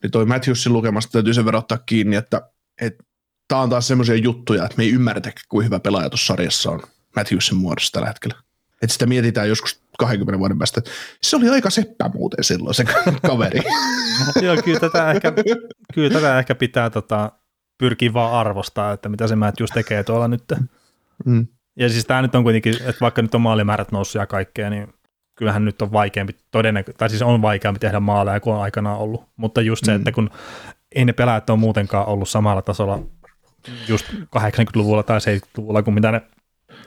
niin 0.03 0.11
toi 0.11 0.25
Matthewsin 0.25 0.73
lukemasta 0.73 1.11
täytyy 1.11 1.33
sen 1.33 1.45
verran 1.45 1.59
ottaa 1.59 1.77
kiinni, 1.77 2.15
että, 2.15 2.49
että 2.81 3.03
tämä 3.47 3.61
on 3.61 3.69
taas 3.69 3.87
semmoisia 3.87 4.15
juttuja, 4.15 4.65
että 4.65 4.77
me 4.77 4.83
ei 4.83 4.91
ymmärretä, 4.91 5.31
kuin 5.49 5.65
hyvä 5.65 5.79
pelaaja 5.79 6.09
tuossa 6.09 6.25
sarjassa 6.25 6.71
on 6.71 6.81
Matthewsin 7.15 7.57
muodossa 7.57 7.91
tällä 7.91 8.07
hetkellä. 8.07 8.35
Että 8.81 8.93
sitä 8.93 9.05
mietitään 9.05 9.49
joskus 9.49 9.81
20 9.99 10.39
vuoden 10.39 10.57
päästä. 10.57 10.81
Se 11.21 11.35
oli 11.35 11.49
aika 11.49 11.69
seppä 11.69 12.09
muuten 12.13 12.43
silloin 12.43 12.75
se 12.75 12.85
kaveri. 13.27 13.59
Joo, 14.41 14.57
kyllä 14.65 14.79
tätä 14.79 15.11
ehkä, 15.11 15.33
kyllä 15.93 16.09
tätä 16.09 16.39
ehkä 16.39 16.55
pitää 16.55 16.89
tota, 16.89 17.31
pyrkiä 17.77 18.13
vaan 18.13 18.33
arvostaa, 18.33 18.93
että 18.93 19.09
mitä 19.09 19.27
se 19.27 19.35
Matthews 19.35 19.69
tekee 19.73 20.03
tuolla 20.03 20.27
nyt. 20.27 20.43
Mm. 21.25 21.47
Ja 21.79 21.89
siis 21.89 22.05
tämä 22.05 22.21
nyt 22.21 22.35
on 22.35 22.43
kuitenkin, 22.43 22.73
että 22.73 23.01
vaikka 23.01 23.21
nyt 23.21 23.35
on 23.35 23.41
maalimäärät 23.41 23.91
noussut 23.91 24.19
ja 24.19 24.27
kaikkea, 24.27 24.69
niin 24.69 24.93
kyllähän 25.35 25.65
nyt 25.65 25.81
on 25.81 25.91
vaikeampi, 25.91 26.35
todennäkö- 26.51 26.93
tai 26.93 27.09
siis 27.09 27.21
on 27.21 27.41
vaikeampi 27.41 27.79
tehdä 27.79 27.99
maaleja 27.99 28.39
kuin 28.39 28.55
on 28.55 28.61
aikanaan 28.61 28.97
ollut. 28.97 29.23
Mutta 29.35 29.61
just 29.61 29.85
se, 29.85 29.91
mm. 29.91 29.97
että 29.97 30.11
kun 30.11 30.29
ei 30.95 31.05
ne 31.05 31.13
pelaajat 31.13 31.49
ole 31.49 31.59
muutenkaan 31.59 32.07
ollut 32.07 32.29
samalla 32.29 32.61
tasolla 32.61 32.99
just 33.87 34.05
80-luvulla 34.13 35.03
tai 35.03 35.19
70-luvulla 35.19 35.83
kuin 35.83 35.93
mitä 35.93 36.11
ne 36.11 36.21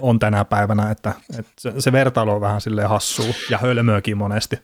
on 0.00 0.18
tänä 0.18 0.44
päivänä, 0.44 0.90
että, 0.90 1.12
että 1.38 1.52
se, 1.58 1.72
se 1.78 1.92
vertailu 1.92 2.30
on 2.30 2.40
vähän 2.40 2.60
silleen 2.60 2.88
hassua 2.88 3.34
ja 3.50 3.58
hölmöäkin 3.58 4.18
monesti. 4.18 4.58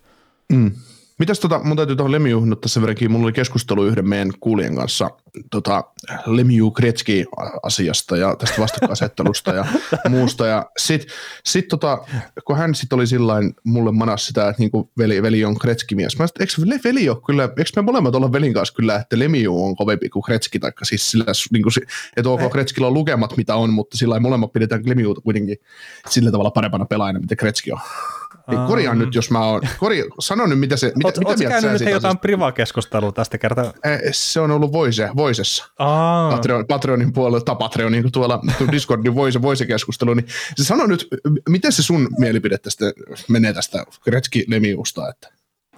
Mm. 0.53 0.73
Mitäs 1.19 1.41
tota, 1.41 1.61
mun 1.65 1.77
täytyy 1.77 1.97
tuohon 1.97 2.13
Lemiuhun 2.13 2.53
ottaa 2.53 2.69
sen 2.69 2.83
verrankin, 2.83 3.11
mulla 3.11 3.25
oli 3.25 3.33
keskustelu 3.33 3.85
yhden 3.85 4.09
meidän 4.09 4.33
kuulijan 4.41 4.75
kanssa 4.77 5.11
tota, 5.51 5.85
Lemiu 6.27 6.71
Kretski 6.71 7.27
asiasta 7.63 8.17
ja 8.17 8.37
tästä 8.37 8.63
vastakkainasettelusta 8.63 9.55
ja 9.55 9.67
muusta. 10.09 10.47
Ja 10.47 10.71
sit, 10.79 11.07
sit 11.45 11.69
tota, 11.69 11.99
kun 12.45 12.57
hän 12.57 12.75
sit 12.75 12.93
oli 12.93 13.07
sillain 13.07 13.55
mulle 13.65 13.93
manas 13.93 14.27
sitä, 14.27 14.49
että 14.49 14.63
niinku 14.63 14.91
veli, 14.99 15.23
veli 15.23 15.45
on 15.45 15.59
Kretski-mies. 15.59 16.19
Mä 16.19 16.27
sanoin, 16.27 16.71
eikö 16.71 16.81
veli 16.85 17.09
ole 17.09 17.19
kyllä, 17.27 17.43
eikö 17.43 17.71
me 17.77 17.83
molemmat 17.83 18.15
olla 18.15 18.33
velin 18.33 18.55
kanssa 18.55 18.75
kyllä, 18.75 18.97
että 18.97 19.19
Lemiu 19.19 19.65
on 19.65 19.77
kovempi 19.77 20.09
kuin 20.09 20.23
Kretski, 20.23 20.59
taikka 20.59 20.85
siis 20.85 21.11
sillä, 21.11 21.25
niinku, 21.53 21.71
että 22.17 22.31
ok, 22.31 22.53
Kretskillä 22.53 22.87
on 22.87 22.95
lukemat 22.95 23.37
mitä 23.37 23.57
on, 23.57 23.71
mutta 23.73 23.97
sillä 23.97 24.21
molemmat 24.21 24.53
pidetään 24.53 24.83
Lemiuta 24.87 25.21
kuitenkin 25.21 25.57
sillä 26.09 26.31
tavalla 26.31 26.51
parempana 26.51 26.85
pelaajana, 26.85 27.21
mitä 27.21 27.37
Kretski 27.37 27.73
on. 27.73 27.79
Ei, 28.53 28.59
korjaan 28.67 28.97
um, 28.97 29.05
nyt, 29.05 29.15
jos 29.15 29.31
mä 29.31 29.45
oon. 29.45 29.63
Korja, 29.79 30.05
sano 30.19 30.47
nyt, 30.47 30.59
mitä 30.59 30.77
se, 30.77 30.93
mitä, 30.97 31.09
oot, 31.09 31.19
mitä 31.19 31.49
käynyt 31.49 31.81
nyt 31.81 31.91
jotain 31.91 32.19
privakeskustelua 32.19 33.13
tästä 33.13 33.39
kertaa? 33.39 33.73
Se 34.13 34.41
on 34.41 34.51
ollut 34.51 34.73
Voise, 35.27 35.41
Voisessa. 35.41 35.65
Patreon, 36.31 36.67
Patreonin 36.67 37.13
puolella, 37.13 37.41
tai 37.41 37.57
Patreonin 37.57 38.13
tuolla 38.13 38.41
Discordin 38.73 39.15
Voise, 39.15 39.43
Voise-keskustelu. 39.43 40.15
Niin 40.15 40.27
se 40.57 40.65
sano 40.65 40.87
nyt, 40.87 41.09
miten 41.49 41.73
se 41.73 41.83
sun 41.83 42.09
mielipide 42.19 42.59
tästä 42.59 42.85
menee 43.29 43.53
tästä 43.53 43.85
Gretzky-lemiusta? 44.05 45.09
Että? 45.11 45.29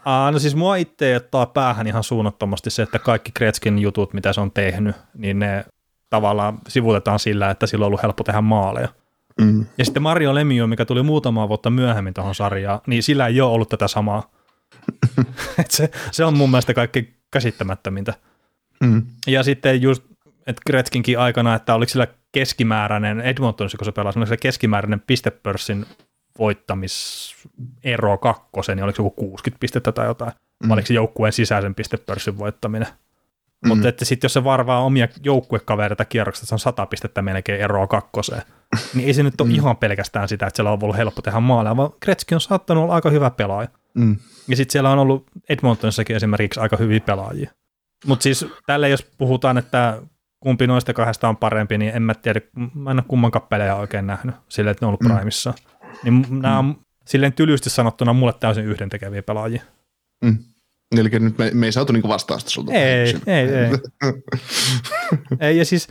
Aa, 0.04 0.30
no 0.30 0.38
siis 0.38 0.56
mua 0.56 0.76
itse 0.76 1.16
ottaa 1.16 1.46
päähän 1.46 1.86
ihan 1.86 2.04
suunnattomasti 2.04 2.70
se, 2.70 2.82
että 2.82 2.98
kaikki 2.98 3.32
Kretskin 3.32 3.78
jutut, 3.78 4.14
mitä 4.14 4.32
se 4.32 4.40
on 4.40 4.50
tehnyt, 4.50 4.96
niin 5.14 5.38
ne 5.38 5.64
tavallaan 6.10 6.58
sivutetaan 6.68 7.18
sillä, 7.18 7.50
että 7.50 7.66
sillä 7.66 7.84
on 7.84 7.86
ollut 7.86 8.02
helppo 8.02 8.24
tehdä 8.24 8.40
maaleja. 8.40 8.88
Mm. 9.40 9.66
Ja 9.78 9.84
sitten 9.84 10.02
Mario 10.02 10.34
Lemio, 10.34 10.66
mikä 10.66 10.84
tuli 10.84 11.02
muutamaa 11.02 11.48
vuotta 11.48 11.70
myöhemmin 11.70 12.14
tuohon 12.14 12.34
sarjaan, 12.34 12.80
niin 12.86 13.02
sillä 13.02 13.26
ei 13.26 13.40
ole 13.40 13.52
ollut 13.52 13.68
tätä 13.68 13.88
samaa. 13.88 14.30
Et 15.60 15.70
se, 15.70 15.90
se 16.10 16.24
on 16.24 16.36
mun 16.36 16.50
mielestä 16.50 16.74
kaikki 16.74 17.14
käsittämättömintä. 17.30 18.14
Mm. 18.80 19.02
Ja 19.26 19.42
sitten 19.42 19.82
just, 19.82 20.02
että 20.46 20.62
Gretzkinkin 20.66 21.18
aikana, 21.18 21.54
että 21.54 21.74
oliko 21.74 21.90
sillä 21.90 22.06
keskimääräinen, 22.32 23.20
Edmontonissa 23.20 23.78
kun 23.78 23.84
se 23.84 23.92
pelasi, 23.92 24.18
oliko 24.18 24.26
sillä 24.26 24.40
keskimääräinen 24.40 25.02
pistepörssin 25.06 25.86
voittamisero 26.38 28.18
kakkosen, 28.18 28.76
niin 28.76 28.84
oliko 28.84 28.96
se 28.96 29.02
joku 29.02 29.10
60 29.10 29.60
pistettä 29.60 29.92
tai 29.92 30.06
jotain, 30.06 30.32
mm. 30.32 30.68
vai 30.68 30.74
oliko 30.74 30.86
se 30.86 30.94
joukkueen 30.94 31.32
sisäisen 31.32 31.74
pistepörssin 31.74 32.38
voittaminen. 32.38 32.88
Mm. 33.64 33.68
Mutta 33.68 33.88
että 33.88 34.04
sitten 34.04 34.24
jos 34.24 34.32
se 34.32 34.44
varvaa 34.44 34.84
omia 34.84 35.08
joukkuekavereita 35.24 36.04
kierroksesta, 36.04 36.46
se 36.46 36.54
on 36.54 36.58
sata 36.58 36.86
pistettä 36.86 37.22
melkein 37.22 37.60
eroa 37.60 37.86
kakkoseen, 37.86 38.42
niin 38.94 39.06
ei 39.06 39.14
se 39.14 39.22
nyt 39.22 39.40
ole 39.40 39.48
mm. 39.48 39.54
ihan 39.54 39.76
pelkästään 39.76 40.28
sitä, 40.28 40.46
että 40.46 40.56
siellä 40.56 40.72
on 40.72 40.78
ollut 40.82 40.96
helppo 40.96 41.22
tehdä 41.22 41.40
maaleja, 41.40 41.76
vaan 41.76 41.90
Gretzky 42.02 42.34
on 42.34 42.40
saattanut 42.40 42.84
olla 42.84 42.94
aika 42.94 43.10
hyvä 43.10 43.30
pelaaja. 43.30 43.68
Mm. 43.94 44.16
Ja 44.48 44.56
sitten 44.56 44.72
siellä 44.72 44.90
on 44.90 44.98
ollut 44.98 45.26
Edmontonissakin 45.48 46.16
esimerkiksi 46.16 46.60
aika 46.60 46.76
hyviä 46.76 47.00
pelaajia. 47.00 47.50
Mutta 48.06 48.22
siis 48.22 48.46
tälle 48.66 48.88
jos 48.88 49.06
puhutaan, 49.18 49.58
että 49.58 50.02
kumpi 50.40 50.66
noista 50.66 50.94
kahdesta 50.94 51.28
on 51.28 51.36
parempi, 51.36 51.78
niin 51.78 51.96
en 51.96 52.02
mä 52.02 52.14
tiedä, 52.14 52.40
mä 52.74 52.90
en 52.90 52.96
ole 52.96 53.04
kumman 53.08 53.30
kappaleja 53.30 53.74
oikein 53.74 54.06
nähnyt 54.06 54.34
sille, 54.48 54.70
että 54.70 54.84
ne 54.84 54.86
on 54.86 54.88
ollut 54.88 55.12
mm. 55.12 55.16
primissa. 55.16 55.54
Niin 56.04 56.26
mm. 56.30 56.40
nämä 56.40 56.58
on 56.58 56.80
silleen 57.06 57.32
tylysti 57.32 57.70
sanottuna 57.70 58.12
mulle 58.12 58.32
täysin 58.40 58.64
yhdentekeviä 58.64 59.22
pelaajia. 59.22 59.62
Mm. 60.24 60.38
Eli 60.96 61.08
nyt 61.08 61.38
me, 61.38 61.50
me 61.54 61.66
ei 61.66 61.72
saatu 61.72 61.92
niinku 61.92 62.08
vastausta 62.08 62.50
sulta. 62.50 62.72
Ei, 62.72 63.14
ei, 63.26 63.48
ei. 63.48 63.70
ei, 65.48 65.58
ja 65.58 65.64
siis 65.64 65.88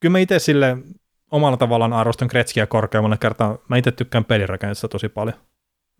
kyllä 0.00 0.12
mä 0.12 0.18
itse 0.18 0.38
sille 0.38 0.78
omalla 1.30 1.56
tavallaan 1.56 1.92
arvostan 1.92 2.28
Kretskiä 2.28 2.66
korkeammalle 2.66 3.18
kertaa. 3.18 3.58
Mä 3.68 3.76
itse 3.76 3.92
tykkään 3.92 4.24
pelirakenteesta 4.24 4.88
tosi 4.88 5.08
paljon. 5.08 5.36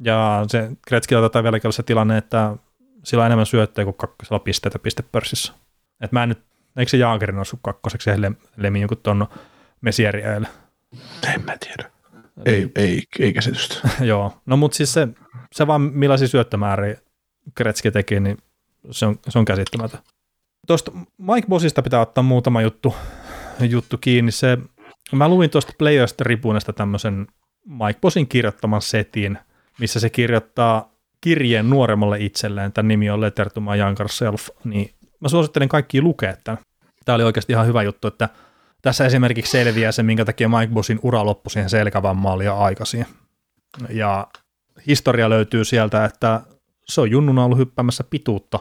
Ja 0.05 0.45
se 0.49 0.71
Kretski 0.89 1.15
otetaan 1.15 1.43
vielä 1.43 1.59
se 1.71 1.83
tilanne, 1.83 2.19
että 2.19 2.57
sillä 3.05 3.23
on 3.23 3.27
enemmän 3.27 3.47
syöttöjä 3.47 3.85
kuin 3.85 3.97
kakkosella 3.97 4.39
pisteitä 4.39 4.79
pistepörssissä. 4.79 5.53
Et 6.01 6.13
mä 6.13 6.23
en 6.23 6.29
nyt, 6.29 6.45
eikö 6.77 6.91
se 6.91 6.97
Jaagerin 6.97 7.37
noussut 7.37 7.61
kakkoseksi 7.63 8.11
ja 8.11 8.17
Lemi 8.57 8.81
joku 8.81 8.97
ton 8.97 9.27
Mesieri 9.81 10.23
eilen? 10.23 10.49
En 11.35 11.45
mä 11.45 11.57
tiedä. 11.59 11.91
Ei, 12.45 12.73
ei, 12.77 13.03
ei 13.19 13.33
käsitystä. 13.33 13.89
Joo, 14.05 14.37
no 14.47 14.57
mutta 14.57 14.77
siis 14.77 14.93
se, 14.93 15.09
se 15.53 15.67
vaan 15.67 15.81
millaisia 15.81 16.29
syöttömääriä 16.29 16.97
Kretski 17.55 17.91
teki, 17.91 18.21
niin 18.21 18.39
se 18.91 19.07
on, 19.07 19.19
se 19.29 19.39
on 19.39 19.45
käsittämätön. 19.45 20.01
Tuosta 20.67 20.93
Mike 21.19 21.49
Bossista 21.49 21.83
pitää 21.83 22.01
ottaa 22.01 22.23
muutama 22.23 22.63
juttu, 22.63 22.95
juttu 23.61 23.99
kiinni. 23.99 24.33
Se, 24.33 24.59
mä 25.13 25.29
luin 25.29 25.51
tuosta 25.51 25.73
Players 25.79 26.13
Tribunesta 26.15 26.73
tämmöisen 26.73 27.27
Mike 27.67 28.01
Bossin 28.01 28.29
kirjoittaman 28.29 28.83
setin, 28.83 29.39
missä 29.81 30.01
se 30.01 30.11
kirjoittaa 30.11 30.92
kirjeen 31.23 31.71
nuoremmalle 31.71 32.21
itselleen. 32.21 32.73
Tämän 32.73 32.89
nimi 32.89 33.11
on 33.11 33.21
Letter 33.21 33.51
to 33.51 33.61
my 33.61 33.79
younger 33.79 34.09
self. 34.09 34.49
Niin 34.65 34.91
mä 35.21 35.29
suosittelen 35.29 35.69
kaikki 35.69 36.03
lukea 36.03 36.37
tämän. 36.45 36.59
Tämä 37.05 37.15
oli 37.15 37.25
oikeasti 37.25 37.53
ihan 37.53 37.67
hyvä 37.67 37.83
juttu, 37.83 38.09
että 38.09 38.29
tässä 38.83 39.07
esimerkiksi 39.07 39.53
selviää 39.53 39.93
se, 39.93 40.03
minkä 40.03 40.25
takia 40.25 40.49
Mike 40.49 40.73
Bossin 40.73 41.01
ura 41.03 41.27
loppui 41.27 41.51
siihen 41.51 41.71
selkävammaan 41.71 42.39
liian 42.39 42.59
aikaisin. 42.59 43.07
Ja 43.91 44.27
historia 44.87 45.31
löytyy 45.31 45.65
sieltä, 45.65 46.05
että 46.05 46.41
se 46.87 47.01
on 47.01 47.11
junnuna 47.11 47.45
ollut 47.45 47.59
hyppäämässä 47.59 48.05
pituutta, 48.11 48.59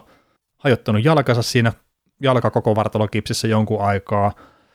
hajottanut 0.58 1.04
jalkansa 1.04 1.42
siinä 1.42 1.72
jalka 2.20 2.50
koko 2.50 2.76
vartalokipsissä 2.76 3.48
jonkun 3.48 3.80
aikaa. 3.80 4.32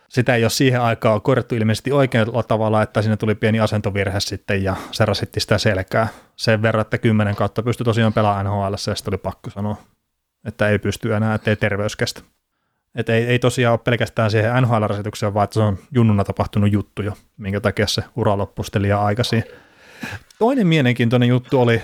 Sitä 0.10 0.36
ei 0.36 0.44
ole 0.44 0.50
siihen 0.50 0.82
aikaan 0.82 1.22
korjattu 1.22 1.56
ilmeisesti 1.56 1.92
oikealla 1.92 2.44
tavalla, 2.44 2.82
että 2.82 3.02
sinne 3.02 3.18
tuli 3.18 3.36
pieni 3.36 3.60
asentovirhe 3.60 4.20
sitten 4.20 4.64
ja 4.64 4.76
se 4.92 5.06
rasitti 5.06 5.40
sitä 5.40 5.58
selkää. 5.58 6.08
Sen 6.36 6.62
verran, 6.62 6.82
että 6.82 6.98
kymmenen 6.98 7.36
kautta 7.36 7.64
pystyi 7.64 7.86
tosiaan 7.86 8.14
pelaamaan 8.14 8.46
NHL, 8.46 8.74
ja 8.74 8.96
sitten 8.96 9.12
oli 9.12 9.18
pakko 9.18 9.50
sanoa, 9.50 9.78
että 10.46 10.70
ei 10.70 10.80
pysty 10.80 11.16
enää, 11.16 11.36
ettei 11.36 11.56
terveys 11.56 11.96
kestä. 11.96 12.22
Että 12.96 13.14
ei, 13.14 13.26
ei 13.26 13.40
tosiaan 13.40 13.72
ole 13.72 13.80
pelkästään 13.84 14.32
siihen 14.32 14.52
NHL-rasitukseen, 14.64 15.34
vaan 15.34 15.44
että 15.44 15.54
se 15.54 15.60
on 15.60 15.78
junnuna 15.92 16.24
tapahtunut 16.24 16.72
juttu 16.72 17.02
jo, 17.02 17.14
minkä 17.38 17.60
takia 17.60 17.88
se 17.88 18.04
ura 18.16 18.38
loppui 18.38 18.66
liian 18.78 19.02
aikaisin. 19.02 19.44
Toinen 20.40 20.68
mielenkiintoinen 20.68 21.30
juttu 21.30 21.62
oli 21.62 21.82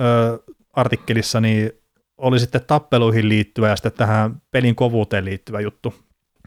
ö, 0.00 0.38
artikkelissa 0.72 1.40
niin 1.40 1.72
oli 2.18 2.38
sitten 2.38 2.60
tappeluihin 2.66 3.28
liittyvä 3.28 3.68
ja 3.68 3.76
sitten 3.76 3.92
tähän 3.92 4.42
pelin 4.50 4.74
kovuuteen 4.74 5.24
liittyvä 5.24 5.60
juttu. 5.60 5.94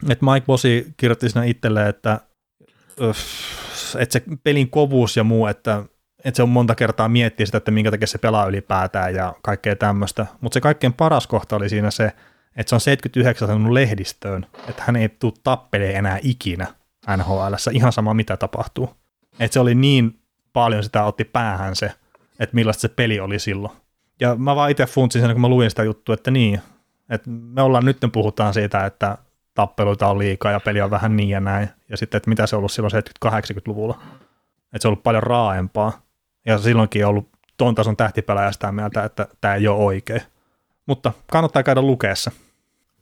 Et 0.08 0.22
Mike 0.22 0.46
Bossi 0.46 0.94
kirjoitti 0.96 1.28
siinä 1.28 1.44
itselleen, 1.44 1.88
että, 1.88 2.20
että 3.98 4.12
se 4.12 4.22
pelin 4.42 4.70
kovuus 4.70 5.16
ja 5.16 5.24
muu, 5.24 5.46
että, 5.46 5.84
että 6.24 6.36
se 6.36 6.42
on 6.42 6.48
monta 6.48 6.74
kertaa 6.74 7.08
miettiä 7.08 7.46
sitä, 7.46 7.58
että 7.58 7.70
minkä 7.70 7.90
takia 7.90 8.06
se 8.06 8.18
pelaa 8.18 8.46
ylipäätään 8.46 9.14
ja 9.14 9.34
kaikkea 9.42 9.76
tämmöistä. 9.76 10.26
Mutta 10.40 10.54
se 10.54 10.60
kaikkein 10.60 10.92
paras 10.92 11.26
kohta 11.26 11.56
oli 11.56 11.68
siinä 11.68 11.90
se, 11.90 12.12
että 12.56 12.70
se 12.70 12.74
on 12.74 12.80
79 12.80 13.48
sanonut 13.48 13.72
lehdistöön, 13.72 14.46
että 14.68 14.82
hän 14.86 14.96
ei 14.96 15.08
tule 15.08 15.32
tappeleen 15.44 15.96
enää 15.96 16.18
ikinä 16.22 16.66
NHL, 17.16 17.54
ihan 17.72 17.92
sama 17.92 18.14
mitä 18.14 18.36
tapahtuu. 18.36 18.90
Että 19.40 19.52
se 19.52 19.60
oli 19.60 19.74
niin 19.74 20.18
paljon 20.52 20.84
sitä 20.84 21.04
otti 21.04 21.24
päähän 21.24 21.76
se, 21.76 21.92
että 22.38 22.54
millaista 22.54 22.80
se 22.80 22.88
peli 22.88 23.20
oli 23.20 23.38
silloin. 23.38 23.72
Ja 24.20 24.36
mä 24.36 24.56
vaan 24.56 24.70
itse 24.70 24.86
funtsin 24.86 25.22
sen, 25.22 25.32
kun 25.32 25.40
mä 25.40 25.48
luin 25.48 25.70
sitä 25.70 25.82
juttua, 25.82 26.14
että 26.14 26.30
niin, 26.30 26.60
että 27.10 27.30
me 27.30 27.62
ollaan 27.62 27.84
nyt 27.84 27.98
puhutaan 28.12 28.54
siitä, 28.54 28.86
että 28.86 29.18
tappeluita 29.54 30.08
on 30.08 30.18
liikaa 30.18 30.52
ja 30.52 30.60
peli 30.60 30.80
on 30.80 30.90
vähän 30.90 31.16
niin 31.16 31.28
ja 31.28 31.40
näin. 31.40 31.68
Ja 31.88 31.96
sitten, 31.96 32.16
että 32.16 32.30
mitä 32.30 32.46
se 32.46 32.56
on 32.56 32.58
ollut 32.58 32.72
silloin 32.72 32.92
70-80-luvulla. 33.24 34.02
Että 34.62 34.78
se 34.78 34.88
on 34.88 34.90
ollut 34.90 35.02
paljon 35.02 35.22
raaempaa. 35.22 36.02
Ja 36.46 36.58
silloinkin 36.58 37.04
on 37.06 37.10
ollut 37.10 37.28
ton 37.56 37.74
tason 37.74 37.96
tähtipelaaja 37.96 38.52
sitä 38.52 38.72
mieltä, 38.72 39.04
että 39.04 39.28
tämä 39.40 39.54
ei 39.54 39.68
ole 39.68 39.84
oikein. 39.84 40.22
Mutta 40.86 41.12
kannattaa 41.32 41.62
käydä 41.62 41.82
lukeessa. 41.82 42.30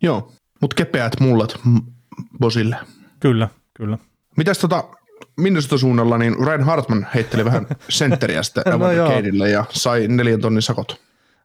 Joo, 0.03 0.33
mutta 0.61 0.75
kepeät 0.75 1.21
mullat 1.21 1.61
Bosille. 2.41 2.77
Kyllä, 3.21 3.49
kyllä. 3.75 3.99
Mitäs 4.37 4.59
tota, 4.59 4.85
Minnesota 5.37 5.79
suunnalla, 5.79 6.19
niin 6.19 6.37
Ryan 6.47 6.65
Hartman 6.65 7.07
heitteli 7.15 7.45
vähän 7.45 7.67
sentteriä 7.89 8.43
sitten 8.43 8.65
No 9.33 9.47
ja 9.47 9.65
sai 9.71 10.09
neljän 10.09 10.41
tonnin 10.41 10.63
sakot. 10.63 11.01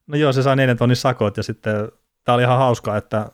No 0.08 0.18
joo, 0.18 0.34
se 0.34 0.44
sai 0.44 0.56
neljän 0.56 0.78
tonnin 0.78 0.96
sakot 0.96 1.38
ja 1.38 1.44
sitten 1.44 1.92
tämä 2.24 2.34
oli 2.34 2.44
ihan 2.44 2.58
hauskaa, 2.58 2.98
että 2.98 3.30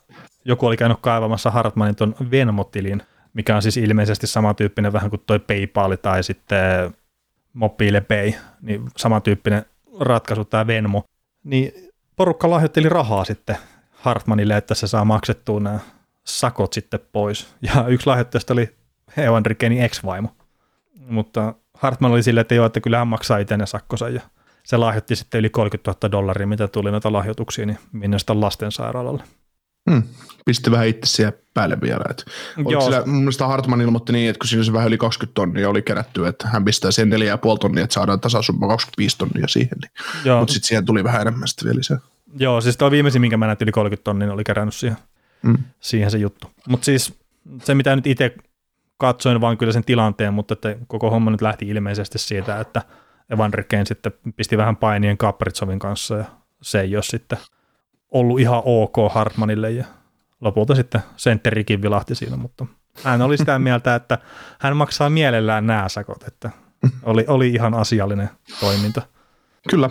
joku 0.45 0.65
oli 0.65 0.77
käynyt 0.77 0.97
kaivamassa 1.01 1.51
Hartmanin 1.51 1.95
ton 1.95 2.15
Venmo-tilin, 2.31 3.01
mikä 3.33 3.55
on 3.55 3.61
siis 3.61 3.77
ilmeisesti 3.77 4.27
samantyyppinen 4.27 4.93
vähän 4.93 5.09
kuin 5.09 5.23
toi 5.25 5.39
PayPal 5.39 5.95
tai 5.95 6.23
sitten 6.23 6.93
Mobile 7.53 8.01
Pay, 8.01 8.31
niin 8.61 8.85
samantyyppinen 8.97 9.65
ratkaisu 9.99 10.45
tämä 10.45 10.67
Venmo. 10.67 11.03
Niin 11.43 11.73
porukka 12.15 12.49
lahjoitteli 12.49 12.89
rahaa 12.89 13.25
sitten 13.25 13.57
Hartmanille, 13.91 14.57
että 14.57 14.75
se 14.75 14.87
saa 14.87 15.05
maksettua 15.05 15.59
nämä 15.59 15.79
sakot 16.23 16.73
sitten 16.73 16.99
pois. 17.11 17.55
Ja 17.61 17.87
yksi 17.87 18.07
lahjoittajista 18.07 18.53
oli 18.53 18.75
Evander 19.17 19.55
Cadein 19.55 19.81
ex-vaimo. 19.81 20.29
Mutta 21.07 21.53
Hartman 21.73 22.11
oli 22.11 22.23
silleen, 22.23 22.41
että 22.41 22.55
joo, 22.55 22.65
että 22.65 22.79
kyllä 22.79 22.97
hän 22.97 23.07
maksaa 23.07 23.37
itse 23.37 23.57
ne 23.57 23.65
sakkonsa 23.65 24.09
ja 24.09 24.21
se 24.63 24.77
lahjoitti 24.77 25.15
sitten 25.15 25.39
yli 25.39 25.49
30 25.49 25.91
000 25.91 26.11
dollaria, 26.11 26.47
mitä 26.47 26.67
tuli 26.67 26.91
noita 26.91 27.13
lahjoituksia, 27.13 27.65
niin 27.65 27.79
minne 27.91 28.19
sitä 28.19 28.41
lastensairaalalle. 28.41 29.23
Hmm. 29.91 30.03
Pisti 30.45 30.71
vähän 30.71 30.87
itse 30.87 31.09
siihen 31.11 31.33
päälle 31.53 31.81
vielä. 31.81 32.03
Joo. 32.69 32.81
sillä, 32.81 33.03
mun 33.05 33.15
mielestä 33.15 33.47
Hartman 33.47 33.81
ilmoitti 33.81 34.13
niin, 34.13 34.29
että 34.29 34.39
kun 34.39 34.47
siinä 34.47 34.63
se 34.63 34.73
vähän 34.73 34.87
yli 34.87 34.97
20 34.97 35.33
tonnia 35.33 35.69
oli 35.69 35.81
kerätty, 35.81 36.27
että 36.27 36.47
hän 36.47 36.65
pistää 36.65 36.91
sen 36.91 37.09
4,5 37.11 37.17
tonnia, 37.59 37.83
että 37.83 37.93
saadaan 37.93 38.19
tasasumma 38.19 38.67
25 38.67 39.17
tonnia 39.17 39.47
siihen. 39.47 39.77
Niin. 39.81 40.37
Mutta 40.39 40.53
sitten 40.53 40.67
siihen 40.67 40.85
tuli 40.85 41.03
vähän 41.03 41.21
enemmän 41.21 41.47
sitten 41.47 41.65
vielä 41.65 41.77
lisää. 41.77 41.97
joo, 42.39 42.61
siis 42.61 42.77
tuo 42.77 42.91
viimeisin, 42.91 43.21
minkä 43.21 43.37
mä 43.37 43.45
näin, 43.45 43.57
yli 43.61 43.71
30 43.71 44.03
tonnia, 44.03 44.25
niin 44.27 44.33
oli 44.33 44.43
kerännyt 44.43 44.75
siihen, 44.75 44.97
Mm. 45.43 45.57
siihen 45.79 46.11
se 46.11 46.17
juttu. 46.17 46.51
Mutta 46.67 46.85
siis 46.85 47.13
se, 47.63 47.75
mitä 47.75 47.95
nyt 47.95 48.07
itse 48.07 48.35
katsoin 48.97 49.41
vaan 49.41 49.57
kyllä 49.57 49.71
sen 49.73 49.83
tilanteen, 49.83 50.33
mutta 50.33 50.53
että 50.53 50.75
koko 50.87 51.09
homma 51.09 51.31
nyt 51.31 51.41
lähti 51.41 51.67
ilmeisesti 51.67 52.17
siitä, 52.17 52.59
että 52.59 52.81
Evander 53.29 53.63
Kane 53.63 53.85
sitten 53.85 54.11
pisti 54.35 54.57
vähän 54.57 54.75
painien 54.77 55.17
Kapritsovin 55.17 55.79
kanssa 55.79 56.17
ja 56.17 56.25
se 56.61 56.81
ei 56.81 56.95
ole 56.95 57.03
sitten 57.03 57.37
ollut 58.11 58.39
ihan 58.39 58.61
ok 58.65 58.95
Hartmanille 59.11 59.71
ja 59.71 59.85
lopulta 60.41 60.75
sitten 60.75 61.01
sentterikin 61.17 61.81
vilahti 61.81 62.15
siinä, 62.15 62.37
mutta 62.37 62.65
hän 63.03 63.21
oli 63.21 63.37
sitä 63.37 63.59
mieltä, 63.69 63.95
että 63.95 64.17
hän 64.59 64.77
maksaa 64.77 65.09
mielellään 65.09 65.67
nämä 65.67 65.89
sakot, 65.89 66.23
että 66.23 66.51
oli, 67.03 67.25
oli 67.27 67.49
ihan 67.49 67.73
asiallinen 67.73 68.29
toiminta. 68.59 69.01
Kyllä. 69.69 69.89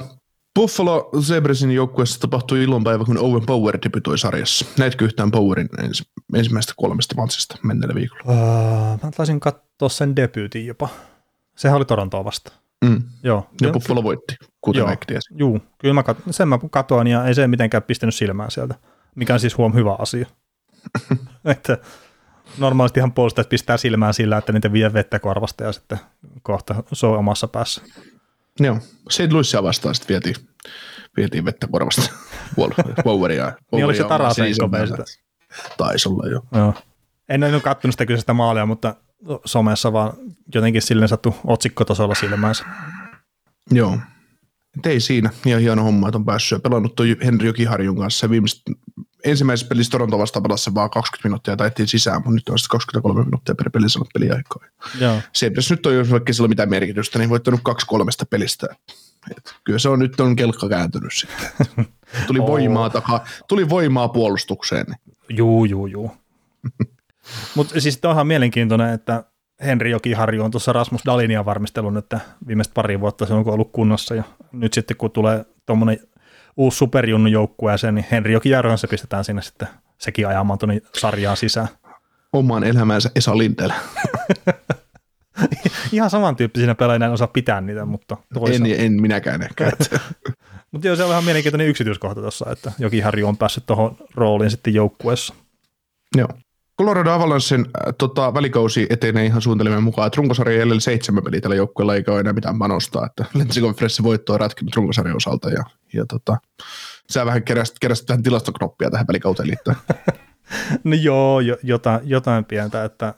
Buffalo 0.54 1.10
Zebrasin 1.20 1.70
joukkueessa 1.70 2.20
tapahtui 2.20 2.62
ilonpäivä, 2.62 3.04
kun 3.04 3.18
Owen 3.18 3.46
Power 3.46 3.78
debytoi 3.84 4.18
sarjassa. 4.18 4.66
Näetkö 4.78 5.04
yhtään 5.04 5.30
Powerin 5.30 5.68
ens, 5.78 6.04
ensimmäistä 6.34 6.72
kolmesta 6.76 7.14
matsista 7.14 7.58
menneellä 7.62 7.94
viikolla? 7.94 8.22
Uh, 8.26 9.00
mä 9.02 9.10
taisin 9.16 9.40
katsoa 9.40 9.88
sen 9.88 10.16
debyytin 10.16 10.66
jopa. 10.66 10.88
Sehän 11.56 11.76
oli 11.76 11.84
Torontoa 11.84 12.24
vasta. 12.24 12.52
Mm. 12.84 13.02
Joo. 13.22 13.46
Ja 13.60 13.66
Joo, 13.66 13.72
Buffalo 13.72 14.02
voitti, 14.02 14.36
kuten 14.60 14.80
Joo. 14.80 14.96
Juu, 15.30 15.60
kyllä 15.78 15.94
mä 15.94 16.02
kat- 16.02 16.22
sen 16.32 16.48
mä 16.48 16.58
katoin 16.70 17.06
ja 17.06 17.24
ei 17.24 17.34
se 17.34 17.48
mitenkään 17.48 17.82
pistänyt 17.82 18.14
silmään 18.14 18.50
sieltä, 18.50 18.74
mikä 19.14 19.34
on 19.34 19.40
siis 19.40 19.58
huom 19.58 19.74
hyvä 19.74 19.94
asia. 19.98 20.26
että 21.44 21.78
normaalisti 22.58 23.00
ihan 23.00 23.12
puolustajat 23.12 23.48
pistää 23.48 23.76
silmään 23.76 24.14
sillä, 24.14 24.38
että 24.38 24.52
niitä 24.52 24.72
vie 24.72 24.92
vettä 24.92 25.18
korvasta 25.18 25.64
ja 25.64 25.72
sitten 25.72 25.98
kohta 26.42 26.74
se 26.92 27.06
on 27.06 27.18
omassa 27.18 27.48
päässä. 27.48 27.82
Joo. 28.60 28.78
St. 29.10 29.32
Louisia 29.32 29.62
vastaan 29.62 29.94
sitten 29.94 30.08
vietiin, 30.08 30.36
vietiin 31.16 31.44
vettä 31.44 31.66
korvasta 31.66 32.10
Poweria. 33.04 33.52
Niin 33.72 33.84
oliko 33.84 34.02
se 34.02 34.08
Tarasenko 34.08 34.68
sitä? 34.86 35.04
Taisi 35.76 36.08
olla 36.08 36.28
jo. 36.28 36.40
Joo. 36.52 36.74
En 37.28 37.44
ole 37.44 37.60
kattonut 37.60 37.94
sitä 37.94 38.06
kyseistä 38.06 38.32
maalia, 38.32 38.66
mutta 38.66 38.94
somessa 39.44 39.92
vaan 39.92 40.12
jotenkin 40.54 40.82
silleen 40.82 41.08
sattu 41.08 41.34
otsikkotasolla 41.44 42.14
silmäänsä. 42.14 42.64
Joo. 43.70 43.98
Et 44.78 44.86
ei 44.86 45.00
siinä. 45.00 45.30
Ihan 45.46 45.60
hieno 45.60 45.82
homma, 45.82 46.08
että 46.08 46.18
on 46.18 46.24
päässyt 46.24 46.56
ja 46.56 46.60
pelannut 46.60 46.94
toi 46.94 47.16
Henri 47.24 47.46
Jokiharjun 47.46 47.96
kanssa. 47.96 48.30
Viimeiset, 48.30 48.62
ensimmäisessä 49.24 49.68
pelissä 49.68 49.90
Toronto 49.90 50.18
vastaan 50.18 50.42
pelasi 50.42 50.64
se 50.64 50.74
vaan 50.74 50.90
20 50.90 51.28
minuuttia 51.28 51.52
ja 51.52 51.56
taittiin 51.56 51.88
sisään, 51.88 52.16
mutta 52.16 52.30
nyt 52.30 52.48
on 52.48 52.58
sitten 52.58 52.70
23 52.70 53.24
minuuttia 53.24 53.54
per 53.54 53.70
peli 53.70 53.90
saanut 53.90 54.08
peliaikaa. 54.14 54.62
Joo. 55.00 55.20
Se 55.32 55.46
ei 55.46 55.52
nyt 55.70 55.86
on, 55.86 55.94
jos 55.94 56.10
vaikka 56.10 56.32
sillä 56.32 56.48
mitään 56.48 56.70
merkitystä, 56.70 57.18
niin 57.18 57.30
voittanut 57.30 57.60
kaksi 57.62 57.86
kolmesta 57.86 58.26
pelistä. 58.26 58.66
Et 59.30 59.54
kyllä 59.64 59.78
se 59.78 59.88
on 59.88 59.98
nyt 59.98 60.20
on 60.20 60.36
kelkka 60.36 60.68
kääntynyt 60.68 61.12
sitten. 61.12 61.46
Tuli 62.26 62.38
Oo. 62.38 62.46
voimaa, 62.46 62.90
takaa, 62.90 63.24
tuli 63.48 63.68
voimaa 63.68 64.08
puolustukseen. 64.08 64.86
Juu, 65.28 65.64
juu, 65.64 65.86
juu. 65.86 66.10
Mutta 67.54 67.80
siis 67.80 67.98
tämä 67.98 68.10
on 68.10 68.16
ihan 68.16 68.26
mielenkiintoinen, 68.26 68.94
että 68.94 69.24
Henri 69.64 69.90
Jokiharju 69.90 70.44
on 70.44 70.50
tuossa 70.50 70.72
Rasmus 70.72 71.02
Dalinia 71.06 71.44
varmistelun, 71.44 71.96
että 71.96 72.20
viimeiset 72.46 72.74
pari 72.74 73.00
vuotta 73.00 73.26
se 73.26 73.34
on 73.34 73.48
ollut 73.48 73.72
kunnossa 73.72 74.14
ja 74.14 74.22
nyt 74.52 74.72
sitten 74.72 74.96
kun 74.96 75.10
tulee 75.10 75.44
tuommoinen 75.66 75.98
uusi 76.56 76.76
superjunnu 76.76 77.28
joukkueeseen, 77.28 77.94
niin 77.94 78.06
Henri 78.10 78.32
Jokiharjuhan 78.32 78.78
se 78.78 78.86
pistetään 78.86 79.24
sinne 79.24 79.42
sitten 79.42 79.68
sekin 79.98 80.28
ajamaan 80.28 80.58
tuonne 80.58 80.80
sarjaan 80.98 81.36
sisään. 81.36 81.68
Omaan 82.32 82.64
elämäänsä 82.64 83.10
Esa 83.14 83.38
Lintelä. 83.38 83.74
Ihan 85.92 86.10
samantyyppisinä 86.10 86.74
pelaajina 86.74 87.06
en 87.06 87.12
osaa 87.12 87.26
pitää 87.26 87.60
niitä, 87.60 87.84
mutta 87.84 88.16
En, 88.20 88.24
toisaalta. 88.34 88.74
en 88.74 89.02
minäkään 89.02 89.42
ehkä. 89.42 89.70
Mutta 90.72 90.86
joo, 90.86 90.96
se 90.96 91.04
on 91.04 91.10
ihan 91.10 91.24
mielenkiintoinen 91.24 91.66
yksityiskohta 91.66 92.20
tuossa, 92.20 92.50
että 92.50 92.72
Jokiharju 92.78 93.28
on 93.28 93.36
päässyt 93.36 93.66
tuohon 93.66 93.96
rooliin 94.14 94.50
sitten 94.50 94.74
joukkueessa. 94.74 95.34
Joo. 96.16 96.28
Colorado 96.80 97.10
Avalanchen 97.10 97.60
äh, 97.60 97.94
tota, 97.98 98.34
välikausi 98.34 98.86
etenee 98.90 99.26
ihan 99.26 99.42
suunnitelmien 99.42 99.82
mukaan, 99.82 100.06
että 100.06 100.16
runkosarja 100.16 100.58
jäljellä 100.58 100.80
seitsemän 100.80 101.24
peliä 101.24 101.40
tällä 101.40 101.56
joukkueella 101.56 101.94
eikä 101.94 102.12
ole 102.12 102.20
enää 102.20 102.32
mitään 102.32 102.58
panostaa, 102.58 103.06
että 103.06 103.24
Lentsikonferenssin 103.34 104.04
voitto 104.04 104.32
on 104.32 104.40
ratkinut 104.40 104.76
runkosarjan 104.76 105.16
osalta 105.16 105.50
ja, 105.50 105.64
ja 105.92 106.04
tota, 106.06 106.36
sä 107.10 107.26
vähän 107.26 107.42
keräsit, 107.42 107.78
keräsit 107.80 108.08
vähän 108.08 108.22
tilastoknoppia 108.22 108.90
tähän 108.90 109.06
välikauteen 109.08 109.48
liittyen. 109.48 109.76
No 110.84 110.94
joo, 110.94 111.40
jo, 111.40 111.56
jotain, 111.62 112.00
jotain 112.04 112.44
pientä, 112.44 112.84
että, 112.84 113.14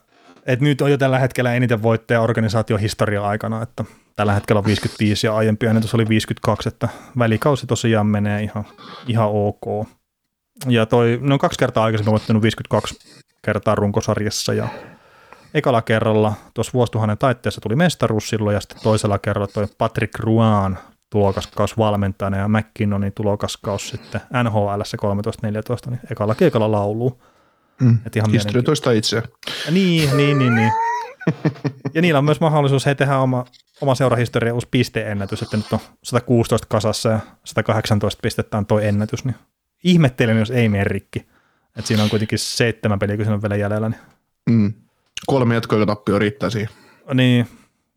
että 0.46 0.64
nyt 0.64 0.80
on 0.80 0.90
jo 0.90 0.98
tällä 0.98 1.18
hetkellä 1.18 1.54
eniten 1.54 1.82
voittoja 1.82 2.20
organisaation 2.20 2.80
historia 2.80 3.22
aikana, 3.22 3.62
että 3.62 3.84
tällä 4.16 4.32
hetkellä 4.32 4.58
on 4.58 4.64
55 4.64 5.26
ja 5.26 5.36
aiempi 5.36 5.66
ennätys 5.66 5.94
oli 5.94 6.08
52, 6.08 6.68
että 6.68 6.88
välikausi 7.18 7.66
tosiaan 7.66 8.06
menee 8.06 8.42
ihan, 8.42 8.64
ihan 9.06 9.28
ok. 9.32 9.88
Ja 10.68 10.86
toi, 10.86 11.18
ne 11.22 11.32
on 11.32 11.38
kaksi 11.38 11.58
kertaa 11.58 11.84
aikaisemmin 11.84 12.12
voittanut 12.12 12.42
52 12.42 13.21
kertaa 13.42 13.74
runkosarjassa 13.74 14.54
ja 14.54 14.68
ekalla 15.54 15.82
kerralla 15.82 16.32
tuossa 16.54 16.72
vuosituhannen 16.74 17.18
taitteessa 17.18 17.60
tuli 17.60 17.76
mestaruus 17.76 18.28
silloin 18.28 18.54
ja 18.54 18.60
sitten 18.60 18.82
toisella 18.82 19.18
kerralla 19.18 19.48
toi 19.48 19.66
Patrick 19.78 20.18
Ruan 20.18 20.78
tulokaskaus 21.10 21.78
valmentajana 21.78 22.36
ja 22.36 22.48
McKinnonin 22.48 23.12
tulokaskaus 23.12 23.88
sitten 23.88 24.20
NHL 24.42 24.80
13-14, 25.86 25.90
niin 25.90 26.00
ekalla 26.10 26.34
keikalla 26.34 26.72
lauluu. 26.72 27.22
Mm. 27.80 27.98
Et 28.06 28.16
ihan 28.16 28.30
Historia 28.30 28.62
toista 28.62 28.92
itseään. 28.92 29.28
Niin, 29.70 30.16
niin, 30.16 30.38
niin, 30.38 30.54
niin. 30.54 30.72
Ja 31.94 32.02
niillä 32.02 32.18
on 32.18 32.24
myös 32.24 32.40
mahdollisuus 32.40 32.86
he 32.86 32.94
tehdä 32.94 33.18
oma, 33.18 33.44
oma 33.80 33.94
seurahistoria 33.94 34.54
uusi 34.54 34.68
pisteennätys, 34.70 35.42
että 35.42 35.56
nyt 35.56 35.72
on 35.72 35.78
116 36.04 36.66
kasassa 36.70 37.08
ja 37.08 37.20
118 37.44 38.20
pistettä 38.22 38.58
on 38.58 38.66
toi 38.66 38.86
ennätys, 38.86 39.24
niin 39.24 39.36
ihmettelen, 39.84 40.38
jos 40.38 40.50
ei 40.50 40.68
mene 40.68 40.84
rikki. 40.84 41.26
Et 41.76 41.86
siinä 41.86 42.02
on 42.02 42.10
kuitenkin 42.10 42.38
seitsemän 42.38 42.98
peliä, 42.98 43.16
kun 43.16 43.24
siinä 43.24 43.34
on 43.34 43.42
vielä 43.42 43.56
jäljellä. 43.56 43.88
Niin, 43.88 44.00
Mm. 44.50 44.72
Kolme 45.26 45.54
jatkoa 45.54 45.86
tappio 45.86 46.18
riittää 46.18 46.50
siihen. 46.50 46.68
niin. 47.14 47.46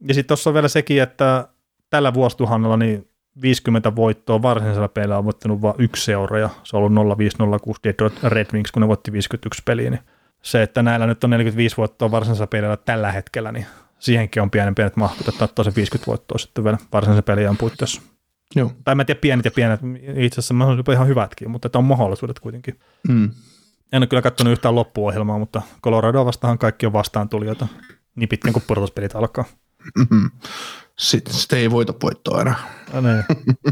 Ja 0.08 0.14
sitten 0.14 0.28
tuossa 0.28 0.50
on 0.50 0.54
vielä 0.54 0.68
sekin, 0.68 1.02
että 1.02 1.48
tällä 1.90 2.14
vuosituhannella 2.14 2.78
niin 2.78 3.08
50 3.42 3.96
voittoa 3.96 4.42
varsinaisella 4.42 4.88
pelillä 4.88 5.18
on 5.18 5.26
voittanut 5.26 5.62
vain 5.62 5.76
yksi 5.78 6.04
seura, 6.04 6.40
ja 6.40 6.50
se 6.64 6.78
on 6.78 6.98
ollut 6.98 7.18
0506 7.18 7.80
Detroit 7.84 8.24
Red 8.24 8.48
Wings, 8.54 8.72
kun 8.72 8.82
ne 8.82 8.88
voitti 8.88 9.12
51 9.12 9.62
peliä, 9.66 9.90
niin 9.90 10.00
se, 10.42 10.64
että 10.64 10.84
näillä 10.84 11.06
nyt 11.08 11.24
on 11.24 11.30
45 11.30 11.78
voittoa 11.78 12.12
varsinaisella 12.12 12.48
pelillä 12.48 12.78
tällä 12.78 13.12
hetkellä, 13.12 13.52
niin 13.52 13.66
siihenkin 14.00 14.42
on 14.42 14.52
pienen 14.52 14.76
pienet 14.76 14.96
mahkut, 14.96 15.28
että 15.28 15.46
ottaa 15.46 15.66
se 15.66 15.76
50 15.76 16.08
voittoa 16.08 16.38
sitten 16.38 16.64
vielä 16.64 16.78
varsinaisen 16.94 17.24
peliään 17.24 17.58
puitteissa. 17.58 18.02
Joo. 18.56 18.72
Tai 18.84 18.96
mä 18.96 19.02
en 19.02 19.06
tiedä 19.06 19.20
pienet 19.20 19.46
ja 19.46 19.52
pienet, 19.52 19.80
itse 20.16 20.40
asiassa 20.40 20.54
mä 20.54 20.66
on 20.66 20.78
jopa 20.78 20.94
ihan 20.94 21.08
hyvätkin, 21.08 21.52
mutta 21.52 21.68
että 21.68 21.78
on 21.78 21.84
mahdollisuudet 21.86 22.40
kuitenkin. 22.40 22.80
Mm. 23.08 23.32
En 23.96 24.02
ole 24.02 24.08
kyllä 24.08 24.22
katsonut 24.22 24.52
yhtään 24.52 24.76
loppuohjelmaa, 24.76 25.40
mutta 25.40 25.62
Colorado 25.84 26.26
vastahan 26.26 26.58
kaikki 26.58 26.86
on 26.86 26.94
vastaan 26.94 27.30
tulijoita 27.30 27.68
niin 28.16 28.30
pitkään 28.30 28.54
kuin 28.54 28.64
pudotuspelit 28.68 29.16
alkaa. 29.16 29.46
Mm-hmm. 29.98 30.32
Sitten, 31.00 31.34
sitten 31.34 31.60
ei 31.60 31.72
voita 31.72 31.94
voittoa 32.04 32.42
enää. 32.42 32.56
No 32.94 33.02
niin. 33.02 33.24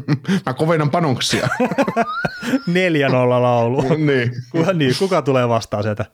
Mä 0.45 0.53
kovennan 0.53 0.91
panoksia. 0.91 1.47
4-0 2.69 3.41
laulu. 3.41 3.81
niin. 3.97 4.31
Kuka, 4.51 4.73
niin, 4.73 4.95
kuka 4.99 5.21
tulee 5.21 5.49
vastaan 5.49 5.83
sieltä? 5.83 6.05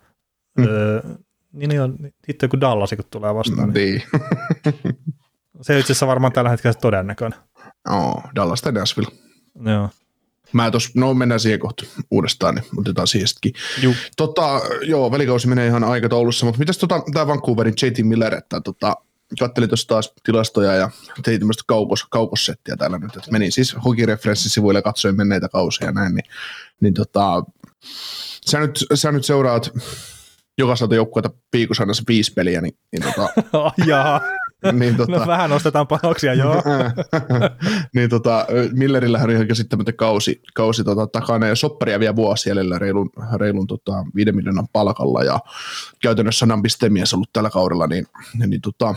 Mm. 0.57 0.67
Öö, 0.67 1.01
niin, 1.53 1.69
niin 1.69 1.81
on 1.81 1.97
hitto 2.29 2.45
joku 2.45 2.59
Dallas, 2.61 2.89
kun 2.95 3.05
tulee 3.11 3.35
vastaan. 3.35 3.69
Niin. 3.73 4.03
niin. 4.65 4.97
Se 5.61 5.73
on 5.73 5.79
itse 5.79 5.91
asiassa 5.93 6.07
varmaan 6.07 6.33
tällä 6.33 6.49
hetkellä 6.49 6.73
todennäköinen. 6.73 7.39
Oh, 7.89 8.23
Dallas 8.35 8.61
tai 8.61 8.71
Nashville. 8.71 9.11
Joo. 9.65 9.89
Mä 10.53 10.71
tos, 10.71 10.95
no 10.95 11.13
mennään 11.13 11.39
siihen 11.39 11.59
kohti 11.59 11.89
uudestaan, 12.11 12.55
niin 12.55 12.65
otetaan 12.77 13.07
siihen 13.07 13.27
sittenkin. 13.27 13.61
Juu. 13.81 13.93
Tota, 14.17 14.61
joo, 14.81 15.11
välikausi 15.11 15.47
menee 15.47 15.67
ihan 15.67 15.83
aikataulussa, 15.83 16.45
mutta 16.45 16.59
mitäs 16.59 16.77
tota, 16.77 17.03
tää 17.13 17.27
Vancouverin 17.27 17.73
JT 17.81 17.97
Miller, 18.03 18.35
että 18.35 18.61
tota, 18.61 18.95
kattelin 19.39 19.69
tuossa 19.69 19.87
taas 19.87 20.13
tilastoja 20.23 20.75
ja 20.75 20.89
tein 21.23 21.39
tämmöistä 21.39 21.63
kaukos, 21.67 22.05
kaukossettiä 22.05 22.75
täällä 22.75 22.97
nyt, 22.97 23.15
että 23.15 23.31
menin 23.31 23.51
siis 23.51 23.75
hokireferenssisivuille 23.85 24.81
katsoin 24.81 25.15
menneitä 25.15 25.49
kausia 25.49 25.87
ja 25.87 25.91
näin, 25.91 26.15
niin, 26.15 26.25
niin 26.81 26.93
tota, 26.93 27.43
sä 28.45 28.59
nyt, 28.59 28.85
sä 28.93 29.11
nyt 29.11 29.25
seuraat 29.25 29.71
jokaisella 30.57 30.95
joukkueelta 30.95 31.29
piikusannassa 31.51 32.03
viisi 32.07 32.33
peliä, 32.33 32.61
niin, 32.61 32.77
niin 32.91 33.03
tota, 33.03 33.29
jaa. 33.87 34.21
Niin 34.71 34.95
tota, 34.95 35.11
No 35.11 35.27
vähän 35.27 35.49
nostetaan 35.49 35.87
panoksia, 35.87 36.33
joo. 36.33 36.55
niin 37.95 38.09
tota, 38.09 38.45
Millerillähän 38.71 39.29
on 39.29 39.35
ihan 39.35 39.47
käsittämättä 39.47 39.93
kausi, 39.93 40.41
kausi 40.53 40.83
tota, 40.83 41.07
takana 41.07 41.47
ja 41.47 41.55
sopparia 41.55 41.99
vielä 41.99 42.15
vuosi 42.15 42.49
jäljellä 42.49 42.79
reilun, 42.79 43.09
reilun 43.35 43.67
tota, 43.67 44.05
viiden 44.15 44.35
miljoonan 44.35 44.67
palkalla 44.73 45.23
ja 45.23 45.39
käytännössä 46.01 46.39
sanan 46.39 46.61
pistemies 46.61 47.13
ollut 47.13 47.29
tällä 47.33 47.49
kaudella, 47.49 47.87
niin, 47.87 48.07
niin, 48.45 48.61
tota, 48.61 48.95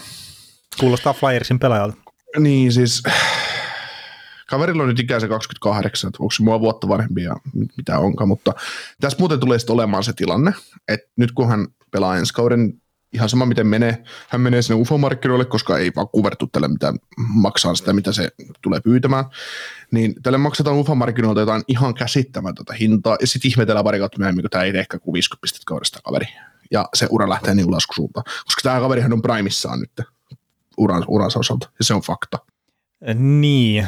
Kuulostaa 0.81 1.13
Flyersin 1.13 1.59
pelaajalta. 1.59 1.97
niin 2.39 2.73
siis 2.73 3.03
kaverilla 4.49 4.83
on 4.83 4.89
nyt 4.89 4.99
ikänsä 4.99 5.29
28, 5.29 6.09
että 6.09 6.17
onko 6.21 6.31
se 6.31 6.43
mua 6.43 6.61
vuotta 6.61 6.89
vanhempi 6.89 7.23
ja 7.23 7.37
mit- 7.55 7.77
mitä 7.77 7.99
onkaan, 7.99 8.29
mutta 8.29 8.53
tässä 9.01 9.19
muuten 9.19 9.41
tulee 9.41 9.59
sitten 9.59 9.75
olemaan 9.75 10.05
se 10.05 10.13
tilanne, 10.13 10.55
että 10.89 11.11
nyt 11.17 11.33
kun 11.33 11.49
hän 11.49 11.67
pelaa 11.91 12.17
ensi 12.17 12.35
kauden, 12.35 12.82
ihan 13.13 13.29
sama 13.29 13.47
miten 13.47 13.67
menee, 13.67 14.05
hän 14.29 14.41
menee 14.41 14.63
sinne 14.63 14.81
UFO-markkinoille, 14.81 15.45
koska 15.45 15.79
ei 15.79 15.93
vaan 15.97 16.09
kuvertu 16.09 16.47
tälle 16.47 16.69
mitään 16.69 16.99
maksaa 17.19 17.75
sitä, 17.75 17.93
mitä 17.93 18.13
se 18.13 18.29
tulee 18.63 18.81
pyytämään, 18.81 19.25
niin 19.91 20.15
tälle 20.23 20.39
maksetaan 20.39 20.77
UFO-markkinoilta 20.77 21.41
jotain 21.41 21.63
ihan 21.69 21.95
käsittämätöntä 21.95 22.75
hintaa, 22.75 23.17
ja 23.21 23.27
sitten 23.27 23.51
ihmetellään 23.51 23.85
pari 23.85 23.99
kautta 23.99 24.19
myöhemmin, 24.19 24.43
kun 24.43 24.51
tämä 24.51 24.65
ei 24.65 24.73
tee 24.73 24.81
ehkä 24.81 24.99
kuin 24.99 25.13
50 25.13 25.41
pistettä 25.41 25.65
kaudesta 25.67 26.01
kaveri, 26.05 26.27
ja 26.71 26.89
se 26.95 27.07
ura 27.11 27.29
lähtee 27.29 27.55
niin 27.55 27.71
laskusuuntaan, 27.71 28.25
koska 28.45 28.63
tämä 28.63 28.81
kaverihan 28.81 29.13
on 29.13 29.23
primissaan 29.23 29.81
nyt 29.81 30.09
uran, 30.77 31.05
uransa 31.09 31.39
osalta, 31.39 31.71
ja 31.79 31.85
se 31.85 31.95
on 31.95 32.03
fakta. 32.03 32.39
Niin, 33.15 33.87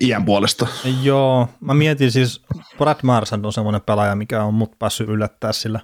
iän 0.00 0.24
puolesta. 0.24 0.66
joo. 1.02 1.48
Mä 1.60 1.74
mietin 1.74 2.12
siis, 2.12 2.42
Brad 2.78 2.98
Marsand 3.02 3.44
on 3.44 3.52
semmoinen 3.52 3.82
pelaaja, 3.82 4.16
mikä 4.16 4.44
on 4.44 4.54
mut 4.54 4.78
päässyt 4.78 5.08
yllättää 5.08 5.52
sillä 5.52 5.80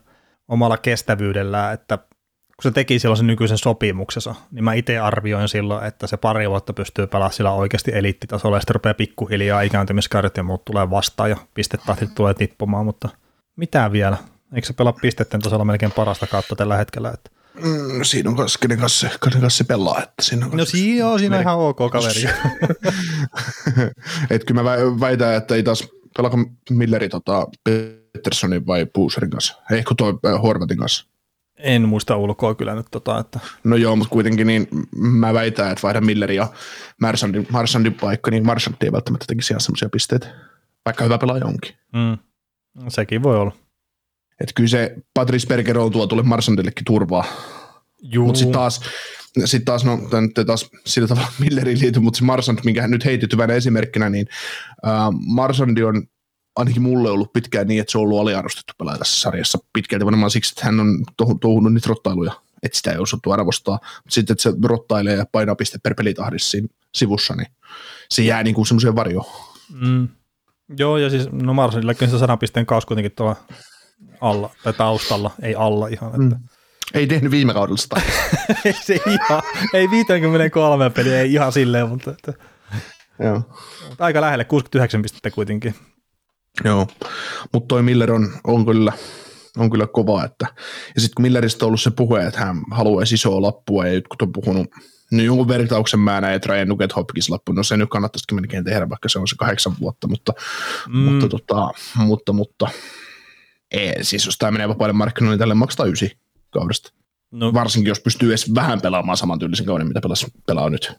omalla 0.49 0.77
kestävyydellään, 0.77 1.75
että 1.75 1.99
kun 2.63 2.63
se 2.63 2.71
teki 2.71 2.99
silloin 2.99 3.17
sen 3.17 3.27
nykyisen 3.27 3.59
sopimuksensa, 3.59 4.35
niin 4.51 4.65
mä 4.65 4.75
itse 4.75 4.99
arvioin 4.99 5.49
silloin, 5.49 5.87
että 5.87 6.07
se 6.07 6.17
pari 6.17 6.51
vuotta 6.51 6.73
pystyy 6.73 7.07
pelaamaan 7.07 7.33
sillä 7.33 7.53
oikeasti 7.53 7.91
eliittitasolla, 7.95 8.57
ja 8.57 8.61
sitten 8.61 8.75
rupeaa 8.75 8.95
pikkuhiljaa 8.95 9.63
ikääntymiskaudet 9.63 10.37
ja 10.37 10.43
muut 10.43 10.65
tulee 10.65 10.91
vastaan, 10.91 11.31
ja 11.31 11.37
pistetahti 11.55 12.07
tulee 12.15 12.35
tippumaan, 12.35 12.87
mutta 12.87 13.09
mitä 13.57 13.93
vielä? 13.93 14.17
Eikö 14.55 14.67
se 14.67 14.73
pelaa 14.73 14.93
pistetten 14.93 15.41
tasolla 15.41 15.65
melkein 15.65 15.93
parasta 15.93 16.27
kautta 16.27 16.57
tällä 16.57 16.77
hetkellä? 16.77 17.11
Että... 17.15 17.31
Mm, 17.63 18.03
siinä 18.05 18.31
on 18.31 18.37
kanssa, 18.37 18.59
kenen 18.59 18.79
kanssa, 18.79 19.09
kenen 19.25 19.41
kanssa 19.41 19.59
se 19.59 19.65
pelaa. 19.65 19.99
Että 20.03 20.23
siinä 20.23 20.47
on 20.47 20.53
No 20.53 20.57
kanssa- 20.57 20.77
siinä, 20.77 20.99
joo, 20.99 21.19
siinä 21.19 21.37
on 21.37 21.43
ihan 21.43 21.59
ok 21.59 21.77
kaveri. 21.77 22.23
Et 24.31 24.45
kyllä 24.45 24.63
mä 24.63 24.77
vä- 24.77 25.01
väitän, 25.01 25.35
että 25.35 25.55
ei 25.55 25.63
taas 25.63 25.89
pelako 26.17 26.37
Milleri 26.71 27.09
tota, 27.09 27.47
Petersonin 27.65 28.67
vai 28.67 28.87
Booserin 28.95 29.31
kanssa. 29.31 29.55
Kun 29.89 29.97
toi 29.97 30.19
äh, 30.27 30.43
Horvatin 30.43 30.79
kanssa. 30.79 31.07
En 31.59 31.89
muista 31.89 32.17
ulkoa 32.17 32.55
kyllä 32.55 32.75
nyt 32.75 32.87
tota, 32.91 33.19
että 33.19 33.41
No 33.65 33.77
joo, 33.77 33.97
mutta 33.97 34.13
kuitenkin 34.13 34.47
niin 34.47 34.69
mä 34.97 35.35
väitän, 35.35 35.71
että 35.73 35.83
vaihda 35.83 36.01
Milleri 36.01 36.37
ja 36.37 36.49
Marsandin, 37.01 37.47
Marsandin 37.53 37.95
paikka, 37.95 38.31
niin 38.31 38.47
Marsand 38.47 38.77
ei 38.81 38.93
välttämättä 38.93 39.25
tekisi 39.29 39.53
ihan 39.53 39.61
semmoisia 39.61 39.89
pisteitä. 39.89 40.27
Vaikka 40.85 41.05
hyvä 41.05 41.19
pelaaja 41.19 41.47
onkin. 41.47 41.75
mm, 41.93 42.19
sekin 42.89 43.23
voi 43.23 43.37
olla. 43.37 43.53
Että 44.41 44.53
kyllä 44.55 44.69
se 44.69 44.95
Patrice 45.15 45.47
Bergeron 45.47 45.93
tuo 45.93 46.07
tulle 46.07 46.23
Marsandillekin 46.23 46.85
turvaa. 46.85 47.25
Mutta 48.17 48.39
sitten 48.39 48.53
taas, 48.53 48.81
sit 49.45 49.65
taas, 49.65 49.85
no 49.85 49.99
tämä 50.11 50.21
nyt 50.21 50.47
taas 50.47 50.71
sillä 50.87 51.09
tavalla 51.09 51.29
Milleriin 51.45 51.81
liity, 51.81 52.01
mutta 52.01 52.19
se 52.19 52.25
Marsand, 52.25 52.59
minkä 52.65 52.83
hän 52.83 52.91
nyt 52.91 53.05
heitit 53.05 53.33
hyvänä 53.33 53.55
esimerkkinä, 53.55 54.11
niin 54.11 54.27
äh, 54.87 54.93
Marsandi 55.27 55.83
on 55.83 56.03
ainakin 56.59 56.83
mulle 56.83 57.11
ollut 57.11 57.33
pitkään 57.33 57.69
niin, 57.69 57.81
että 57.81 57.93
se 57.93 57.99
on 57.99 58.05
ollut 58.05 58.21
aliarvostettu 58.21 58.73
pelaaja 58.79 58.99
tässä 58.99 59.21
sarjassa 59.21 59.59
pitkälti 59.73 60.05
varmaan 60.05 60.31
siksi, 60.31 60.53
että 60.53 60.65
hän 60.65 60.81
on 60.81 61.05
touhu- 61.17 61.39
touhunut 61.41 61.75
niitä 61.75 61.89
rottailuja, 61.89 62.33
että 62.63 62.79
sitä 62.79 62.93
ei 62.93 62.99
osattu 62.99 63.31
arvostaa. 63.31 63.79
Mutta 63.83 64.15
sitten, 64.15 64.35
että 64.35 64.43
se 64.43 64.53
rottailee 64.65 65.17
ja 65.17 65.27
painaa 65.33 65.55
piste 65.55 65.79
per 65.83 65.95
pelitahdissa 65.95 66.51
siinä 66.51 66.69
sivussa, 66.95 67.35
niin 67.35 67.47
se 68.11 68.23
jää 68.23 68.43
niin 68.43 68.55
kuin 68.55 68.67
semmoiseen 68.67 68.97
varjoon. 68.97 69.25
mm, 69.81 70.09
joo, 70.79 70.97
ja 70.97 71.11
siis 71.11 71.29
no 71.33 71.55
Marsandillakin 71.55 72.11
se 72.11 72.19
100 72.19 72.37
pisteen 72.37 72.67
kaus 72.67 72.87
kuitenkin 72.87 73.13
tuolla 73.17 73.37
alla, 74.21 74.51
tai 74.63 74.73
taustalla, 74.73 75.31
ei 75.43 75.55
alla 75.55 75.87
ihan. 75.89 76.09
Että. 76.09 76.37
Mm. 76.37 76.49
Ei 76.95 77.07
tehnyt 77.07 77.31
viime 77.31 77.53
kaudella 77.53 77.77
sitä. 77.77 78.01
ei 78.65 78.73
se 78.73 78.95
ihan, 78.95 79.43
ei 79.73 79.91
53 79.91 80.91
peliä, 80.91 81.21
ei 81.21 81.33
ihan 81.33 81.53
silleen, 81.53 81.89
mutta 81.89 82.11
että, 82.11 82.33
Joo. 83.25 83.43
aika 83.99 84.21
lähelle, 84.21 84.45
69 84.45 85.03
pistettä 85.03 85.31
kuitenkin. 85.31 85.75
Joo, 86.65 86.89
mutta 87.53 87.69
toi 87.69 87.83
Miller 87.83 88.13
on, 88.13 88.33
on, 88.45 88.67
kyllä, 88.67 88.93
on 89.57 89.71
kyllä 89.71 89.87
kova. 89.87 90.25
Että. 90.25 90.47
Ja 90.95 91.01
sitten 91.01 91.15
kun 91.15 91.23
Milleristä 91.23 91.65
on 91.65 91.67
ollut 91.67 91.81
se 91.81 91.91
puhe, 91.91 92.27
että 92.27 92.41
hän 92.41 92.63
haluaisi 92.71 93.15
isoa 93.15 93.43
lappua 93.43 93.87
ja 93.87 93.93
jotkut 93.93 94.23
on 94.23 94.33
puhunut 94.33 94.67
no 95.13 95.23
jonkun 95.23 95.49
vertauksen 95.49 96.01
määrä, 96.01 96.35
että 96.35 96.53
Ryan 96.53 96.69
Nugget 96.69 96.97
Hopkins 96.97 97.31
lappu, 97.31 97.53
no 97.53 97.63
se 97.63 97.77
nyt 97.77 97.91
kannattaisikin 97.91 98.37
melkein 98.37 98.65
tehdä, 98.65 98.89
vaikka 98.89 99.09
se 99.09 99.19
on 99.19 99.29
se 99.29 99.37
kahdeksan 99.39 99.73
vuotta, 99.81 100.09
mutta, 100.09 100.33
mm. 100.89 100.99
mutta, 100.99 101.29
tota, 101.29 101.71
mutta, 101.97 102.33
mutta 102.33 102.69
ei, 103.71 104.05
siis 104.05 104.27
jos 104.27 104.39
tämä 104.39 104.51
menee 104.51 104.69
vapaille 104.69 104.93
markkinoille, 104.93 105.35
niin 105.35 105.39
tälle 105.39 105.55
maksetaan 105.55 105.91
ysi 105.91 106.19
kaudesta. 106.51 106.93
No, 107.31 107.55
Varsinkin 107.55 107.89
jos 107.89 108.01
pystyy 108.01 108.31
edes 108.31 108.55
vähän 108.55 108.81
pelaamaan 108.81 109.17
saman 109.17 109.39
tyylisen 109.39 109.67
kauden, 109.67 109.89
mitä 109.89 110.01
pelas, 110.01 110.27
pelaa 110.47 110.71
nyt. 110.71 110.93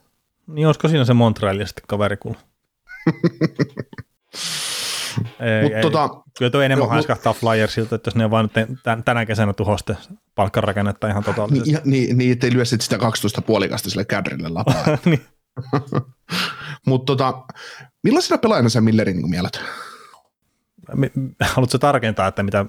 niin 0.48 0.68
olisiko 0.68 0.88
siinä 0.88 1.06
se 1.06 1.14
Montreal 1.14 1.60
ja 1.60 1.68
sitten 1.68 1.84
kaverikulla? 1.88 2.38
ei, 5.40 5.64
Mut 5.64 5.74
ei. 5.74 5.82
tota, 5.82 6.10
Kyllä 6.38 6.52
tuo 6.52 6.62
enemmän 6.62 6.86
mut- 6.88 6.92
haiskahtaa 6.94 7.34
Flyersilta, 7.34 7.96
että 7.96 8.08
jos 8.08 8.16
ne 8.16 8.24
nyt 8.42 8.54
tän- 8.80 9.04
tänä 9.06 9.26
kesänä 9.26 9.54
tuhoste 9.54 9.98
palkkarakennetta 10.36 11.08
ihan 11.08 11.24
niin, 11.24 11.36
totaalisesti. 11.36 11.70
ihan- 11.70 11.82
niin, 11.86 12.18
niin 12.18 12.32
ettei 12.32 12.54
lyö 12.54 12.66
sit 12.66 12.82
sitä 12.82 12.98
12 12.98 13.42
puolikasta 13.42 13.90
sille 13.90 14.06
kädrille 14.06 14.50
lapaa. 14.50 14.86
niin. 15.06 15.26
Mutta 16.88 17.06
tota, 17.06 17.44
millaisena 18.04 18.38
pelaajana 18.38 18.70
sä 18.70 18.82
Millerin 18.82 19.18
niin 19.18 19.30
mielet? 19.30 19.62
Mi- 20.96 21.12
Haluatko 21.42 21.78
tarkentaa, 21.78 22.28
että 22.28 22.44
mitä, 22.44 22.66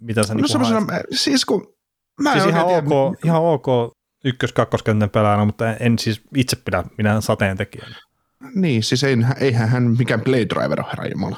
mitä 0.00 0.22
sä 0.22 0.34
No 0.34 0.40
haet? 0.88 1.04
siis 1.12 1.44
kun 1.44 1.74
mä 2.20 2.32
Siis 2.32 2.44
ihan 2.46 2.64
oikein 2.64 2.92
ok, 2.92 3.16
ihan 3.24 3.42
ok 3.42 3.66
ykkös-kakkoskenttän 4.24 5.10
pelaajana, 5.10 5.44
mutta 5.44 5.76
en 5.76 5.98
siis 5.98 6.20
itse 6.36 6.56
pidä 6.56 6.84
minä 6.98 7.20
sateentekijänä. 7.20 7.96
Niin, 8.54 8.82
siis 8.82 9.04
eihän, 9.04 9.34
eihän 9.40 9.68
hän 9.68 9.82
mikään 9.98 10.20
play 10.20 10.46
driver 10.48 10.80
ole, 10.80 10.88
herra 10.90 11.06
Jumala. 11.06 11.36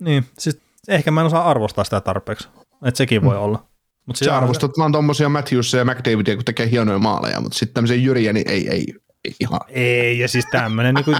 Niin, 0.00 0.24
siis 0.38 0.60
ehkä 0.88 1.10
mä 1.10 1.20
en 1.20 1.26
osaa 1.26 1.50
arvostaa 1.50 1.84
sitä 1.84 2.00
tarpeeksi. 2.00 2.48
Että 2.84 2.98
sekin 2.98 3.22
voi 3.22 3.36
olla. 3.36 3.66
Mut 4.06 4.16
Sä 4.16 4.36
arvostat 4.36 4.70
vaan 4.78 4.92
tommosia 4.92 5.28
Matthewsia 5.28 5.80
ja 5.80 5.84
McDavidia, 5.84 6.34
kun 6.34 6.44
tekee 6.44 6.70
hienoja 6.70 6.98
maaleja, 6.98 7.40
mutta 7.40 7.58
sitten 7.58 7.74
tämmöisen 7.74 8.04
Jyriä, 8.04 8.32
niin 8.32 8.50
ei, 8.50 8.68
ei, 8.68 8.94
ei 9.24 9.34
ihan. 9.40 9.60
Ei, 9.68 10.18
ja 10.18 10.28
siis 10.28 10.46
tämmöinen 10.50 10.94
niin 10.94 11.16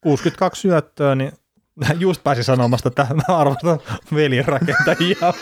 62 0.00 0.60
syöttöä, 0.60 1.14
niin 1.14 1.32
just 1.98 2.24
pääsi 2.24 2.42
sanomasta, 2.42 2.88
että 2.88 3.06
mä 3.14 3.36
arvostan 3.36 3.78
veljenrakentajia. 4.14 5.32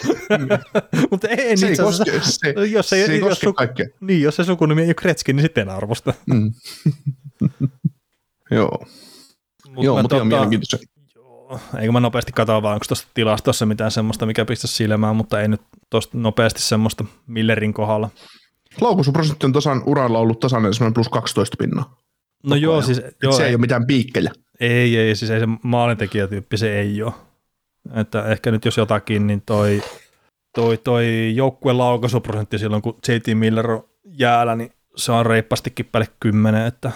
Mutta 1.10 1.28
en 1.38 1.58
Se 1.58 1.66
ei 1.66 1.72
itse 1.72 1.82
asiassa, 1.82 2.04
koske, 2.04 2.20
se, 2.22 2.66
jos 2.66 2.88
se, 2.88 2.96
ei, 2.96 3.06
se 3.06 3.12
ei 3.12 3.20
jos 3.20 3.40
su- 3.40 3.96
niin, 4.00 4.22
jos 4.22 4.36
se 4.36 4.44
sukunimi 4.44 4.80
ei 4.80 4.88
ole 4.88 4.94
Kretski, 4.94 5.32
niin 5.32 5.42
sitten 5.42 5.62
en 5.62 5.74
arvosta. 5.74 6.14
Mm. 6.26 6.52
Joo, 8.50 8.86
Mut 9.68 9.84
Joo 9.84 10.02
mutta 10.02 10.16
ihan 10.16 10.28
mielenkiintoista. 10.28 10.76
Eikö 11.78 11.92
mä 11.92 12.00
nopeasti 12.00 12.32
katsoa 12.32 12.62
vaan, 12.62 12.74
onko 12.74 12.84
tuossa 12.88 13.08
tilastossa 13.14 13.66
mitään 13.66 13.90
semmoista, 13.90 14.26
mikä 14.26 14.44
pistä 14.44 14.66
silmään, 14.66 15.16
mutta 15.16 15.40
ei 15.40 15.48
nyt 15.48 15.60
tuosta 15.90 16.18
nopeasti 16.18 16.62
semmoista 16.62 17.04
Millerin 17.26 17.74
kohdalla. 17.74 18.10
Laukaisuprosentti 18.80 19.46
on 19.46 19.52
tasan 19.52 19.82
uralla 19.86 20.18
ollut 20.18 20.40
tasainen 20.40 20.74
semmoinen 20.74 20.94
plus 20.94 21.08
12 21.08 21.56
pinnaa. 21.58 21.96
No 22.42 22.56
joo, 22.56 22.74
ajan. 22.74 22.84
siis 22.84 23.02
joo, 23.22 23.32
se 23.32 23.42
ei, 23.42 23.48
ei 23.48 23.54
ole 23.54 23.60
mitään 23.60 23.86
piikkejä. 23.86 24.30
ei, 24.60 24.96
ei, 24.96 25.16
siis 25.16 25.30
ei 25.30 25.40
se 25.40 25.46
maalintekijätyyppi, 25.62 26.56
se 26.56 26.80
ei 26.80 27.02
ole. 27.02 27.12
Että 27.94 28.24
ehkä 28.24 28.50
nyt 28.50 28.64
jos 28.64 28.76
jotakin, 28.76 29.26
niin 29.26 29.42
toi, 29.46 29.82
toi, 30.54 30.76
toi 30.76 31.32
joukkueen 31.34 31.78
laukaisuprosentti 31.78 32.58
silloin, 32.58 32.82
kun 32.82 32.98
JT 33.08 33.38
Miller 33.38 33.70
on 33.70 33.84
jäällä, 34.04 34.56
niin 34.56 34.72
se 34.96 35.12
on 35.12 35.26
reippastikin 35.26 35.86
päälle 35.86 36.08
10, 36.20 36.66
että, 36.66 36.92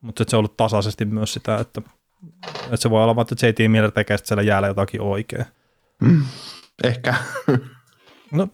mutta 0.00 0.24
se 0.28 0.36
on 0.36 0.38
ollut 0.38 0.56
tasaisesti 0.56 1.04
myös 1.04 1.32
sitä, 1.32 1.56
että, 1.56 1.82
että 2.64 2.76
se 2.76 2.90
voi 2.90 3.04
olla 3.04 3.22
että 3.22 3.46
JT 3.46 3.70
Miller 3.70 3.90
tekee 3.90 4.16
sitten 4.16 4.28
siellä 4.28 4.42
jäällä 4.42 4.68
jotakin 4.68 5.00
oikein. 5.00 5.44
Mm. 6.00 6.22
Ehkä. 6.84 7.14
No, 8.32 8.48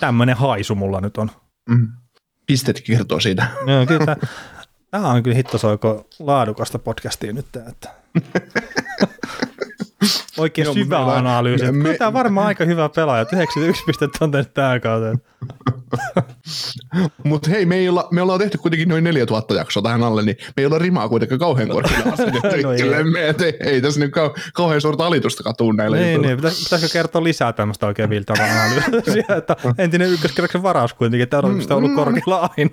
tämmöinen 0.00 0.36
haisu 0.36 0.74
mulla 0.74 1.00
nyt 1.00 1.16
on. 1.16 1.30
Mm. 1.68 1.88
Pisteet 2.46 2.80
kertoo 2.86 3.20
siitä. 3.20 3.46
Joo, 3.66 3.86
kyllä 3.86 4.16
tämä, 4.90 5.08
on 5.08 5.22
kyllä 5.22 5.36
hittosoiko 5.36 6.06
laadukasta 6.18 6.78
podcastia 6.78 7.32
nyt, 7.32 7.46
että 7.68 7.88
oikein 10.38 10.64
Joo, 10.64 10.74
syvä 10.74 11.14
analyysi. 11.16 11.64
me- 11.64 11.72
Me, 11.72 11.82
kyllä 11.84 11.98
tämä 11.98 12.12
varmaan 12.12 12.46
aika 12.46 12.64
hyvä 12.64 12.88
pelaaja, 12.88 13.22
että 13.22 13.36
91 13.36 13.82
pistettä 13.86 14.18
on 14.24 14.30
tehnyt 14.30 14.54
tähän 14.54 14.80
kauteen. 14.80 15.22
Mutta 17.24 17.50
hei, 17.50 17.66
me, 17.66 17.76
ei 17.76 17.88
olla, 17.88 18.08
me 18.10 18.22
ollaan 18.22 18.38
tehty 18.38 18.58
kuitenkin 18.58 18.88
noin 18.88 19.04
4000 19.04 19.54
jaksoa 19.54 19.82
tähän 19.82 20.02
alle, 20.02 20.22
niin 20.22 20.36
me 20.40 20.52
ei 20.56 20.66
olla 20.66 20.78
rimaa 20.78 21.08
kuitenkaan 21.08 21.38
kauhean 21.38 21.68
korkealle 21.68 22.12
asetettu 22.12 22.40
No 22.62 22.72
ei. 22.72 22.76
itsellemme, 22.76 23.28
et 23.28 23.40
ei, 23.40 23.56
ei 23.60 23.80
tässä 23.80 24.00
nyt 24.00 24.12
kau- 24.16 24.40
kauhean 24.54 24.80
suurta 24.80 25.06
alitustakaan 25.06 25.56
tuu 25.56 25.72
näille 25.72 26.00
Niin, 26.00 26.22
niin. 26.22 26.36
Pitäis, 26.36 26.64
pitäisikö 26.64 26.92
kertoa 26.92 27.24
lisää 27.24 27.52
tämmöistä 27.52 27.86
oikein 27.86 28.10
viltavaa 28.10 28.46
analyysiä, 28.46 29.24
että 29.38 29.56
entinen 29.78 30.12
ykköskerroksen 30.12 30.62
varaus 30.62 30.94
kuitenkin, 30.94 31.22
että 31.22 31.38
on 31.38 31.44
ollut 31.70 31.94
korkealla 31.94 32.50
aina. 32.58 32.70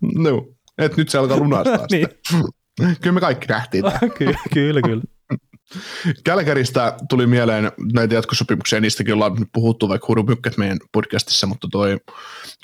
No, 0.00 0.46
et 0.78 0.96
nyt 0.96 1.08
se 1.08 1.18
alkaa 1.18 1.36
lunastaa 1.36 1.86
niin, 1.90 2.06
sitä. 2.28 2.44
Kyllä 3.00 3.14
me 3.14 3.20
kaikki 3.20 3.46
nähtiin 3.46 3.84
kyllä, 4.18 4.38
kyllä, 4.54 4.82
kyllä. 4.82 5.02
Kälkäristä 6.24 6.94
tuli 7.08 7.26
mieleen 7.26 7.72
näitä 7.92 8.14
jatkosopimuksia, 8.14 8.80
niistäkin 8.80 9.14
ollaan 9.14 9.34
nyt 9.34 9.48
puhuttu 9.52 9.88
vaikka 9.88 10.08
hurumykket 10.08 10.56
meidän 10.56 10.78
podcastissa, 10.92 11.46
mutta 11.46 11.68
toi 11.70 12.00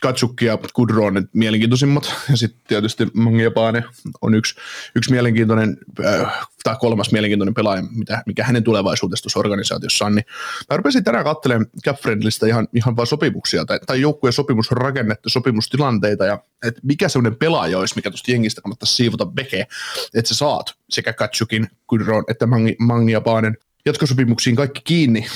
Katsukki 0.02 0.44
ja 0.44 0.58
Kudro 0.72 1.04
on 1.04 1.28
mielenkiintoisimmat, 1.32 2.14
ja 2.30 2.36
sitten 2.36 2.60
tietysti 2.68 3.06
Mangiapane 3.14 3.84
on 4.20 4.34
yksi, 4.34 4.54
yksi 4.94 5.10
mielenkiintoinen, 5.10 5.76
äh, 6.04 6.48
tai 6.64 6.76
kolmas 6.80 7.12
mielenkiintoinen 7.12 7.54
pelaaja, 7.54 7.82
mitä, 7.90 8.22
mikä 8.26 8.44
hänen 8.44 8.64
tulevaisuudessa 8.64 9.22
tuossa 9.22 9.38
organisaatiossa 9.40 10.06
on, 10.06 10.14
niin 10.14 10.24
mä 10.70 10.76
rupesin 10.76 11.04
tänään 11.04 11.24
katselemaan 11.24 11.70
Capfriendlistä 11.84 12.46
ihan, 12.46 12.68
ihan 12.74 12.96
vaan 12.96 13.06
sopimuksia, 13.06 13.64
tai, 13.64 13.78
tai 13.86 14.00
joukkueen 14.00 14.32
sopimusrakennetta, 14.32 15.28
sopimustilanteita, 15.28 16.26
ja 16.26 16.38
että 16.66 16.80
mikä 16.82 17.08
semmoinen 17.08 17.38
pelaaja 17.38 17.78
olisi, 17.78 17.96
mikä 17.96 18.10
tuosta 18.10 18.32
jengistä 18.32 18.60
kannattaisi 18.60 18.94
siivota 18.94 19.36
veke, 19.36 19.66
että 20.14 20.28
sä 20.28 20.34
saat 20.34 20.74
sekä 20.90 21.12
Katsukin, 21.12 21.70
Kudron 21.86 22.24
että 22.28 22.46
Mangi, 22.46 22.76
Mangiapanen 22.98 23.56
jatkosopimuksiin 23.86 24.56
kaikki 24.56 24.80
kiinni, 24.84 25.26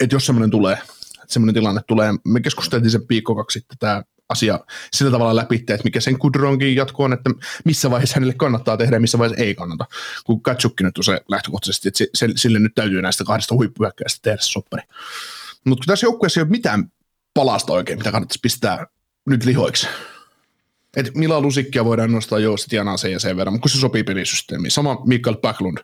että 0.00 0.16
jos 0.16 0.26
semmoinen 0.26 0.50
tulee, 0.50 0.78
semmoinen 1.26 1.54
tilanne 1.54 1.80
tulee, 1.86 2.10
me 2.24 2.40
keskusteltiin 2.40 2.90
sen 2.90 3.08
viikko 3.08 3.34
kaksi 3.34 3.58
sitten 3.58 3.78
tämä 3.78 4.02
asia 4.28 4.60
sillä 4.92 5.10
tavalla 5.10 5.36
läpi, 5.36 5.56
että 5.56 5.84
mikä 5.84 6.00
sen 6.00 6.18
Kudronkin 6.18 6.76
jatko 6.76 7.04
on, 7.04 7.12
että 7.12 7.30
missä 7.64 7.90
vaiheessa 7.90 8.14
hänelle 8.14 8.34
kannattaa 8.34 8.76
tehdä 8.76 8.96
ja 8.96 9.00
missä 9.00 9.18
vaiheessa 9.18 9.44
ei 9.44 9.54
kannata. 9.54 9.86
Kun 10.24 10.42
Katsukki 10.42 10.84
nyt 10.84 10.98
on 10.98 11.04
se 11.04 11.20
lähtökohtaisesti, 11.28 11.88
että 11.88 12.04
se, 12.14 12.28
sille 12.36 12.58
nyt 12.58 12.74
täytyy 12.74 13.02
näistä 13.02 13.24
kahdesta 13.24 13.54
huippuhyökkäistä 13.54 14.18
tehdä 14.22 14.38
soppari. 14.40 14.82
Mutta 15.64 15.84
tässä 15.86 16.06
joukkueessa 16.06 16.40
ei 16.40 16.42
ole 16.42 16.50
mitään 16.50 16.92
palasta 17.34 17.72
oikein, 17.72 17.98
mitä 17.98 18.12
kannattaisi 18.12 18.40
pistää 18.42 18.86
nyt 19.26 19.44
lihoiksi. 19.44 19.86
Et 20.96 21.14
Mila 21.14 21.40
Lusikkia 21.40 21.84
voidaan 21.84 22.12
nostaa 22.12 22.38
joo, 22.38 22.56
se 22.56 22.66
tienaa 22.68 22.96
sen 22.96 23.12
ja 23.12 23.20
sen 23.20 23.36
verran, 23.36 23.60
kun 23.60 23.70
se 23.70 23.78
sopii 23.78 24.04
pelisysteemiin. 24.04 24.70
Sama 24.70 25.02
Mikael 25.06 25.36
Backlund. 25.36 25.78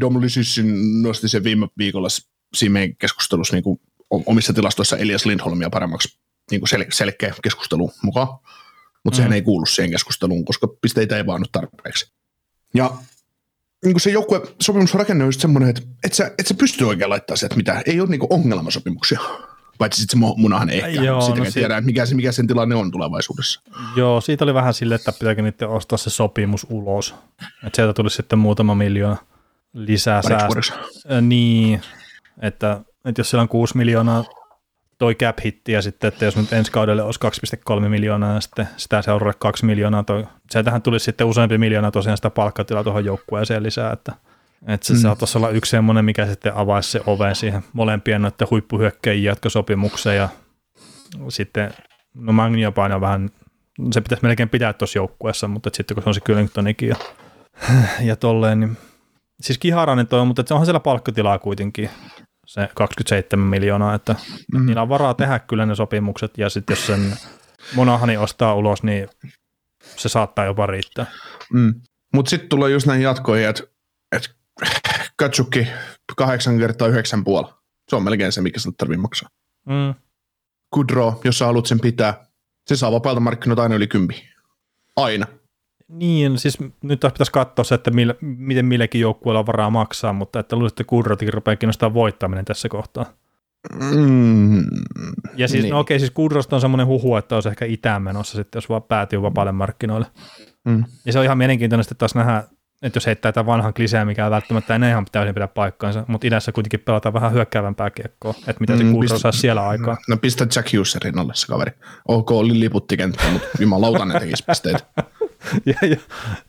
Dom 0.00 0.20
Lysyssin 0.20 1.02
nosti 1.02 1.28
sen 1.28 1.44
viime 1.44 1.68
viikolla 1.78 2.08
siinä 2.54 2.72
meidän 2.72 2.96
keskustelussa 2.96 3.54
niin 3.56 3.64
kuin 3.64 3.80
omissa 4.10 4.52
tilastoissa 4.52 4.96
Elias 4.96 5.26
Lindholmia 5.26 5.70
paremmaksi 5.70 6.18
niin 6.50 6.60
kuin 6.60 6.68
sel- 6.80 6.86
selkeä 6.92 7.34
keskustelu 7.42 7.92
mukaan. 8.02 8.28
Mutta 9.04 9.16
sehän 9.16 9.30
Mm. 9.30 9.34
ei 9.34 9.42
kuulu 9.42 9.66
siihen 9.66 9.90
keskusteluun, 9.90 10.44
koska 10.44 10.68
pisteitä 10.80 11.16
ei 11.16 11.26
vaan 11.26 11.40
nyt 11.40 11.52
tarpeeksi. 11.52 12.12
Ja 12.74 12.90
niin 13.84 13.92
kuin 13.94 14.00
se 14.00 14.10
joukkue 14.10 14.42
sopimusrakenne 14.60 15.24
on 15.24 15.28
just 15.28 15.40
semmoinen, 15.40 15.70
että 15.70 15.82
et 16.04 16.12
sä, 16.14 16.30
et 16.38 16.46
sä 16.46 16.54
pysty 16.54 16.84
oikein 16.84 17.10
laittaa 17.10 17.36
sieltä 17.36 17.56
mitään. 17.56 17.82
Ei 17.86 18.00
ole 18.00 18.08
niin 18.08 18.20
ongelmasopimuksia. 18.30 19.20
Paitsi 19.82 20.00
sitten 20.00 20.20
se 20.20 20.26
mu- 20.26 20.34
munahan 20.36 20.70
ehkä. 20.70 20.88
Joo, 20.88 21.28
no 21.28 21.34
no 21.34 21.44
si- 21.44 21.52
tiedä, 21.52 21.80
mikä, 21.80 22.06
se, 22.06 22.14
mikä 22.14 22.32
sen 22.32 22.46
tilanne 22.46 22.74
on 22.74 22.90
tulevaisuudessa. 22.90 23.60
Joo, 23.96 24.20
siitä 24.20 24.44
oli 24.44 24.54
vähän 24.54 24.74
sille, 24.74 24.94
että 24.94 25.12
pitääkö 25.12 25.42
niiden 25.42 25.68
ostaa 25.68 25.98
se 25.98 26.10
sopimus 26.10 26.66
ulos. 26.70 27.14
Että 27.66 27.76
sieltä 27.76 27.92
tuli 27.92 28.10
sitten 28.10 28.38
muutama 28.38 28.74
miljoona 28.74 29.16
lisää 29.72 30.22
säästöä. 30.22 31.20
Niin, 31.20 31.82
että, 32.42 32.80
että 33.04 33.20
jos 33.20 33.30
siellä 33.30 33.42
on 33.42 33.48
6 33.48 33.76
miljoonaa 33.76 34.24
toi 34.98 35.14
cap 35.14 35.38
hitti 35.44 35.72
ja 35.72 35.82
sitten, 35.82 36.08
että 36.08 36.24
jos 36.24 36.36
nyt 36.36 36.52
ensi 36.52 36.72
kaudelle 36.72 37.02
olisi 37.02 37.20
2,3 37.82 37.88
miljoonaa 37.88 38.34
ja 38.34 38.40
sitten 38.40 38.68
sitä 38.76 39.02
seuraavalle 39.02 39.38
2 39.38 39.66
miljoonaa, 39.66 40.02
toi, 40.02 40.26
sieltähän 40.50 40.82
tulisi 40.82 41.04
sitten 41.04 41.26
useampi 41.26 41.58
miljoona 41.58 41.90
tosiaan 41.90 42.16
sitä 42.18 42.30
palkkatilaa 42.30 42.84
tuohon 42.84 43.04
joukkueeseen 43.04 43.62
lisää, 43.62 43.92
että, 43.92 44.12
että 44.66 44.86
se 44.86 44.92
mm. 44.92 44.98
saattaisi 44.98 45.38
olla 45.38 45.50
yksi 45.50 45.70
semmoinen, 45.70 46.04
mikä 46.04 46.26
sitten 46.26 46.54
avaisi 46.54 46.90
se 46.90 47.00
ove 47.06 47.34
siihen 47.34 47.64
molempien 47.72 48.22
noiden 48.22 48.50
huippuhyökkäjien 48.50 49.24
jatkosopimukseen 49.24 50.16
ja 50.16 50.28
sitten, 51.28 51.74
no 52.14 52.32
Magniapaine 52.32 52.94
on 52.94 53.00
vähän, 53.00 53.30
se 53.92 54.00
pitäisi 54.00 54.22
melkein 54.24 54.48
pitää 54.48 54.72
tuossa 54.72 54.98
joukkueessa, 54.98 55.48
mutta 55.48 55.70
sitten 55.72 55.94
kun 55.94 56.02
se 56.02 56.08
on 56.10 56.14
se 56.14 56.20
Kylingtonikin 56.20 56.88
ja, 56.88 56.96
ja 58.08 58.16
tolleen, 58.16 58.60
niin 58.60 58.76
siis 59.40 59.58
Kiharainen 59.58 60.06
toi 60.06 60.26
mutta 60.26 60.44
se 60.46 60.54
onhan 60.54 60.66
siellä 60.66 60.80
palkkatilaa 60.80 61.38
kuitenkin 61.38 61.90
se 62.46 62.68
27 62.74 63.46
miljoonaa, 63.46 63.94
että 63.94 64.16
mm. 64.54 64.66
niillä 64.66 64.82
on 64.82 64.88
varaa 64.88 65.14
tehdä 65.14 65.38
kyllä 65.38 65.66
ne 65.66 65.74
sopimukset, 65.74 66.38
ja 66.38 66.50
sitten 66.50 66.74
jos 66.74 66.86
sen 66.86 67.16
Monahani 67.74 68.16
ostaa 68.16 68.54
ulos, 68.54 68.82
niin 68.82 69.08
se 69.96 70.08
saattaa 70.08 70.44
jopa 70.44 70.66
riittää. 70.66 71.06
Mm. 71.52 71.74
Mutta 72.14 72.30
sitten 72.30 72.48
tulee 72.48 72.70
just 72.70 72.86
näihin 72.86 73.04
jatkoihin, 73.04 73.48
että 73.48 73.62
et 74.12 74.36
Katsukki 75.16 75.68
kahdeksan 76.16 76.58
kertaa 76.58 76.88
yhdeksän 76.88 77.24
puoli. 77.24 77.46
Se 77.88 77.96
on 77.96 78.02
melkein 78.02 78.32
se, 78.32 78.40
mikä 78.40 78.60
sinulle 78.60 78.76
tarvii 78.78 78.96
maksaa. 78.96 79.28
Mm. 79.66 79.94
Kudro, 80.70 81.20
jos 81.24 81.38
sä 81.38 81.46
haluat 81.46 81.66
sen 81.66 81.80
pitää, 81.80 82.26
se 82.66 82.76
saa 82.76 82.92
vapaalta 82.92 83.20
markkinoilta 83.20 83.62
aina 83.62 83.74
yli 83.74 83.86
kympi. 83.86 84.28
Aina. 84.96 85.26
Niin, 85.88 86.38
siis 86.38 86.58
nyt 86.82 87.00
taas 87.00 87.12
pitäisi 87.12 87.32
katsoa 87.32 87.64
se, 87.64 87.74
että 87.74 87.90
millä, 87.90 88.14
miten 88.20 88.66
millekin 88.66 89.00
joukkueella 89.00 89.38
on 89.38 89.46
varaa 89.46 89.70
maksaa, 89.70 90.12
mutta 90.12 90.40
että 90.40 90.56
luulisin, 90.56 90.72
että 90.72 90.84
Kudrotikin 90.84 91.34
rupeaa 91.34 91.56
kiinnostaa 91.56 91.94
voittaminen 91.94 92.44
tässä 92.44 92.68
kohtaa. 92.68 93.06
Mm. 93.80 94.58
Ja 95.36 95.48
siis, 95.48 95.62
Niin. 95.62 95.72
no 95.72 95.78
okei, 95.80 95.98
siis 95.98 96.10
Kudrosta 96.10 96.56
on 96.56 96.60
semmoinen 96.60 96.86
huhu, 96.86 97.16
että 97.16 97.34
olisi 97.34 97.48
ehkä 97.48 97.64
itään 97.64 98.02
menossa 98.02 98.36
sitten, 98.36 98.56
jos 98.56 98.68
vaan 98.68 98.82
päätyy 98.82 99.22
vapaalle 99.22 99.52
markkinoille. 99.52 100.06
Mm. 100.64 100.84
Ja 101.06 101.12
se 101.12 101.18
on 101.18 101.24
ihan 101.24 101.38
mielenkiintoista 101.38 101.94
taas 101.94 102.14
nähdä, 102.14 102.44
että 102.82 102.96
jos 102.96 103.06
heittää 103.06 103.32
tämän 103.32 103.46
vanhan 103.46 103.74
kliseen, 103.74 104.06
mikä 104.06 104.30
välttämättä 104.30 104.74
enää 104.74 104.90
ihan 104.90 105.06
täysin 105.12 105.34
pidä 105.34 105.48
paikkaansa, 105.48 106.04
mutta 106.08 106.26
idässä 106.26 106.52
kuitenkin 106.52 106.80
pelataan 106.80 107.12
vähän 107.12 107.32
hyökkäävämpää 107.32 107.90
kiekkoa, 107.90 108.34
että 108.38 108.60
mitä 108.60 108.76
se 108.76 108.84
Mm, 108.84 109.00
pistä- 109.00 109.18
saisi 109.18 109.38
siellä 109.38 109.68
aikaa. 109.68 109.96
No 110.08 110.16
pistä 110.16 110.46
Jack 110.56 110.72
Hughesin 110.72 111.18
alle 111.18 111.32
se 111.36 111.46
kaveri. 111.46 111.72
Ok, 112.08 112.30
oli 112.30 112.60
liputtikenttä, 112.60 113.24
mutta 113.32 113.48
jumalauta 113.60 114.04
ne 114.04 114.20
tekisi 114.20 114.44
pisteitä. 114.46 114.84
ja, 115.66 115.88
ja, 115.88 115.96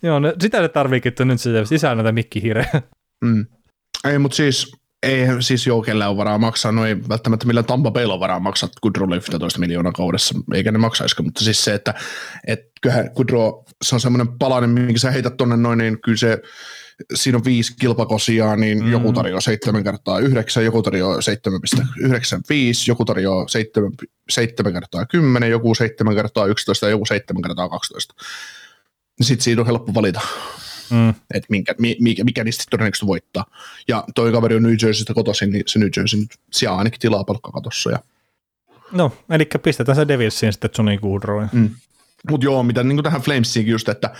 joo, 0.01 0.19
no, 0.19 0.33
sitä 0.41 0.61
ne 0.61 0.67
tarviikin, 0.69 1.09
että 1.09 1.25
nyt 1.25 1.41
se 1.41 1.65
sisään 1.65 1.97
näitä 1.97 2.11
mikkihiirejä. 2.11 2.81
Mm. 3.25 3.45
Ei, 4.05 4.19
mutta 4.19 4.35
siis, 4.35 4.75
ei 5.03 5.27
siis 5.39 5.67
joo, 5.67 5.81
kellä 5.81 6.09
on 6.09 6.17
varaa 6.17 6.37
maksaa, 6.37 6.71
no 6.71 6.85
ei 6.85 6.95
välttämättä 7.09 7.45
millään 7.47 7.65
Tampa 7.65 7.91
Baylla 7.91 8.13
on 8.13 8.19
varaa 8.19 8.39
maksaa 8.39 8.69
Kudrolle 8.81 9.15
11 9.15 9.59
miljoonaa 9.59 9.91
kaudessa, 9.91 10.39
eikä 10.53 10.71
ne 10.71 10.77
maksaisikaan, 10.77 11.27
mutta 11.27 11.43
siis 11.43 11.63
se, 11.63 11.73
että 11.73 11.93
et 12.47 12.59
kyllähän 12.81 13.11
Kudro, 13.13 13.63
se 13.81 13.95
on 13.95 14.01
semmoinen 14.01 14.37
palanen, 14.39 14.69
minkä 14.69 14.99
sä 14.99 15.11
heität 15.11 15.37
tonne 15.37 15.57
noin, 15.57 15.77
niin 15.77 16.01
kyllä 16.01 16.17
se, 16.17 16.37
siinä 17.15 17.37
on 17.37 17.45
viisi 17.45 17.75
kilpakosiaa, 17.79 18.55
niin 18.55 18.77
Mm. 18.77 18.85
mm. 18.85 18.91
joku 18.91 19.13
tarjoaa 19.13 19.41
7 19.41 19.83
kertaa 19.83 20.19
9, 20.19 20.65
joku 20.65 20.83
tarjoaa 20.83 21.17
7,95, 21.17 21.21
joku 22.87 23.05
tarjoaa 23.05 23.47
7, 23.47 23.91
7 24.29 24.73
kertaa 24.73 25.05
10, 25.05 25.49
joku 25.51 25.75
7 25.75 26.15
kertaa 26.15 26.45
11 26.45 26.85
ja 26.85 26.89
joku 26.89 27.05
7 27.05 27.41
kertaa 27.41 27.69
12. 27.69 28.13
Sitten 29.21 29.43
siinä 29.43 29.61
on 29.61 29.67
helppo 29.67 29.93
valita 29.93 30.21
Mm. 30.93 31.09
että 31.09 31.47
minkä, 31.49 31.75
mi- 31.79 31.97
mikä, 31.99 32.23
mikä 32.23 32.43
niistä 32.43 32.63
todennäköisesti 32.71 33.07
voittaa. 33.07 33.45
Ja 33.87 34.03
toi 34.15 34.31
kaveri 34.31 34.55
on 34.55 34.63
New 34.63 34.71
Jerseystä 34.71 35.13
kotoisin, 35.13 35.51
niin 35.51 35.63
se 35.67 35.79
New 35.79 35.89
Jersey 35.97 36.19
nyt 36.19 36.31
siellä 36.51 36.77
ainakin 36.77 36.99
tilaa 36.99 37.23
palkkakatossa. 37.23 37.91
Ja, 37.91 37.99
No, 38.91 39.11
eli 39.29 39.45
pistetään 39.63 39.95
se 39.95 40.07
Devilsiin 40.07 40.53
sitten 40.53 40.69
Johnny 40.77 40.97
Goodrow. 40.97 41.45
mm. 41.51 41.69
Mutta 42.29 42.45
joo, 42.45 42.63
mitä 42.63 42.83
niin 42.83 43.03
tähän 43.03 43.21
Flamesiinkin 43.21 43.71
just, 43.71 43.89
että, 43.89 44.13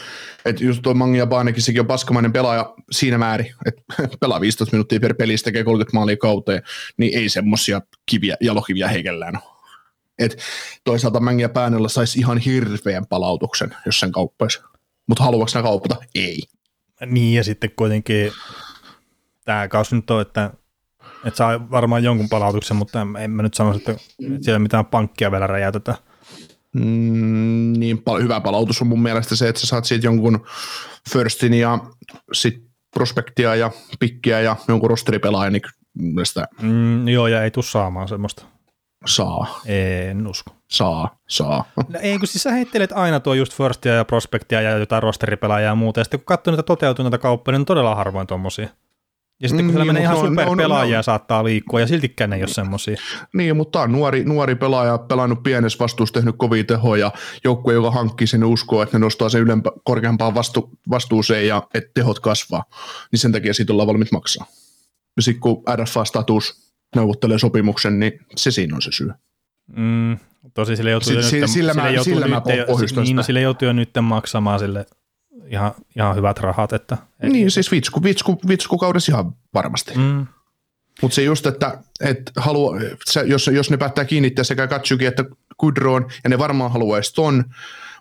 että 0.46 0.64
just 0.64 0.82
tuo 0.82 0.94
Mangi 0.94 1.18
ja 1.18 1.28
Baanekin, 1.28 1.62
sekin 1.64 1.82
on 1.82 1.88
paskamainen 1.88 2.34
pelaaja 2.34 2.74
siinä 2.92 3.18
määrin, 3.18 3.54
että 3.66 3.84
pelaa 4.22 4.42
15 4.42 4.76
minuuttia 4.76 5.00
per 5.00 5.14
pelissä, 5.14 5.44
tekee 5.44 5.64
30 5.64 5.98
maalia 5.98 6.18
kauteen, 6.18 6.62
niin 6.98 7.18
ei 7.18 7.30
semmosia 7.30 7.82
kiviä, 8.06 8.38
jalokiviä 8.42 8.88
heikellään 8.88 9.36
ole. 9.36 9.54
Et 10.20 10.38
toisaalta 10.84 11.20
Mangi 11.20 11.42
ja 11.42 11.50
Päänellä 11.50 11.90
saisi 11.90 12.20
ihan 12.20 12.38
hirveän 12.38 13.06
palautuksen, 13.06 13.76
jos 13.86 14.00
sen 14.00 14.12
kauppaisi. 14.12 14.60
Mutta 15.08 15.24
haluaako 15.24 15.52
nämä 15.54 15.64
kaupata? 15.64 15.96
Ei. 16.16 16.42
Niin, 17.06 17.36
ja 17.36 17.44
sitten 17.44 17.72
kuitenkin 17.76 18.32
tämä 19.46 19.68
kausi 19.68 19.96
nyt 19.96 20.12
on, 20.12 20.22
että, 20.22 20.52
että 21.26 21.38
saa 21.38 21.72
varmaan 21.72 22.04
jonkun 22.04 22.30
palautuksen, 22.30 22.78
mutta 22.78 23.08
en, 23.20 23.32
mä 23.32 23.44
nyt 23.44 23.54
sanoisi, 23.54 23.80
että 23.80 24.04
siellä 24.42 24.60
mitään 24.60 24.86
pankkia 24.86 25.32
vielä 25.32 25.48
räjäytetä. 25.48 25.96
Mm, 26.74 27.74
niin 27.78 28.04
pal- 28.04 28.22
hyvä 28.22 28.42
palautus 28.42 28.82
on 28.82 28.88
mun 28.88 29.02
mielestä 29.02 29.36
se, 29.36 29.50
että 29.50 29.62
sä 29.62 29.68
saat 29.68 29.86
siitä 29.86 30.08
jonkun 30.08 30.46
firstin 31.14 31.54
ja 31.54 31.80
sit 32.34 32.64
prospektia 32.94 33.56
ja 33.56 33.72
pikkiä 34.00 34.42
ja 34.42 34.56
jonkun 34.68 34.90
rosteripelaajan, 34.90 35.54
niin 35.54 35.62
Mm, 36.62 37.08
joo, 37.08 37.28
ja 37.28 37.44
ei 37.44 37.52
tule 37.52 37.66
saamaan 37.66 38.08
semmoista. 38.08 38.46
Saa, 39.06 39.62
En 39.66 40.28
usko. 40.28 40.52
saa, 40.68 41.18
saa. 41.30 41.64
No, 41.90 42.00
ei, 42.02 42.18
kun 42.20 42.28
siis 42.28 42.44
sä 42.44 42.52
heittelet 42.52 42.92
aina 42.92 43.20
tuo 43.20 43.34
just 43.34 43.54
firstia 43.54 43.94
ja 43.94 44.06
prospektia 44.06 44.62
ja 44.62 44.78
jotain 44.78 45.04
rosteripelaajaa 45.04 45.72
ja 45.72 45.76
muuta, 45.76 46.00
ja 46.00 46.04
sitten 46.04 46.20
kun 46.20 46.26
katsoo 46.26 46.52
niitä 46.52 46.64
toteutuneita 46.64 47.18
kauppoja, 47.18 47.52
niin 47.54 47.62
on 47.62 47.66
todella 47.66 47.96
harvoin 47.96 48.28
tommosia. 48.28 48.68
Ja 49.42 49.50
sitten 49.50 49.66
kun 49.66 49.74
siellä 49.74 49.84
Niin, 49.84 49.94
menee 49.94 50.04
ihan 50.04 50.16
ne 50.16 50.20
on- 50.22 50.36
ne 50.36 50.42
on- 50.42 50.48
superpelaajia 50.48 50.92
ne 50.94 50.98
on- 50.98 51.04
saattaa 51.04 51.44
liikkua 51.44 51.80
ja 51.80 51.88
siltikään 51.88 52.34
ei 52.34 52.42
ole 52.42 52.48
semmoisia. 52.48 52.98
Niin, 53.34 53.58
mutta 53.58 53.72
tämä 53.80 53.84
on 53.84 53.92
nuori, 53.92 54.24
nuori 54.24 54.56
pelaaja, 54.56 54.98
pelannut 54.98 55.44
pienessä 55.44 55.80
vastuussa, 55.80 56.14
tehnyt 56.14 56.36
kovia 56.38 56.64
tehoja, 56.64 57.12
joukkue, 57.44 57.74
joka 57.74 57.92
hankkii 57.92 58.28
sen 58.28 58.44
uskoa, 58.44 58.84
että 58.84 59.00
ne 59.00 59.06
nostaa 59.06 59.30
sen 59.30 59.42
ylempä, 59.42 59.72
korkeampaan 59.84 60.36
vastu, 60.36 60.70
vastuuseen 60.90 61.48
ja 61.48 61.64
että 61.74 61.92
tehot 61.94 62.20
kasvaa, 62.20 62.64
niin 63.12 63.20
sen 63.20 63.32
takia 63.32 63.54
siitä 63.54 63.74
ollaan 63.74 63.88
valmiit 63.88 64.12
maksaa. 64.12 64.46
Ja 65.16 65.22
sitten 65.22 65.42
kun 65.42 65.64
RFA-status 65.76 66.73
neuvottelee 66.96 67.40
sopimuksen, 67.40 68.00
niin 68.00 68.20
se 68.36 68.52
siinä 68.52 68.76
on 68.76 68.82
se 68.82 68.92
syy. 68.92 69.12
Mm, 69.76 70.18
tosi 70.54 70.76
sille 70.76 70.92
joutuu 70.92 71.22
Si- 71.22 71.40
nyt, 71.40 71.50
sillä 71.50 71.74
mä- 71.74 71.90
joutuu 71.90 72.14
sillä 72.14 72.28
mä 72.28 72.42
nyt 72.46 72.66
pohjustan 72.68 73.04
niin, 73.04 73.24
sille 73.24 73.42
joutuu 73.42 73.66
jo 73.66 73.74
nyt 73.74 73.90
maksamaan 74.02 74.60
sille 74.60 74.86
ihan, 75.48 75.72
ihan 75.96 76.16
hyvät 76.16 76.40
rahat. 76.40 76.74
Että, 76.74 76.98
Niin, 77.24 77.52
siis 77.52 77.72
vitsku, 77.72 78.04
vitsku, 78.04 78.40
vitsku 78.48 78.78
kaudessa 78.78 79.12
ihan 79.12 79.36
varmasti. 79.54 79.92
Mm. 79.98 80.28
Mutta 81.02 81.16
se 81.16 81.24
just, 81.24 81.46
että, 81.46 81.78
että 82.02 82.32
halua, 82.38 82.80
se, 83.06 83.24
jos, 83.26 83.48
jos 83.54 83.70
ne 83.70 83.78
päättää 83.78 84.06
kiinnittää 84.06 84.44
sekä 84.44 84.68
Katsuki 84.68 85.06
että 85.06 85.26
Kudroon, 85.58 86.08
ja 86.24 86.30
ne 86.30 86.38
varmaan 86.38 86.72
haluaisi 86.72 87.14
ton, 87.14 87.44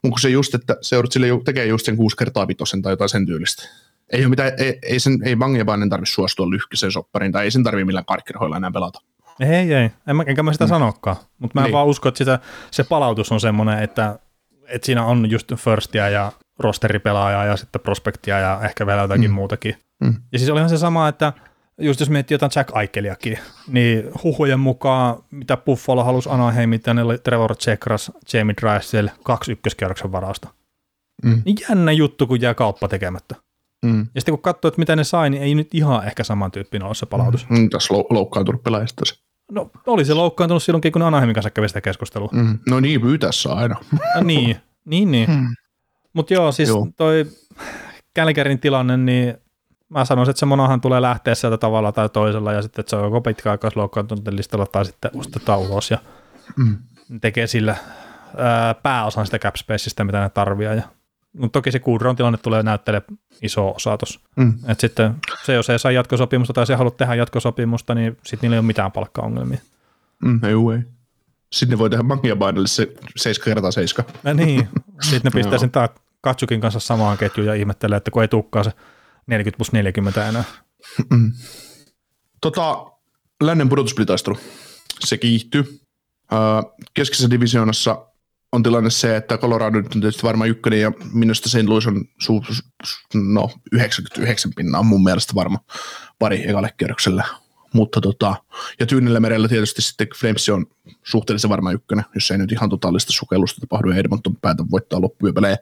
mutta 0.02 0.20
se 0.20 0.30
just, 0.30 0.54
että 0.54 0.76
seudut 0.80 1.12
sille 1.12 1.26
tekee 1.44 1.66
just 1.66 1.86
sen 1.86 1.96
kuusi 1.96 2.16
kertaa 2.16 2.48
vitosen 2.48 2.82
tai 2.82 2.92
jotain 2.92 3.08
sen 3.08 3.26
tyylistä. 3.26 3.62
Ei, 4.12 4.20
ole 4.20 4.30
mitään, 4.30 4.52
ei, 4.58 4.78
ei, 4.82 5.00
sen, 5.00 5.18
ei 5.24 5.36
Mangebainen 5.36 5.88
tarvitse 5.88 6.12
suostua 6.12 6.50
lyhkäiseen 6.50 6.92
soppariin, 6.92 7.32
tai 7.32 7.44
ei 7.44 7.50
sen 7.50 7.64
tarvitse 7.64 7.84
millään 7.84 8.04
karkkirahoilla 8.04 8.56
enää 8.56 8.70
pelata. 8.70 9.00
ei, 9.40 9.74
ei, 9.74 9.90
en 10.06 10.16
mä, 10.16 10.24
enkä 10.26 10.42
mä 10.42 10.52
sitä 10.52 10.64
mm. 10.64 10.68
sanokaan. 10.68 11.16
Mutta 11.38 11.60
mä 11.60 11.66
niin. 11.66 11.72
Vaan 11.72 11.86
uskon, 11.86 12.08
että 12.08 12.18
sitä, 12.18 12.38
se 12.70 12.84
palautus 12.84 13.32
on 13.32 13.40
semmoinen, 13.40 13.82
että, 13.82 14.18
että 14.68 14.86
siinä 14.86 15.04
on 15.04 15.30
just 15.30 15.52
firstia 15.56 16.08
ja 16.08 16.32
rosteripelaajaa 16.58 17.44
ja 17.44 17.56
sitten 17.56 17.80
prospektia 17.80 18.38
ja 18.38 18.60
ehkä 18.64 18.86
vielä 18.86 19.02
jotakin 19.02 19.30
mm. 19.30 19.34
muutakin. 19.34 19.76
Mm. 20.00 20.14
Ja 20.32 20.38
siis 20.38 20.50
olihan 20.50 20.68
se 20.68 20.78
sama, 20.78 21.08
että 21.08 21.32
just 21.78 22.00
jos 22.00 22.10
miettii 22.10 22.34
jotain 22.34 22.52
Jack 22.56 22.76
Aikeliakin, 22.76 23.38
niin 23.68 24.04
huhujen 24.22 24.60
mukaan, 24.60 25.16
mitä 25.30 25.56
Buffalo 25.56 26.04
halusi 26.04 26.28
Anaheim, 26.32 26.68
mitä 26.68 26.94
ne 26.94 27.02
oli 27.02 27.18
Trevor 27.18 27.56
Chekras, 27.56 28.12
Jamie 28.32 28.54
Drysdale, 28.60 29.12
kaksi 29.22 29.52
ykköskierroksen 29.52 30.12
varausta. 30.12 30.48
Mm. 31.24 31.42
Niin 31.44 31.56
jännä 31.68 31.92
juttu, 31.92 32.26
kun 32.26 32.40
jää 32.40 32.54
kauppa 32.54 32.88
tekemättä. 32.88 33.34
Mm. 33.82 34.06
Ja 34.14 34.20
sitten 34.20 34.32
kun 34.34 34.42
katsoo, 34.42 34.68
että 34.68 34.78
mitä 34.78 34.96
ne 34.96 35.04
sai, 35.04 35.30
niin 35.30 35.42
ei 35.42 35.54
nyt 35.54 35.74
ihan 35.74 36.04
ehkä 36.06 36.24
samantyyppinen 36.24 36.86
ole 36.86 36.94
se 36.94 37.06
palautus. 37.06 37.48
Mm. 37.48 37.58
Mm, 37.58 37.70
tässä 37.70 37.94
lou- 37.94 38.06
loukkaantunut 38.10 38.62
pelaajista 38.62 39.04
se. 39.06 39.14
No 39.52 39.70
oli 39.86 40.04
se 40.04 40.14
loukkaantunut 40.14 40.62
silloinkin, 40.62 40.92
kun 40.92 41.02
Anaheimin 41.02 41.34
kanssa 41.34 41.50
kävi 41.50 41.68
sitä 41.68 41.80
keskustelua. 41.80 42.28
Mm. 42.32 42.58
No 42.68 42.80
niin, 42.80 43.00
pyytäessä 43.00 43.52
aina. 43.52 43.76
Ah, 44.16 44.22
niin, 44.24 44.56
niin, 44.84 45.10
niin. 45.10 45.30
Mm. 45.30 45.46
Mutta 46.12 46.34
joo, 46.34 46.52
siis 46.52 46.68
joo. 46.68 46.86
Toi 46.96 47.26
Kälkärin 48.14 48.58
tilanne, 48.58 48.96
niin 48.96 49.34
mä 49.88 50.04
sanoisin, 50.04 50.30
että 50.30 50.40
se 50.40 50.46
monahan 50.46 50.80
tulee 50.80 51.02
lähteä 51.02 51.34
sieltä 51.34 51.58
tavalla 51.58 51.92
tai 51.92 52.08
toisella, 52.08 52.52
ja 52.52 52.62
sitten 52.62 52.82
että 52.82 52.90
se 52.90 52.96
on 52.96 53.04
joko 53.04 53.20
pitkäaikaisloukkaantuneiden 53.20 54.36
listalla 54.36 54.66
tai 54.66 54.84
sitten 54.84 55.10
ostetaan 55.14 55.60
ulos, 55.60 55.90
ja 55.90 55.98
Mm. 56.56 56.76
tekee 57.20 57.46
sillä 57.46 57.76
ää, 58.36 58.74
pääosan 58.74 59.26
sitä 59.26 59.38
cap 59.38 59.56
spaceista, 59.56 60.04
mitä 60.04 60.20
ne 60.20 60.28
tarvii. 60.28 60.66
Ja, 60.66 60.82
mutta 61.38 61.58
toki 61.58 61.72
se 61.72 61.78
Kudron 61.78 62.16
tilanne 62.16 62.38
tulee 62.38 62.62
näyttelee 62.62 63.02
iso 63.42 63.70
osa 63.70 63.98
tuossa. 63.98 64.20
Mm. 64.36 64.54
Et 64.68 64.80
sitten 64.80 65.14
se, 65.44 65.54
jos 65.54 65.70
ei 65.70 65.78
saa 65.78 65.92
jatkosopimusta 65.92 66.52
tai 66.52 66.66
se 66.66 66.74
haluat 66.74 66.96
tehdä 66.96 67.14
jatkosopimusta, 67.14 67.94
niin 67.94 68.16
sitten 68.26 68.38
niillä 68.42 68.54
ei 68.54 68.58
ole 68.58 68.66
mitään 68.66 68.92
palkkaongelmia. 68.92 69.58
Mm. 70.24 70.44
Ei, 70.44 70.50
ei. 70.50 70.82
Sitten 71.52 71.74
ne 71.76 71.78
voi 71.78 71.90
tehdä 71.90 72.02
Mangebainelle 72.02 72.68
se 72.68 72.92
7 73.16 73.44
kertaa 73.44 73.70
7. 73.70 74.14
Ja 74.24 74.34
niin, 74.34 74.68
sitten 75.02 75.20
ne 75.24 75.30
pistää 75.40 75.58
sen 75.58 75.70
taas 75.70 75.90
Katsukin 76.20 76.60
kanssa 76.60 76.80
samaan 76.80 77.18
ketjuun 77.18 77.48
ja 77.48 77.54
ihmettelee, 77.54 77.96
että 77.96 78.10
kun 78.10 78.22
ei 78.22 78.28
tukkaa 78.28 78.64
se 78.64 78.72
40 79.26 79.56
plus 79.56 79.72
40 79.72 80.28
enää. 80.28 80.44
Mm. 81.10 81.32
Tota, 82.40 82.92
lännen 83.42 83.68
pudotuspelitaistelu, 83.68 84.38
se 85.00 85.16
kiihtyy. 85.18 85.80
Öö, 86.32 86.38
keskisessä 86.94 87.30
divisioonassa 87.30 88.06
on 88.52 88.62
tilanne 88.62 88.90
se, 88.90 89.16
että 89.16 89.38
Colorado 89.38 89.80
nyt 89.80 89.94
on 89.94 90.00
tietysti 90.00 90.22
varmaan 90.22 90.50
ykkönen 90.50 90.80
ja 90.80 90.92
minusta 91.12 91.48
St. 91.48 91.66
Louis 91.66 91.86
on 91.86 92.04
su, 92.20 92.42
no, 93.14 93.50
99 93.72 94.52
pinnaa 94.56 94.82
mun 94.82 95.04
mielestä 95.04 95.34
varma 95.34 95.58
pari 96.18 96.48
ekalle 96.48 96.70
kierrokselle. 96.76 97.24
Mutta 97.74 98.00
tota, 98.00 98.36
ja 98.80 98.86
Tyynellä 98.86 99.20
merellä 99.20 99.48
tietysti 99.48 99.82
sitten 99.82 100.08
Flames 100.16 100.48
on 100.48 100.66
suhteellisen 101.04 101.50
varma 101.50 101.72
ykkönen, 101.72 102.04
jos 102.14 102.30
ei 102.30 102.38
nyt 102.38 102.52
ihan 102.52 102.70
totaalista 102.70 103.12
sukellusta 103.12 103.60
tapahdu 103.60 103.90
ja 103.90 103.96
Edmonton 103.96 104.36
päätä 104.36 104.64
voittaa 104.70 105.00
loppuja 105.00 105.32
pelejä. 105.32 105.56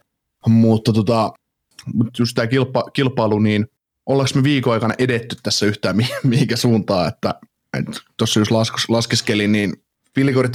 Mutta 0.46 0.92
tota, 0.92 1.32
just 2.18 2.34
tämä 2.34 2.46
kilpa, 2.46 2.82
kilpailu, 2.92 3.38
niin 3.38 3.66
ollaanko 4.06 4.30
me 4.34 4.42
viikon 4.42 4.72
aikana 4.72 4.94
edetty 4.98 5.36
tässä 5.42 5.66
yhtään 5.66 5.96
mi- 5.96 6.08
mihinkä 6.24 6.56
suuntaan, 6.56 7.08
että 7.08 7.34
tuossa 8.16 8.40
jos 8.40 8.50
laskes, 8.50 8.88
laskeskelin, 8.88 9.52
niin 9.52 9.72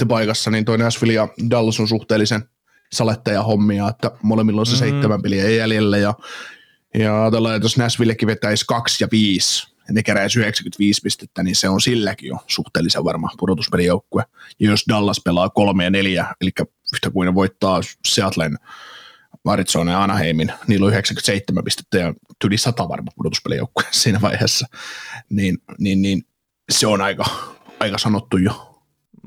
paikassa, 0.08 0.50
niin 0.50 0.64
toi 0.64 0.78
Nashville 0.78 1.12
ja 1.12 1.28
Dallas 1.50 1.80
on 1.80 1.88
suhteellisen 1.88 2.48
saletteja 2.92 3.42
hommia, 3.42 3.88
että 3.88 4.10
molemmilla 4.22 4.60
on 4.60 4.66
se 4.66 4.72
Mm. 4.72 4.78
seitsemän 4.78 5.22
peliä 5.22 5.50
jäljellä 5.50 5.98
ja, 5.98 6.14
ja 6.94 7.22
ajatellaan, 7.22 7.56
että 7.56 7.64
jos 7.64 7.76
Nashvillekin 7.76 8.26
vetäisi 8.28 8.64
kaksi 8.68 9.04
ja 9.04 9.08
viisi, 9.12 9.66
ja 9.88 9.94
ne 9.94 10.02
keräisi 10.02 10.38
95 10.38 11.00
pistettä, 11.02 11.42
niin 11.42 11.56
se 11.56 11.68
on 11.68 11.80
silläkin 11.80 12.28
jo 12.28 12.36
suhteellisen 12.46 13.04
varma 13.04 13.30
pudotuspelijoukkue. 13.38 14.24
Ja 14.60 14.70
jos 14.70 14.84
Dallas 14.88 15.20
pelaa 15.24 15.50
kolme 15.50 15.84
ja 15.84 15.90
neljä, 15.90 16.26
eli 16.40 16.50
yhtä 16.94 17.10
kuin 17.10 17.26
ne 17.26 17.34
voittaa 17.34 17.80
Seattlen, 18.06 18.58
Arizona 19.44 19.92
ja 19.92 20.02
Anaheimin, 20.02 20.52
niillä 20.66 20.86
on 20.86 20.92
97 20.92 21.64
pistettä 21.64 21.98
ja 21.98 22.14
yli 22.44 22.58
100 22.58 22.88
varma 22.88 23.10
pudotuspelijoukkue 23.16 23.84
siinä 23.90 24.20
vaiheessa, 24.20 24.66
niin, 25.30 25.58
niin, 25.78 26.02
niin 26.02 26.22
se 26.70 26.86
on 26.86 27.00
aika, 27.00 27.24
aika 27.80 27.98
sanottu 27.98 28.36
jo. 28.36 28.75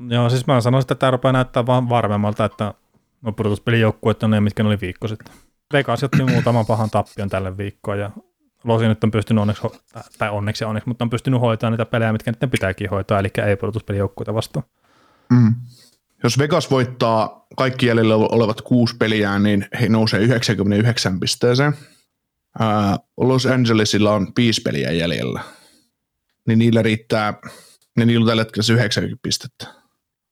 Joo, 0.08 0.30
siis 0.30 0.46
mä 0.46 0.60
sanoisin, 0.60 0.84
että 0.84 0.94
tämä 0.94 1.10
rupeaa 1.10 1.32
näyttää 1.32 1.66
vaan 1.66 1.88
varmemmalta, 1.88 2.44
että 2.44 2.74
no 3.22 3.32
pudotuspelijoukkueet 3.32 4.22
on 4.22 4.30
ne, 4.30 4.40
mitkä 4.40 4.62
ne 4.62 4.68
oli 4.68 4.80
viikko 4.80 5.08
sitten. 5.08 5.34
Vegas 5.72 6.04
otti 6.04 6.24
muutaman 6.24 6.66
pahan 6.66 6.90
tappion 6.90 7.28
tälle 7.28 7.56
viikkoon 7.56 7.98
ja 7.98 8.10
Losi 8.64 8.88
nyt 8.88 9.04
on 9.04 9.10
pystynyt 9.10 9.40
onneksi, 9.40 9.62
tai 10.18 10.30
onneksi 10.30 10.64
onneksi, 10.64 10.88
mutta 10.88 11.04
on 11.04 11.10
pystynyt 11.10 11.40
hoitamaan 11.40 11.72
niitä 11.72 11.84
pelejä, 11.86 12.12
mitkä 12.12 12.30
niiden 12.30 12.50
pitääkin 12.50 12.90
hoitaa, 12.90 13.18
eli 13.18 13.28
ei 13.46 13.56
pudotuspelijoukkueita 13.56 14.34
vastaan. 14.34 14.64
Mm. 15.30 15.54
Jos 16.22 16.38
Vegas 16.38 16.70
voittaa 16.70 17.46
kaikki 17.56 17.86
jäljellä 17.86 18.14
olevat 18.14 18.60
kuusi 18.60 18.96
peliä, 18.96 19.38
niin 19.38 19.66
he 19.80 19.88
nousee 19.88 20.20
99 20.20 21.20
pisteeseen. 21.20 21.72
Ää, 22.58 22.98
Los 23.16 23.46
Angelesilla 23.46 24.12
on 24.12 24.32
viisi 24.36 24.60
peliä 24.60 24.92
jäljellä. 24.92 25.40
Niin 26.46 26.58
niillä 26.58 26.82
riittää, 26.82 27.34
niin 27.96 28.06
niillä 28.06 28.22
on 28.22 28.28
tällä 28.28 28.42
hetkellä 28.42 28.62
se 28.62 28.72
90 28.72 29.22
pistettä. 29.22 29.79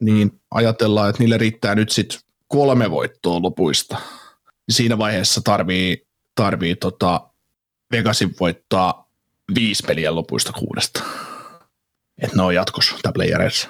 Niin 0.00 0.40
ajatellaan, 0.50 1.10
että 1.10 1.22
niillä 1.22 1.38
riittää 1.38 1.74
nyt 1.74 1.90
sitten 1.90 2.20
kolme 2.48 2.90
voittoa 2.90 3.42
lopuista. 3.42 3.96
Siinä 4.70 4.98
vaiheessa 4.98 5.40
tarvii, 5.44 6.06
tarvii 6.34 6.76
tota 6.76 7.30
Vegasin 7.92 8.34
voittaa 8.40 9.08
viisi 9.54 9.82
peliä 9.86 10.14
lopuista 10.14 10.52
kuudesta. 10.52 11.02
Että 12.22 12.36
ne 12.36 12.42
on 12.42 12.54
jatkossa 12.54 12.96
playereissa. 13.14 13.68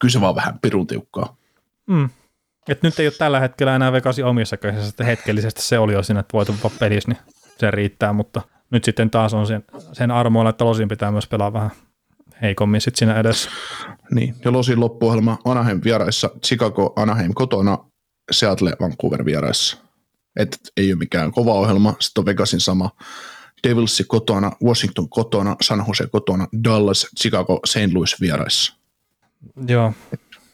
Kyllä 0.00 0.12
se 0.12 0.20
vaan 0.20 0.34
vähän 0.34 0.58
pirun 0.62 0.86
tiukkaa. 0.86 1.36
Mm. 1.86 2.08
Et 2.68 2.82
nyt 2.82 3.00
ei 3.00 3.06
ole 3.06 3.14
tällä 3.18 3.40
hetkellä 3.40 3.76
enää 3.76 3.92
Vegasin 3.92 4.24
omissa 4.24 4.56
käsissä, 4.56 4.88
että 4.88 5.04
hetkellisesti 5.04 5.62
se 5.62 5.78
oli 5.78 5.92
jo 5.92 6.02
siinä, 6.02 6.20
että 6.20 6.32
voitu 6.32 6.54
vaan 6.62 6.74
pelissä, 6.78 7.10
niin 7.10 7.18
se 7.58 7.70
riittää, 7.70 8.12
mutta 8.12 8.42
nyt 8.70 8.84
sitten 8.84 9.10
taas 9.10 9.34
on 9.34 9.46
sen, 9.46 9.64
sen 9.92 10.10
armoilla, 10.10 10.50
että 10.50 10.64
Losin 10.64 10.88
pitää 10.88 11.10
myös 11.10 11.26
pelaa 11.26 11.52
vähän 11.52 11.70
heikommin 12.42 12.80
sitten 12.80 12.98
siinä 12.98 13.20
edessä. 13.20 13.50
Niin, 14.10 14.34
ja 14.44 14.52
Losin 14.52 14.80
loppuohjelma 14.80 15.38
Anaheim 15.44 15.80
vieraissa, 15.84 16.30
Chicago, 16.46 16.92
Anaheim 16.96 17.34
kotona, 17.34 17.78
Seattle, 18.30 18.72
Vancouver 18.80 19.24
vieraissa. 19.24 19.76
Et 20.36 20.58
ei 20.76 20.92
ole 20.92 20.98
mikään 20.98 21.32
kova 21.32 21.52
ohjelma, 21.52 21.94
sitten 22.00 22.20
on 22.22 22.26
Vegasin 22.26 22.60
sama. 22.60 22.90
Devils 23.68 24.02
kotona, 24.06 24.52
Washington 24.64 25.08
kotona, 25.08 25.56
San 25.60 25.84
Jose 25.88 26.06
kotona, 26.06 26.48
Dallas, 26.64 27.06
Chicago, 27.20 27.60
St. 27.66 27.92
Louis 27.92 28.20
vieraissa. 28.20 28.74
Joo. 29.68 29.92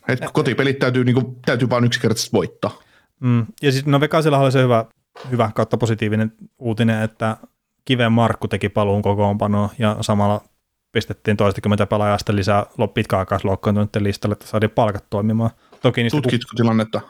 Et 0.09 0.21
kotipelit 0.33 0.79
täytyy, 0.79 1.05
niinku, 1.05 1.39
täytyy 1.47 1.71
vaan 1.71 1.85
yksinkertaisesti 1.85 2.33
voittaa. 2.33 2.79
Mm. 3.21 3.47
Ja 3.63 3.73
sitten 3.73 3.91
no 3.91 4.01
Vegasilla 4.01 4.39
oli 4.39 4.53
se 4.53 4.63
hyvä, 4.63 4.85
hyvä 5.31 5.51
kautta 5.55 5.77
positiivinen 5.77 6.33
uutinen, 6.59 7.03
että 7.03 7.37
Kiven 7.85 8.13
Markku 8.13 8.49
teki 8.49 8.69
paluun 8.69 9.03
kokoonpanoon 9.03 9.69
ja 9.79 9.97
samalla 10.01 10.45
pistettiin 10.93 11.37
toistakymmentä 11.37 11.87
pelaajaa 11.87 12.19
sitten 12.19 12.37
lisää 12.37 12.63
lop- 12.63 12.93
pitkäaikaisloukkaantuneiden 12.95 14.05
listalle, 14.05 14.33
että 14.33 14.47
saatiin 14.47 14.71
palkat 14.71 15.05
toimimaan. 15.11 15.51
Toki 15.83 16.03
niistä, 16.03 16.17
Tutkitko 16.17 16.51
tilannetta? 16.57 17.01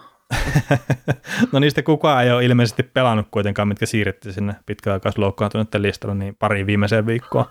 no 1.52 1.58
niistä 1.58 1.82
kukaan 1.82 2.24
ei 2.24 2.30
ole 2.30 2.44
ilmeisesti 2.44 2.82
pelannut 2.82 3.26
kuitenkaan, 3.30 3.68
mitkä 3.68 3.86
siirrettiin 3.86 4.32
sinne 4.32 4.54
pitkäaikaisloukkaantuneiden 4.66 5.82
listalle 5.82 6.14
niin 6.14 6.36
pari 6.36 6.66
viimeiseen 6.66 7.06
viikkoon, 7.06 7.46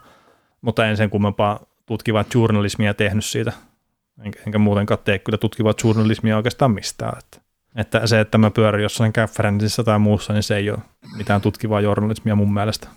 mutta 0.61 0.85
en 0.85 0.97
sen 0.97 1.09
kummempaa 1.09 1.59
tutkivaa 1.85 2.25
journalismia 2.35 2.93
tehnyt 2.93 3.25
siitä, 3.25 3.53
enkä, 4.23 4.39
enkä 4.47 4.57
muutenkaan 4.57 4.99
tee 5.03 5.19
kyllä 5.19 5.37
tutkivaa 5.37 5.73
journalismia 5.83 6.37
oikeastaan 6.37 6.71
mistään. 6.71 7.17
Että, 7.19 7.41
että 7.75 8.07
se, 8.07 8.19
että 8.19 8.37
mä 8.37 8.51
pyörin 8.51 8.83
jossain 8.83 9.13
Cafferensissä 9.13 9.83
tai 9.83 9.99
muussa, 9.99 10.33
niin 10.33 10.43
se 10.43 10.55
ei 10.55 10.69
ole 10.69 10.79
mitään 11.17 11.41
tutkivaa 11.41 11.81
journalismia 11.81 12.35
mun 12.35 12.53
mielestä. 12.53 12.87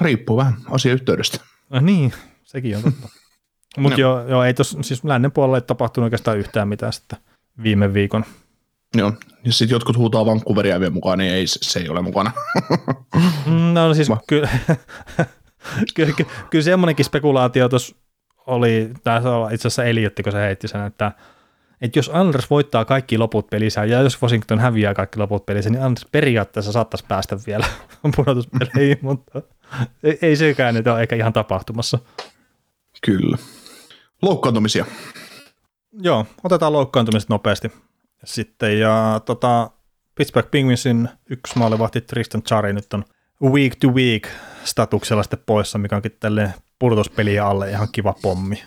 Riippuu 0.00 0.36
vähän 0.36 0.54
asiayhteydestä. 0.70 1.40
No 1.70 1.80
niin, 1.80 2.12
sekin 2.50 2.76
on 2.76 2.82
totta. 2.82 3.08
Mutta 3.78 3.96
No. 3.96 4.00
joo, 4.00 4.28
joo, 4.28 4.44
ei 4.44 4.54
tos, 4.54 4.76
siis 4.80 5.04
lännen 5.04 5.32
puolella 5.32 5.56
ei 5.56 5.62
tapahtunut 5.62 6.06
oikeastaan 6.06 6.38
yhtään 6.38 6.68
mitään 6.68 6.92
sitten 6.92 7.18
viime 7.62 7.94
viikon. 7.94 8.24
Joo. 8.94 9.12
Ja 9.44 9.52
sitten 9.52 9.74
jotkut 9.74 9.96
huutaa 9.96 10.26
Vancouveria 10.26 10.80
vielä 10.80 10.92
mukaan, 10.92 11.18
niin 11.18 11.32
ei, 11.32 11.46
se, 11.46 11.80
ei 11.80 11.88
ole 11.88 12.02
mukana. 12.02 12.32
Mm, 13.46 13.52
No 13.74 13.94
siis 13.94 14.08
kyllä 14.26 14.48
ky, 15.94 16.12
ky, 16.16 16.26
kyllä 16.50 16.62
semmoinenkin 16.62 17.04
spekulaatio 17.04 17.68
tuossa 17.68 17.96
oli, 18.46 18.90
taisi 19.04 19.28
olla 19.28 19.50
itse 19.50 19.68
asiassa 19.68 19.84
Eliotti, 19.84 20.22
kun 20.22 20.32
se 20.32 20.38
heitti 20.38 20.68
sen, 20.68 20.86
että, 20.86 21.12
että 21.80 21.98
jos 21.98 22.10
Anders 22.14 22.50
voittaa 22.50 22.84
kaikki 22.84 23.18
loput 23.18 23.50
pelissä 23.50 23.84
ja 23.84 24.00
jos 24.02 24.22
Washington 24.22 24.58
häviää 24.58 24.94
kaikki 24.94 25.18
loput 25.18 25.46
pelissä, 25.46 25.70
niin 25.70 25.82
Anders 25.82 26.06
periaatteessa 26.12 26.72
saattaisi 26.72 27.04
päästä 27.08 27.36
vielä 27.46 27.66
pudotuspeleihin, 28.16 28.98
mutta 29.02 29.42
ei, 30.02 30.18
ei 30.22 30.36
sekään 30.36 30.74
nyt 30.74 30.86
ole 30.86 31.02
ehkä 31.02 31.16
ihan 31.16 31.32
tapahtumassa. 31.32 31.98
Kyllä. 33.00 33.38
Loukkaantumisia. 34.22 34.84
Joo, 35.92 36.26
otetaan 36.44 36.72
loukkaantumiset 36.72 37.28
nopeasti 37.28 37.72
sitten. 38.24 38.78
Ja 38.78 39.20
tota, 39.24 39.70
Pittsburgh 40.14 40.50
Penguinsin 40.50 41.08
yksi 41.30 41.58
maalivahti 41.58 42.00
Tristan 42.00 42.42
Chari 42.42 42.72
nyt 42.72 42.94
on 42.94 43.04
week 43.42 43.76
to 43.76 43.88
week 43.88 44.28
statuksella 44.64 45.22
sitten 45.22 45.42
poissa, 45.46 45.78
mikä 45.78 45.96
onkin 45.96 46.16
tälle 46.20 46.54
pudotuspeliä 46.78 47.46
alle 47.46 47.70
ihan 47.70 47.88
kiva 47.92 48.14
pommi. 48.22 48.62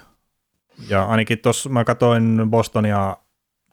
Ja 0.90 1.06
ainakin 1.06 1.40
tuossa 1.40 1.70
mä 1.70 1.84
katsoin 1.84 2.42
Boston 2.50 2.86
ja 2.86 3.18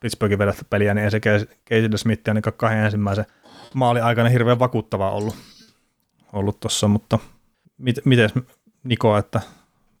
Pittsburghin 0.01 0.39
vedettä 0.39 0.65
peliä, 0.69 0.93
niin 0.93 1.03
ei 1.03 1.11
se 1.11 1.19
Casey 1.19 1.97
Smith 1.97 2.29
ainakaan 2.29 2.53
kahden 2.57 2.85
ensimmäisen 2.85 3.25
maali 3.73 3.99
aikana 3.99 4.29
hirveän 4.29 4.59
vakuuttava 4.59 5.11
ollut, 5.11 5.35
ollut 6.33 6.59
tuossa, 6.59 6.87
mutta 6.87 7.19
mit, 7.77 7.95
miten 8.05 8.29
Niko, 8.83 9.17
että 9.17 9.41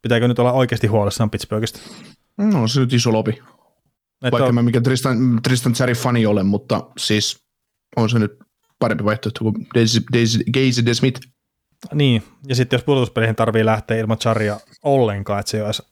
pitääkö 0.01 0.27
nyt 0.27 0.39
olla 0.39 0.51
oikeasti 0.51 0.87
huolissaan 0.87 1.29
Pittsburghista? 1.29 1.79
No 2.37 2.67
se 2.67 2.79
nyt 2.79 2.93
iso 2.93 3.13
lopi. 3.13 3.31
Että 3.31 4.31
Vaikka 4.31 4.45
on- 4.45 4.55
mä 4.55 4.61
mikä 4.61 4.81
Tristan, 4.81 5.39
Tristan 5.43 5.73
Cherry 5.73 5.93
fani 5.93 6.25
olen, 6.25 6.45
mutta 6.45 6.83
siis 6.97 7.43
on 7.95 8.09
se 8.09 8.19
nyt 8.19 8.31
parempi 8.79 9.03
vaihtoehto 9.05 9.43
kuin 9.43 9.67
Daisy, 9.75 10.01
Daisy, 10.13 10.39
Daisy 10.53 10.85
De 10.85 10.93
Smith. 10.93 11.21
Niin, 11.93 12.23
ja 12.47 12.55
sitten 12.55 12.77
jos 12.77 12.83
pudotuspeleihin 12.83 13.35
tarvii 13.35 13.65
lähteä 13.65 13.97
ilman 13.97 14.17
Charia 14.17 14.59
ollenkaan, 14.83 15.39
että 15.39 15.49
se 15.49 15.57
ei 15.57 15.61
ole 15.61 15.67
edes 15.67 15.83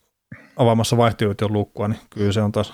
avaamassa 0.55 0.97
vaihtoehtojen 0.97 1.53
luukkua, 1.53 1.87
niin 1.87 1.99
kyllä 2.09 2.31
se 2.31 2.41
on 2.41 2.51
taas 2.51 2.73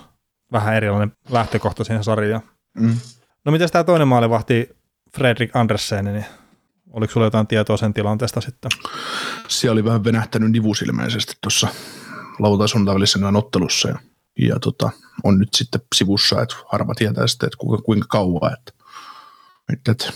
vähän 0.51 0.75
erilainen 0.75 1.11
lähtökohta 1.29 1.83
siihen 1.83 2.03
sarjaan. 2.03 2.41
Mm. 2.79 2.97
No 3.45 3.51
miten 3.51 3.71
tämä 3.71 3.83
toinen 3.83 4.07
maalivahti, 4.07 4.69
Fredrik 5.17 5.55
Andersen, 5.55 6.05
niin 6.05 6.25
oliko 6.95 7.13
sulla 7.13 7.27
jotain 7.27 7.47
tietoa 7.47 7.77
sen 7.77 7.93
tilanteesta 7.93 8.41
sitten? 8.41 8.71
Se 9.47 9.69
oli 9.69 9.85
vähän 9.85 10.03
venähtänyt 10.03 10.51
nivus 10.51 10.81
ilmeisesti 10.81 11.33
tuossa 11.41 11.67
lauantai 12.39 12.95
välissä 12.95 13.19
ottelussa 13.35 13.89
ja, 13.89 13.99
ja 14.39 14.59
tota, 14.59 14.89
on 15.23 15.39
nyt 15.39 15.53
sitten 15.53 15.81
sivussa, 15.95 16.41
että 16.41 16.55
harva 16.65 16.95
tietää 16.95 17.27
sitten, 17.27 17.47
että 17.47 17.57
kuinka, 17.57 17.83
kuinka 17.83 18.07
kauan. 18.09 18.53
Että, 18.53 18.73
että, 19.73 19.91
että 19.91 20.13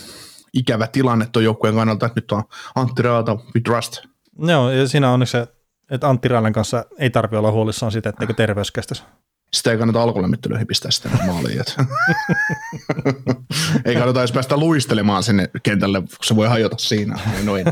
ikävä 0.54 0.88
tilanne 0.88 1.26
tuon 1.32 1.46
joukkueen 1.46 1.76
kannalta, 1.76 2.06
että 2.06 2.20
nyt 2.20 2.32
on 2.32 2.44
Antti 2.76 3.02
Raata, 3.02 3.36
we 3.36 3.62
trust. 3.66 3.98
Joo, 4.38 4.72
ja 4.72 4.88
siinä 4.88 5.08
on 5.08 5.14
onneksi 5.14 5.32
se, 5.32 5.48
että 5.92 6.10
Antti 6.10 6.28
Rälän 6.28 6.54
kanssa 6.54 6.86
ei 7.00 7.10
tarvitse 7.10 7.38
olla 7.38 7.52
huolissaan 7.52 7.92
siitä, 7.92 8.10
etteikö 8.10 8.34
terveys 8.34 8.72
kestäisi. 8.72 9.04
Sitä 9.54 9.72
ei 9.72 9.78
kannata 9.78 10.02
alkolämmittelyihin 10.02 10.68
pistää 10.68 10.92
sitä 10.92 11.10
maaliin. 11.26 11.60
Ei 13.86 13.96
kannata 13.96 14.20
edes 14.20 14.32
päästä 14.32 14.58
luistelemaan 14.58 15.24
sinne 15.24 15.50
kentälle, 15.64 16.02
kun 16.02 16.10
se 16.24 16.36
voi 16.36 16.48
hajota 16.48 16.78
siinä. 16.78 17.20
Noin. 17.44 17.66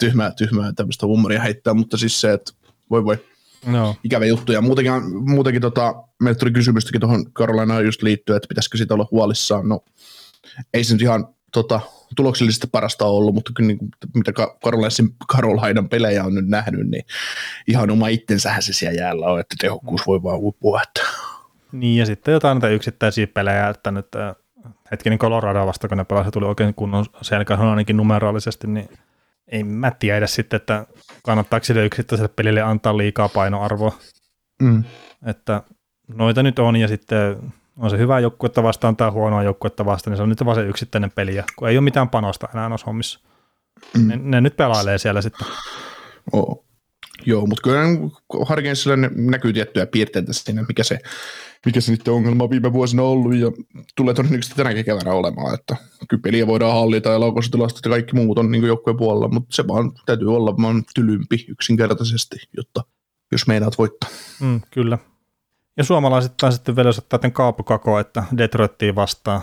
tyhmää, 0.00 0.32
tyhmää 0.32 0.72
tämmöistä 0.72 1.06
huumoria 1.06 1.42
heittää, 1.42 1.74
mutta 1.74 1.96
siis 1.96 2.20
se, 2.20 2.32
että 2.32 2.52
voi 2.90 3.04
voi, 3.04 3.24
Joo. 3.72 3.96
ikävä 4.04 4.24
juttu. 4.24 4.52
Ja 4.52 4.60
muutenkin, 4.60 4.92
muutenkin 5.30 5.62
tota, 5.62 5.94
meille 6.22 6.38
tuli 6.38 6.50
kysymystäkin 6.50 7.00
tuohon 7.00 7.32
Carolinaan 7.32 7.84
just 7.84 8.02
liittyen, 8.02 8.36
että 8.36 8.48
pitäisikö 8.48 8.78
siitä 8.78 8.94
olla 8.94 9.08
huolissaan. 9.10 9.68
No, 9.68 9.84
ei 10.74 10.84
se 10.84 10.92
nyt 10.92 11.02
ihan 11.02 11.28
tota, 11.52 11.80
tuloksellisesti 12.16 12.66
parasta 12.66 13.04
ollut, 13.04 13.34
mutta 13.34 13.52
kyllä 13.54 13.68
niin 13.68 13.78
mitä 14.14 14.32
Ka- 14.32 14.56
Carolinsin 14.64 15.08
Carolinan 15.32 15.88
pelejä 15.88 16.24
on 16.24 16.34
nyt 16.34 16.48
nähnyt, 16.48 16.88
niin 16.90 17.04
ihan 17.68 17.90
oma 17.90 18.08
itsensähän 18.08 18.62
se 18.62 18.72
siellä 18.72 19.00
jäällä 19.00 19.26
on, 19.26 19.40
että 19.40 19.56
tehokkuus 19.60 20.06
voi 20.06 20.22
vaan 20.22 20.38
huipua. 20.40 20.80
Että. 20.82 21.02
Niin, 21.72 21.96
ja 21.98 22.06
sitten 22.06 22.32
jotain 22.32 22.54
näitä 22.54 22.74
yksittäisiä 22.74 23.26
pelejä, 23.26 23.68
että 23.68 23.90
nyt 23.90 24.06
äh, 24.14 24.34
hetkinen 24.90 25.18
Colorado 25.18 25.66
vasta, 25.66 25.88
kun 25.88 25.96
ne 25.98 26.04
pelasi, 26.04 26.30
tuli 26.30 26.46
oikein 26.46 26.74
kunnon 26.74 27.04
selkä 27.22 27.54
ainakin 27.54 27.96
numeraalisesti, 27.96 28.66
niin 28.66 28.88
ei 29.48 29.64
mä 29.64 29.90
tiedä 29.90 30.26
sitten, 30.26 30.56
että 30.56 30.86
kannattaako 31.22 31.64
sille 31.64 31.84
yksittäiselle 31.84 32.32
pelille 32.36 32.62
antaa 32.62 32.96
liikaa 32.96 33.28
painoarvoa, 33.28 33.92
Mm. 34.62 34.84
että 35.26 35.62
noita 36.08 36.42
nyt 36.42 36.58
on, 36.58 36.76
ja 36.76 36.88
sitten 36.88 37.36
on 37.76 37.90
se 37.90 37.98
hyvä 37.98 38.20
joukkuetta 38.20 38.62
vastaan 38.62 38.96
tai 38.96 39.10
huonoa 39.10 39.42
joukkuetta 39.42 39.84
vastaan, 39.84 40.12
niin 40.12 40.16
se 40.16 40.22
on 40.22 40.28
nyt 40.28 40.44
vaan 40.44 40.56
se 40.56 40.62
yksittäinen 40.62 41.10
peli, 41.10 41.34
ja 41.34 41.44
kun 41.56 41.68
ei 41.68 41.76
ole 41.76 41.84
mitään 41.84 42.08
panosta 42.08 42.48
enää 42.54 42.68
noissa 42.68 42.86
hommissa. 42.86 43.20
Mm. 43.98 44.08
Ne, 44.08 44.16
ne, 44.22 44.40
nyt 44.40 44.56
pelailee 44.56 44.98
siellä 44.98 45.22
sitten. 45.22 45.46
Oo. 46.32 46.62
Joo, 47.26 47.46
mutta 47.46 47.62
kyllä 47.62 47.80
Harkinsilla 48.46 48.96
näkyy 49.16 49.52
tiettyjä 49.52 49.86
piirteitä 49.86 50.32
siinä, 50.32 50.64
mikä 50.68 50.84
se, 50.84 50.98
mikä 51.66 51.80
se 51.80 51.92
niiden 51.92 52.14
ongelma 52.14 52.44
on 52.44 52.50
viime 52.50 52.72
vuosina 52.72 53.02
ollut 53.02 53.34
ja 53.34 53.46
tulee 53.96 54.14
todennäköisesti 54.14 54.56
tänäkin 54.56 54.84
keväänä 54.84 55.12
olemaan, 55.12 55.54
että 55.54 55.76
kyllä 56.08 56.20
peliä 56.20 56.46
voidaan 56.46 56.74
hallita 56.74 57.08
ja 57.08 57.20
laukausutilastot 57.20 57.84
ja 57.84 57.90
kaikki 57.90 58.14
muut 58.14 58.38
on 58.38 58.50
niin 58.50 58.64
joukkueen 58.64 58.96
puolella, 58.96 59.28
mutta 59.28 59.56
se 59.56 59.68
vaan 59.68 59.92
täytyy 60.06 60.36
olla 60.36 60.56
vaan 60.62 60.82
tylympi 60.94 61.44
yksinkertaisesti, 61.48 62.36
jotta 62.56 62.84
jos 63.32 63.46
meinaat 63.46 63.78
voittaa. 63.78 64.10
Mm, 64.40 64.60
kyllä. 64.70 64.98
Ja 65.76 65.84
suomalaiset 65.84 66.36
taas 66.36 66.54
sitten 66.54 66.76
vielä 66.76 66.88
ottaa 66.88 67.18
tämän 67.18 67.32
kaapukako, 67.32 67.98
että 67.98 68.24
Detroittiin 68.38 68.94
vastaan 68.94 69.40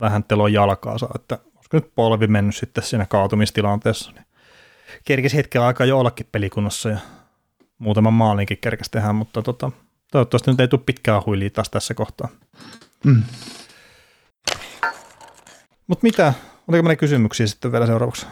vähän 0.00 0.24
telon 0.24 0.52
jalkaansa, 0.52 1.08
että 1.14 1.38
olisiko 1.56 1.76
nyt 1.76 1.94
polvi 1.94 2.26
mennyt 2.26 2.56
sitten 2.56 2.84
siinä 2.84 3.06
kaatumistilanteessa. 3.06 4.12
Niin 4.12 4.24
kerkesi 5.04 5.36
hetkellä 5.36 5.66
aikaa 5.66 5.86
jo 5.86 5.98
ollakin 5.98 6.28
pelikunnossa 6.32 6.88
ja 6.88 6.98
muutaman 7.78 8.12
maalinkin 8.12 8.58
kerkesi 8.60 8.90
tehdä, 8.90 9.12
mutta 9.12 9.42
tota, 9.42 9.70
toivottavasti 10.12 10.50
nyt 10.50 10.60
ei 10.60 10.68
tule 10.68 10.80
pitkää 10.86 11.22
huilia 11.26 11.50
taas 11.50 11.70
tässä 11.70 11.94
kohtaa. 11.94 12.28
Mm. 13.04 13.22
Mutta 15.86 16.02
mitä, 16.02 16.34
oliko 16.68 16.82
meillä 16.82 16.96
kysymyksiä 16.96 17.46
sitten 17.46 17.72
vielä 17.72 17.86
seuraavaksi? 17.86 18.26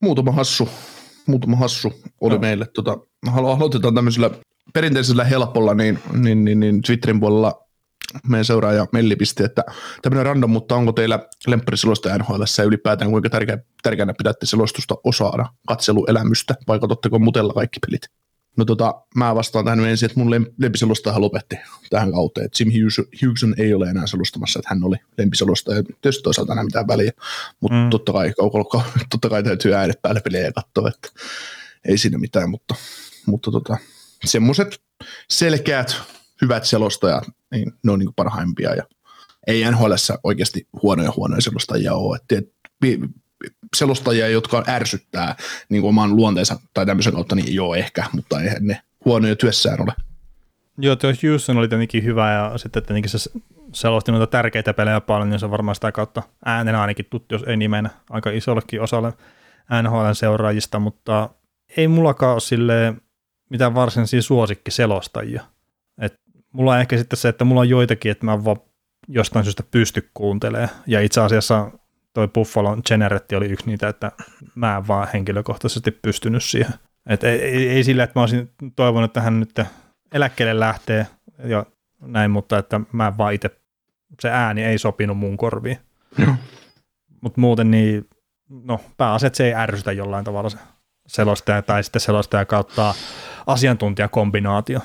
Muutama 0.00 0.32
hassu, 0.32 0.68
muutama 1.26 1.56
hassu 1.56 1.92
oli 2.20 2.34
Joo. 2.34 2.40
meille. 2.40 2.66
Tota, 2.66 2.98
aloitetaan 3.32 3.94
tämmöisellä 3.94 4.30
perinteisellä 4.76 5.24
helpolla, 5.24 5.74
niin, 5.74 5.98
niin, 6.12 6.44
niin, 6.44 6.60
niin 6.60 6.82
Twitterin 6.82 7.20
puolella 7.20 7.66
meidän 8.28 8.44
seuraaja 8.44 8.86
Melli 8.92 9.16
pisti, 9.16 9.44
että 9.44 9.64
tämmöinen 10.02 10.26
random, 10.26 10.50
mutta 10.50 10.76
onko 10.76 10.92
teillä 10.92 11.18
lemppariselosta 11.46 12.18
NHL 12.18 12.42
ja 12.58 12.64
ylipäätään 12.64 13.10
kuinka 13.10 13.30
tärkeä, 13.30 13.58
tärkeänä 13.82 14.14
pidätte 14.18 14.46
selostusta 14.46 14.94
osana 15.04 15.54
katseluelämystä, 15.68 16.54
vai 16.68 16.78
katsotteko 16.78 17.18
mutella 17.18 17.52
kaikki 17.52 17.78
pelit? 17.86 18.02
No 18.56 18.64
tota, 18.64 18.94
mä 19.14 19.34
vastaan 19.34 19.64
tähän 19.64 19.84
ensin, 19.84 20.06
että 20.06 20.20
mun 20.20 20.32
lem- 20.34 20.52
lempiselostaja 20.58 21.20
lopetti 21.20 21.56
tähän 21.90 22.12
kauteen, 22.12 22.46
että 22.46 22.62
Jim 22.62 22.72
Hughes, 22.72 23.22
Hugheson 23.22 23.54
ei 23.58 23.74
ole 23.74 23.90
enää 23.90 24.06
selostamassa, 24.06 24.58
että 24.58 24.68
hän 24.74 24.84
oli 24.84 24.96
lempiselostaja, 25.18 25.82
tietysti 25.82 26.22
toisaalta 26.22 26.52
enää 26.52 26.64
mitään 26.64 26.88
väliä, 26.88 27.12
mutta 27.60 27.76
Mm. 27.76 27.90
totta, 27.90 28.12
kai, 28.12 28.32
totta 29.10 29.28
kai 29.28 29.42
täytyy 29.42 29.74
äänet 29.74 30.02
päälle 30.02 30.20
pelejä 30.20 30.52
katsoa, 30.52 30.88
että 30.88 31.08
ei 31.88 31.98
siinä 31.98 32.18
mitään, 32.18 32.50
mutta, 32.50 32.74
mutta 33.26 33.50
tota, 33.50 33.76
semmoiset 34.24 34.80
selkeät, 35.30 35.96
hyvät 36.42 36.64
selostajat, 36.64 37.24
niin 37.50 37.72
ne 37.84 37.92
on 37.92 37.98
niin 37.98 38.14
parhaimpia 38.16 38.74
ja 38.74 38.84
ei 39.46 39.70
NHL 39.70 39.92
oikeasti 40.24 40.68
huonoja 40.82 41.12
huonoja 41.16 41.40
selostajia 41.40 41.94
ole. 41.94 42.18
Et, 42.30 42.48
selostajia, 43.76 44.28
jotka 44.28 44.64
ärsyttää 44.68 45.36
niin 45.68 45.82
kuin 45.82 45.88
oman 45.88 46.16
luonteensa 46.16 46.60
tai 46.74 46.86
tämmöisen 46.86 47.12
kautta, 47.12 47.34
niin 47.34 47.54
joo 47.54 47.74
ehkä, 47.74 48.04
mutta 48.12 48.40
eihän 48.40 48.66
ne 48.66 48.80
huonoja 49.04 49.36
työssään 49.36 49.80
ole. 49.80 49.92
Joo, 50.78 50.96
tuo 50.96 51.10
Houston 51.22 51.56
oli 51.56 51.68
tietenkin 51.68 52.04
hyvä 52.04 52.32
ja 52.32 52.58
sitten 52.58 52.82
tietenkin 52.82 53.10
se 53.10 53.30
selosti 53.72 54.12
noita 54.12 54.26
tärkeitä 54.26 54.74
pelejä 54.74 55.00
paljon, 55.00 55.30
niin 55.30 55.38
se 55.40 55.44
on 55.44 55.50
varmaan 55.50 55.74
sitä 55.74 55.92
kautta 55.92 56.22
äänenä 56.44 56.80
ainakin 56.80 57.06
tuttu, 57.10 57.34
jos 57.34 57.42
ei 57.42 57.56
nimenä 57.56 57.90
aika 58.10 58.30
isollekin 58.30 58.80
osalle 58.80 59.12
NHLn 59.82 60.14
seuraajista, 60.14 60.78
mutta 60.78 61.30
ei 61.76 61.88
mullakaan 61.88 62.32
ole 62.32 62.40
silleen 62.40 63.00
mitään 63.50 63.74
varsinaisia 63.74 64.22
suosikkiselostajia. 64.22 65.44
Et 66.00 66.20
mulla 66.52 66.72
on 66.72 66.80
ehkä 66.80 66.96
sitten 66.96 67.16
se, 67.16 67.28
että 67.28 67.44
mulla 67.44 67.60
on 67.60 67.68
joitakin, 67.68 68.12
että 68.12 68.24
mä 68.24 68.32
en 68.32 68.44
vaan 68.44 68.56
jostain 69.08 69.44
syystä 69.44 69.62
pysty 69.70 70.10
kuuntelemaan. 70.14 70.70
Ja 70.86 71.00
itse 71.00 71.20
asiassa 71.20 71.70
toi 72.12 72.28
Buffalo 72.28 72.76
Generetti 72.86 73.36
oli 73.36 73.46
yksi 73.46 73.66
niitä, 73.66 73.88
että 73.88 74.12
mä 74.54 74.76
en 74.76 74.88
vaan 74.88 75.08
henkilökohtaisesti 75.12 75.90
pystynyt 75.90 76.44
siihen. 76.44 76.74
Et 77.06 77.24
ei, 77.24 77.42
ei, 77.42 77.68
ei 77.68 77.84
sillä, 77.84 78.04
että 78.04 78.18
mä 78.18 78.22
olisin 78.22 78.50
toivonut, 78.76 79.10
että 79.10 79.20
hän 79.20 79.40
nyt 79.40 79.60
eläkkeelle 80.12 80.60
lähtee 80.60 81.06
ja 81.44 81.66
näin, 82.00 82.30
mutta 82.30 82.58
että 82.58 82.80
mä 82.92 83.06
en 83.06 83.18
vaan 83.18 83.34
itse, 83.34 83.50
se 84.20 84.30
ääni 84.30 84.64
ei 84.64 84.78
sopinut 84.78 85.18
mun 85.18 85.36
korviin. 85.36 85.78
Mutta 87.20 87.40
muuten 87.40 87.70
niin, 87.70 88.08
no 88.48 88.80
pääasia, 88.96 89.26
että 89.26 89.36
se 89.36 89.46
ei 89.46 89.54
ärsytä 89.54 89.92
jollain 89.92 90.24
tavalla 90.24 90.50
se 90.50 90.58
selostaja 91.06 91.62
tai 91.62 91.84
sitten 91.84 92.00
selostaja 92.00 92.44
kautta 92.44 92.94
asiantuntijakombinaatio. 93.46 94.80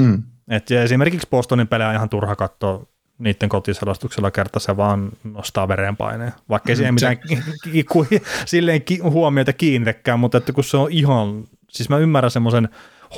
Mm. 0.00 0.22
Et 0.48 0.70
esimerkiksi 0.70 1.28
Bostonin 1.30 1.68
pelejä 1.68 1.88
on 1.88 1.94
ihan 1.94 2.08
turha 2.08 2.36
katsoa 2.36 2.86
niiden 3.18 3.48
kotiselostuksella 3.48 4.30
kerta 4.30 4.60
se 4.60 4.76
vaan 4.76 5.10
nostaa 5.24 5.68
verenpaineen. 5.68 6.32
Vaikka 6.48 6.72
ei 6.72 6.76
siihen 6.76 6.94
mitään 6.94 7.18
ki- 7.18 7.38
ki- 7.72 8.22
silleen 8.46 8.82
ki- 8.82 8.98
huomiota 8.98 9.52
kiinnitäkään, 9.52 10.20
mutta 10.20 10.38
että 10.38 10.52
kun 10.52 10.64
se 10.64 10.76
on 10.76 10.92
ihan, 10.92 11.44
siis 11.70 11.88
mä 11.88 11.98
ymmärrän 11.98 12.30
semmoisen 12.30 12.68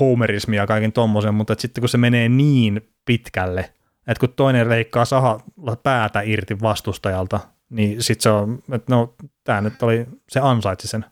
homerismia 0.01 0.63
ja 0.63 0.67
kaiken 0.67 0.93
tommosen, 0.93 1.35
mutta 1.35 1.53
että 1.53 1.63
sitten 1.63 1.83
kun 1.83 1.89
se 1.89 1.99
menee 1.99 2.29
niin 2.29 2.89
pitkälle, 3.05 3.61
että 4.07 4.21
kun 4.21 4.35
toinen 4.37 4.69
leikkaa 4.69 5.05
sahalla 5.05 5.77
päätä 5.83 6.21
irti 6.21 6.61
vastustajalta, 6.61 7.41
niin 7.71 8.03
sitten 8.03 8.23
se 8.23 8.31
on, 8.31 8.59
että 8.73 8.95
no 8.95 9.15
tämä 9.45 9.61
nyt 9.61 9.83
oli, 9.83 10.07
se 10.29 10.41
ansaitsi 10.41 10.89
sen. 10.89 11.05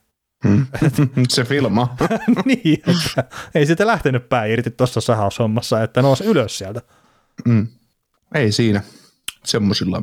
Mm. 0.45 0.65
se 1.29 1.43
filma. 1.43 1.95
niin, 2.45 2.79
että 2.87 3.23
ei 3.55 3.65
sitä 3.65 3.87
lähtenyt 3.87 4.29
pää 4.29 4.45
irti 4.45 4.71
tuossa 4.71 5.01
sahaushommassa, 5.01 5.83
että 5.83 6.01
nousi 6.01 6.23
ylös 6.23 6.57
sieltä. 6.57 6.81
Mm. 7.45 7.67
Ei 8.35 8.51
siinä 8.51 8.81
semmoisilla. 9.43 10.01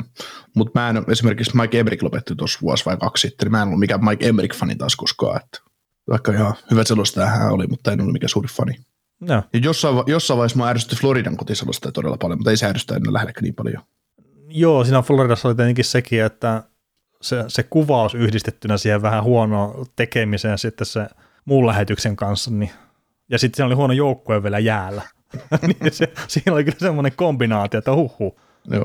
Mutta 0.55 0.81
mä 0.81 0.91
en 0.91 1.05
esimerkiksi 1.09 1.57
Mike 1.57 1.79
Emmerich 1.79 2.05
lopetti 2.05 2.35
tuossa 2.37 2.59
vuosi 2.63 2.87
vai 2.87 2.97
kaksi 2.97 3.29
sitten, 3.29 3.47
niin 3.47 3.53
mä 3.53 3.63
en 3.63 3.69
ollut 3.69 3.81
mikään 3.81 4.05
Mike 4.05 4.29
Emmerich-fani 4.29 4.77
taas 4.79 4.97
koskaan. 4.97 5.37
Että 5.37 5.59
vaikka 6.11 6.33
ihan 6.33 6.55
hyvä 6.71 6.85
selostaja 6.85 7.27
hän 7.27 7.53
oli, 7.53 7.67
mutta 7.67 7.93
en 7.93 8.01
ollut 8.01 8.13
mikään 8.13 8.29
suuri 8.29 8.49
fani. 8.49 8.75
No. 9.21 9.43
Ja 9.53 9.61
jossain, 9.63 9.97
jossain 10.07 10.39
vaiheessa 10.39 10.59
mä 10.59 10.69
ärsytti 10.69 10.97
Floridan 10.97 11.37
kotiselostaja 11.37 11.93
todella 11.93 12.17
paljon, 12.17 12.39
mutta 12.39 12.51
ei 12.51 12.57
se 12.57 12.67
ärsytä 12.67 12.97
enää 12.97 13.13
lähdekään 13.13 13.43
niin 13.43 13.55
paljon. 13.55 13.83
Joo, 14.49 14.85
siinä 14.85 15.03
Floridassa 15.03 15.49
oli 15.49 15.55
tietenkin 15.55 15.85
sekin, 15.85 16.25
että 16.25 16.63
se, 17.23 17.45
se 17.49 17.63
kuvaus 17.63 18.15
yhdistettynä 18.15 18.77
siihen 18.77 19.03
vähän 19.03 19.25
huonoon 19.25 19.87
tekemiseen 19.97 20.59
sitten 20.59 20.87
se 20.87 21.07
muun 21.45 21.67
lähetyksen 21.67 22.17
kanssa, 22.17 22.51
niin, 22.51 22.71
ja 23.29 23.39
sitten 23.39 23.57
siinä 23.57 23.67
oli 23.67 23.75
huono 23.75 23.93
joukkue 23.93 24.43
vielä 24.43 24.59
jäällä. 24.59 25.03
niin 25.67 25.93
se, 25.93 26.13
siinä 26.29 26.55
oli 26.55 26.65
kyllä 26.65 26.79
semmoinen 26.79 27.13
kombinaatio, 27.17 27.79
että 27.79 27.95
huhu. 27.95 28.41
Joo. 28.71 28.85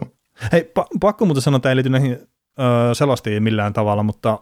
Hei, 0.51 0.71
pa- 0.79 0.97
pakko 0.99 1.25
muuten 1.25 1.41
sanoa, 1.41 1.55
että 1.55 1.69
ei 1.69 1.75
liity 1.75 1.89
näihin 1.89 2.11
öö, 2.59 2.93
selostiin 2.93 3.43
millään 3.43 3.73
tavalla, 3.73 4.03
mutta 4.03 4.39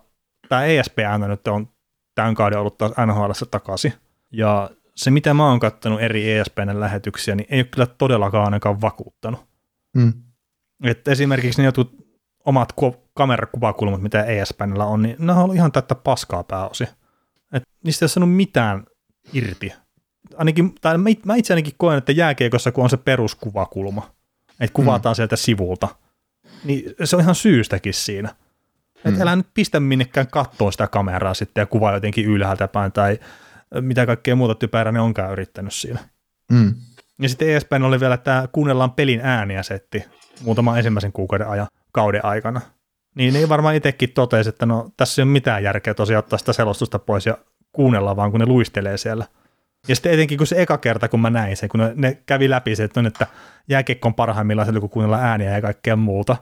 tämä 0.50 0.66
ESPN 0.66 1.28
nyt 1.28 1.48
on 1.48 1.68
tämän 2.16 2.36
kauden 2.36 2.60
ollut 2.60 2.78
taas 2.78 2.92
NHL 3.06 3.32
takaisin. 3.52 3.94
Ja 4.32 4.70
se, 4.96 5.12
mitä 5.12 5.34
mä 5.34 5.50
oon 5.50 5.60
kattanut 5.60 6.02
eri 6.02 6.32
ESPN-lähetyksiä, 6.32 7.36
niin 7.36 7.48
ei 7.50 7.60
ole 7.60 7.64
kyllä 7.64 7.86
todellakaan 7.86 8.46
ainakaan 8.46 8.82
vakuuttanut. 8.82 9.46
Mm. 9.96 10.14
Et 10.84 11.08
esimerkiksi 11.08 11.62
ne 11.62 11.66
jotkut 11.66 12.05
omat 12.46 12.72
ku- 12.72 12.96
kamerakuvakulmat, 13.14 14.02
mitä 14.02 14.24
ESPNllä 14.24 14.86
on, 14.86 15.02
niin 15.02 15.16
ne 15.20 15.32
on 15.32 15.38
ollut 15.38 15.56
ihan 15.56 15.72
täyttä 15.72 15.96
paskaa 15.96 16.44
pääosin. 16.44 16.88
Et 17.54 17.64
niistä 17.84 18.04
ei 18.04 18.06
ole 18.06 18.10
saanut 18.10 18.36
mitään 18.36 18.86
irti. 19.34 19.74
Ainakin, 20.38 20.76
tai 20.82 20.98
mä 20.98 21.36
itse 21.36 21.54
ainakin 21.54 21.74
koen, 21.78 21.98
että 21.98 22.12
jääkiekossa, 22.12 22.72
kun 22.72 22.84
on 22.84 22.90
se 22.90 22.98
peruskuvakulma, 22.98 24.12
että 24.60 24.74
kuvataan 24.74 25.14
mm. 25.14 25.16
sieltä 25.16 25.36
sivulta, 25.36 25.88
niin 26.64 26.96
se 27.04 27.16
on 27.16 27.22
ihan 27.22 27.36
syystäkin 27.36 27.94
siinä. 27.94 28.36
Että 28.96 29.12
mm. 29.12 29.22
älä 29.22 29.36
nyt 29.36 29.48
pistä 29.54 29.80
minnekään 29.80 30.28
kattoon 30.28 30.72
sitä 30.72 30.88
kameraa 30.88 31.34
sitten 31.34 31.62
ja 31.62 31.66
kuvaa 31.66 31.94
jotenkin 31.94 32.26
ylhäältä 32.26 32.68
päin 32.68 32.92
tai 32.92 33.20
mitä 33.82 34.06
kaikkea 34.06 34.36
muuta 34.36 34.56
typerää 34.56 34.92
ne 34.92 35.00
onkaan 35.00 35.32
yrittänyt 35.32 35.74
siinä. 35.74 36.00
Mm. 36.52 36.74
Ja 37.22 37.30
sitten 37.30 37.50
ESPN 37.50 37.84
oli 37.84 38.00
vielä 38.00 38.18
tämä 38.18 38.48
kuunnellaan 38.52 38.92
pelin 38.92 39.22
ääniä 39.24 39.64
setti 39.64 40.06
muutaman 40.42 40.78
ensimmäisen 40.78 41.12
kuukauden 41.12 41.48
ajan 41.48 41.68
kauden 41.96 42.26
aikana. 42.26 42.62
Niin 43.16 43.34
ne 43.34 43.50
varmaan 43.50 43.76
itsekin 43.76 44.12
totesi, 44.12 44.50
että 44.50 44.66
no 44.66 44.90
tässä 44.98 45.22
ei 45.22 45.24
ole 45.24 45.32
mitään 45.32 45.64
järkeä 45.64 45.94
tosiaan 45.94 46.20
ottaa 46.20 46.40
sitä 46.40 46.54
selostusta 46.54 47.00
pois 47.00 47.26
ja 47.26 47.38
kuunnella 47.72 48.16
vaan, 48.16 48.32
kun 48.32 48.40
ne 48.40 48.46
luistelee 48.46 48.98
siellä. 48.98 49.26
Ja 49.88 49.96
sitten 49.96 50.12
etenkin 50.14 50.38
kun 50.38 50.48
se 50.48 50.62
eka 50.62 50.78
kerta, 50.78 51.08
kun 51.08 51.20
mä 51.20 51.30
näin 51.30 51.58
sen, 51.58 51.70
kun 51.70 51.80
ne, 51.80 51.94
ne 51.96 52.18
kävi 52.26 52.50
läpi 52.50 52.76
se, 52.76 52.84
että, 52.84 53.00
on, 53.00 53.06
että 53.06 53.28
jääkiekko 53.70 54.08
on 54.08 54.14
parhaimmillaan 54.14 54.74
se, 54.74 54.80
kun 54.80 54.90
kuunnellaan 54.90 55.24
ääniä 55.24 55.52
ja 55.52 55.62
kaikkea 55.62 55.96
muuta. 55.96 56.38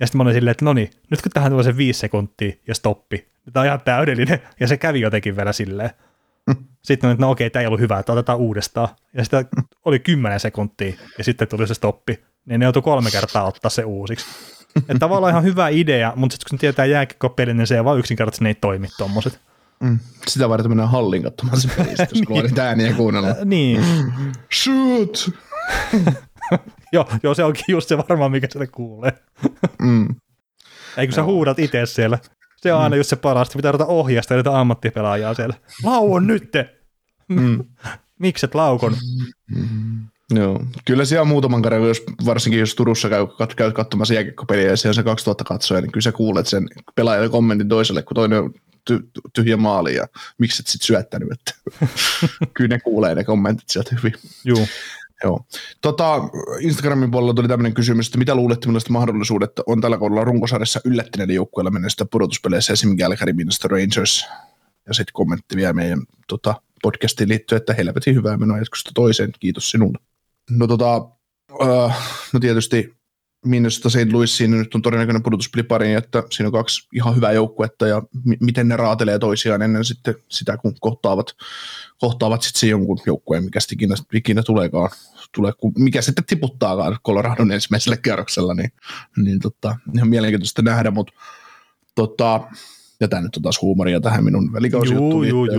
Ja 0.00 0.06
sitten 0.06 0.16
mä 0.18 0.22
olin 0.22 0.34
silleen, 0.34 0.52
että 0.52 0.64
no 0.64 0.72
niin, 0.72 0.90
nyt 1.10 1.22
kun 1.22 1.32
tähän 1.32 1.52
tulee 1.52 1.64
se 1.64 1.76
viisi 1.76 2.00
sekuntia 2.00 2.52
ja 2.68 2.74
stoppi, 2.74 3.16
niin 3.16 3.52
tämä 3.52 3.62
on 3.62 3.66
ihan 3.66 3.80
täydellinen. 3.80 4.42
Ja 4.60 4.68
se 4.68 4.76
kävi 4.76 5.00
jotenkin 5.00 5.36
vielä 5.36 5.52
silleen. 5.52 5.90
Sitten 6.82 7.08
on, 7.08 7.12
että 7.12 7.24
no 7.24 7.30
okei, 7.30 7.50
tämä 7.50 7.60
ei 7.60 7.66
ollut 7.66 7.80
hyvä, 7.80 7.98
että 7.98 8.12
otetaan 8.12 8.38
uudestaan. 8.38 8.88
Ja 9.14 9.24
sitten 9.24 9.46
oli 9.84 9.98
kymmenen 9.98 10.40
sekuntia 10.40 10.94
ja 11.18 11.24
sitten 11.24 11.48
tuli 11.48 11.66
se 11.66 11.74
stoppi. 11.74 12.24
Niin 12.46 12.60
ne 12.60 12.66
joutui 12.66 12.82
kolme 12.82 13.10
kertaa 13.10 13.44
ottaa 13.44 13.70
se 13.70 13.84
uusiksi. 13.84 14.26
Että 14.76 14.98
tavallaan 14.98 15.30
ihan 15.30 15.44
hyvä 15.44 15.68
idea, 15.68 16.12
mutta 16.16 16.34
sitten 16.34 16.50
kun 16.50 16.58
tietää 16.58 16.86
jääkiekko-pelin, 16.86 17.56
niin 17.56 17.66
se 17.66 17.76
ei 17.76 17.84
vaan 17.84 17.98
yksinkertaisesti 17.98 18.44
ne 18.44 18.50
ei 18.50 18.54
toimi 18.54 18.88
tommoset. 18.98 19.40
Mm. 19.80 19.98
Sitä 20.28 20.48
varten 20.48 20.70
mennään 20.70 20.90
hallin 20.90 21.22
katsomaan 21.22 21.60
se 21.60 21.68
pelistä, 21.76 22.06
jos 22.14 22.42
niitä 22.42 22.66
ääniä 22.66 22.92
kuunnella. 22.94 23.28
Äh, 23.28 23.36
niin. 23.44 23.84
Shoot! 24.54 25.30
joo, 26.92 27.08
joo, 27.22 27.34
se 27.34 27.44
onkin 27.44 27.64
just 27.68 27.88
se 27.88 27.98
varmaan, 27.98 28.30
mikä 28.30 28.46
sitä 28.50 28.66
kuulee. 28.66 29.12
Mm. 29.82 30.08
Ei 30.96 31.06
kun 31.06 31.14
sä 31.14 31.22
huudat 31.22 31.58
itse 31.58 31.86
siellä. 31.86 32.18
Se 32.56 32.72
on 32.72 32.80
aina 32.80 32.96
just 32.96 33.10
se 33.10 33.16
parasta. 33.16 33.56
Pitää 33.56 33.72
ruveta 33.72 33.90
ohjasta 33.90 34.34
niitä 34.34 34.60
ammattipelaajaa 34.60 35.34
siellä. 35.34 35.54
Lauon 35.84 36.26
nytte! 36.26 36.76
Mm. 37.28 37.64
Mikset 38.18 38.54
laukon? 38.54 38.96
Joo, 40.34 40.64
kyllä 40.84 41.04
siellä 41.04 41.22
on 41.22 41.28
muutaman 41.28 41.62
kerran, 41.62 41.82
jos, 41.82 42.02
varsinkin 42.24 42.60
jos 42.60 42.74
Turussa 42.74 43.08
käy, 43.08 43.26
käyt 43.56 43.74
katsomassa 43.74 44.14
jääkiekkopeliä 44.14 44.70
ja 44.70 44.76
siellä 44.76 44.90
on 44.90 44.94
se 44.94 45.02
2000 45.02 45.44
katsoja, 45.44 45.80
niin 45.80 45.92
kyllä 45.92 46.04
sä 46.04 46.12
kuulet 46.12 46.46
sen 46.46 46.68
pelaajan 46.94 47.30
kommentin 47.30 47.68
toiselle, 47.68 48.02
kun 48.02 48.14
toinen 48.14 48.38
on 48.38 48.54
ty, 48.84 49.08
tyhjä 49.32 49.56
maali 49.56 49.94
ja 49.94 50.06
miksi 50.38 50.62
et 50.62 50.66
sit 50.66 50.82
syöttänyt, 50.82 51.28
että 51.32 51.54
kyllä 52.54 52.68
ne 52.68 52.80
kuulee 52.80 53.14
ne 53.14 53.24
kommentit 53.24 53.68
sieltä 53.68 53.96
hyvin. 53.96 54.12
Juu. 54.44 54.66
Joo. 55.24 55.40
Tota, 55.80 56.20
Instagramin 56.60 57.10
puolella 57.10 57.34
tuli 57.34 57.48
tämmöinen 57.48 57.74
kysymys, 57.74 58.06
että 58.06 58.18
mitä 58.18 58.34
luulette, 58.34 58.66
millaista 58.66 58.92
mahdollisuudet 58.92 59.52
on 59.66 59.80
tällä 59.80 59.98
kaudella 59.98 60.24
runkosarjassa 60.24 60.80
yllättäneiden 60.84 61.36
joukkueilla 61.36 61.70
mennessä 61.70 62.04
pudotuspeleissä, 62.04 62.72
esimerkiksi 62.72 63.04
Calgary, 63.04 63.32
Minnesota 63.32 63.68
Rangers. 63.68 64.26
Ja 64.86 64.94
sitten 64.94 65.12
kommentti 65.12 65.56
vielä 65.56 65.72
meidän 65.72 66.02
tota, 66.28 66.54
podcastiin 66.82 67.28
liittyen, 67.28 67.56
että 67.56 67.74
helvetin 67.74 68.14
hyvää 68.14 68.36
menoa 68.36 68.58
jatkosta 68.58 68.90
toiseen, 68.94 69.32
kiitos 69.40 69.70
sinulle. 69.70 69.98
No 70.50 70.66
tota, 70.66 71.08
äh, 71.62 71.98
no 72.32 72.40
tietysti 72.40 72.94
Minnesota 73.46 73.90
St. 73.90 74.12
Louis 74.12 74.36
siinä 74.36 74.56
nyt 74.56 74.74
on 74.74 74.82
todennäköinen 74.82 75.22
pudotuspelipari, 75.22 75.94
että 75.94 76.22
siinä 76.30 76.48
on 76.48 76.52
kaksi 76.52 76.88
ihan 76.94 77.16
hyvää 77.16 77.32
joukkuetta 77.32 77.86
ja 77.86 78.02
m- 78.24 78.44
miten 78.44 78.68
ne 78.68 78.76
raatelee 78.76 79.18
toisiaan 79.18 79.62
ennen 79.62 79.84
sitten 79.84 80.14
sitä, 80.28 80.56
kun 80.56 80.74
kohtaavat, 80.80 81.26
kohtaavat 81.98 82.42
sitten 82.42 82.60
se 82.60 82.66
jonkun 82.66 82.98
joukkueen, 83.06 83.44
mikä 83.44 83.60
sitten 83.60 83.76
ikinä, 83.76 83.94
ikinä 84.14 84.42
tuleekaan, 84.42 84.90
tulee, 85.34 85.52
kun 85.58 85.72
mikä 85.78 86.02
sitten 86.02 86.24
tiputtaakaan 86.24 86.98
Coloradon 87.06 87.52
ensimmäisellä 87.52 87.96
kierroksella, 87.96 88.54
niin, 88.54 88.72
niin 89.16 89.38
tota, 89.40 89.76
ihan 89.94 90.08
mielenkiintoista 90.08 90.62
nähdä, 90.62 90.90
mutta 90.90 91.12
tota, 91.94 92.40
ja 93.00 93.08
tämä 93.08 93.22
nyt 93.22 93.36
on 93.36 93.42
taas 93.42 93.62
huumoria 93.62 94.00
tähän 94.00 94.24
minun 94.24 94.44
juu, 94.44 94.62
liittyen, 94.62 94.98
juu, 94.98 95.22
juu, 95.22 95.56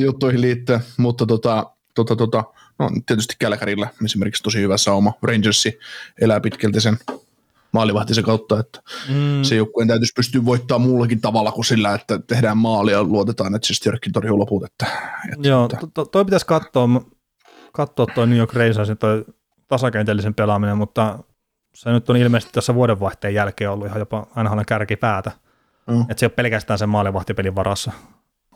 juttuihin 0.00 0.40
liittyen, 0.40 0.80
mutta 0.96 1.26
tota, 1.26 1.70
tota, 1.94 2.16
tota, 2.16 2.44
no 2.78 2.90
tietysti 3.06 3.34
Kälkärillä 3.38 3.88
esimerkiksi 4.04 4.42
tosi 4.42 4.60
hyvä 4.60 4.76
sauma. 4.76 5.12
Rangersi 5.22 5.78
elää 6.20 6.40
pitkälti 6.40 6.80
sen 6.80 6.98
maalivahtisen 7.72 8.24
kautta, 8.24 8.60
että 8.60 8.82
mm. 9.08 9.42
se 9.42 9.54
joukkueen 9.54 9.88
täytyisi 9.88 10.12
pystyä 10.16 10.44
voittaa 10.44 10.78
muullakin 10.78 11.20
tavalla 11.20 11.52
kuin 11.52 11.64
sillä, 11.64 11.94
että 11.94 12.18
tehdään 12.18 12.58
maalia 12.58 12.96
ja 12.96 13.04
luotetaan, 13.04 13.54
että 13.54 13.66
siis 13.66 13.86
Jörkkin 13.86 14.12
torjuu 14.12 14.38
loput. 14.38 14.64
Että, 14.64 14.86
että, 15.32 15.48
Joo, 15.48 15.64
että, 15.64 15.76
to, 15.76 15.86
to, 15.94 16.04
toi 16.04 16.24
pitäisi 16.24 16.46
katsoa, 16.46 16.88
katsoa 17.72 18.06
toi 18.06 18.26
New 18.26 18.38
York 18.38 18.54
Rangersin 18.54 18.98
toi 18.98 19.24
tasakentällisen 19.68 20.34
pelaaminen, 20.34 20.78
mutta 20.78 21.18
se 21.74 21.90
nyt 21.90 22.10
on 22.10 22.16
ilmeisesti 22.16 22.52
tässä 22.52 22.74
vuodenvaihteen 22.74 23.34
jälkeen 23.34 23.70
ollut 23.70 23.86
ihan 23.86 23.98
jopa 23.98 24.26
aina 24.34 24.64
kärkipäätä. 24.64 25.32
Mm. 25.86 26.00
Että 26.00 26.14
se 26.16 26.26
ei 26.26 26.28
ole 26.28 26.34
pelkästään 26.36 26.78
sen 26.78 26.88
maalivahtipelin 26.88 27.54
varassa 27.54 27.92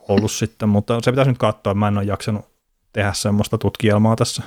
ollut 0.08 0.32
sitten, 0.32 0.68
mutta 0.68 1.00
se 1.02 1.12
pitäisi 1.12 1.30
nyt 1.30 1.38
katsoa, 1.38 1.74
mä 1.74 1.88
en 1.88 1.98
ole 1.98 2.04
jaksanut 2.04 2.57
tehdä 2.92 3.12
semmoista 3.12 3.58
tutkielmaa 3.58 4.16
tässä. 4.16 4.42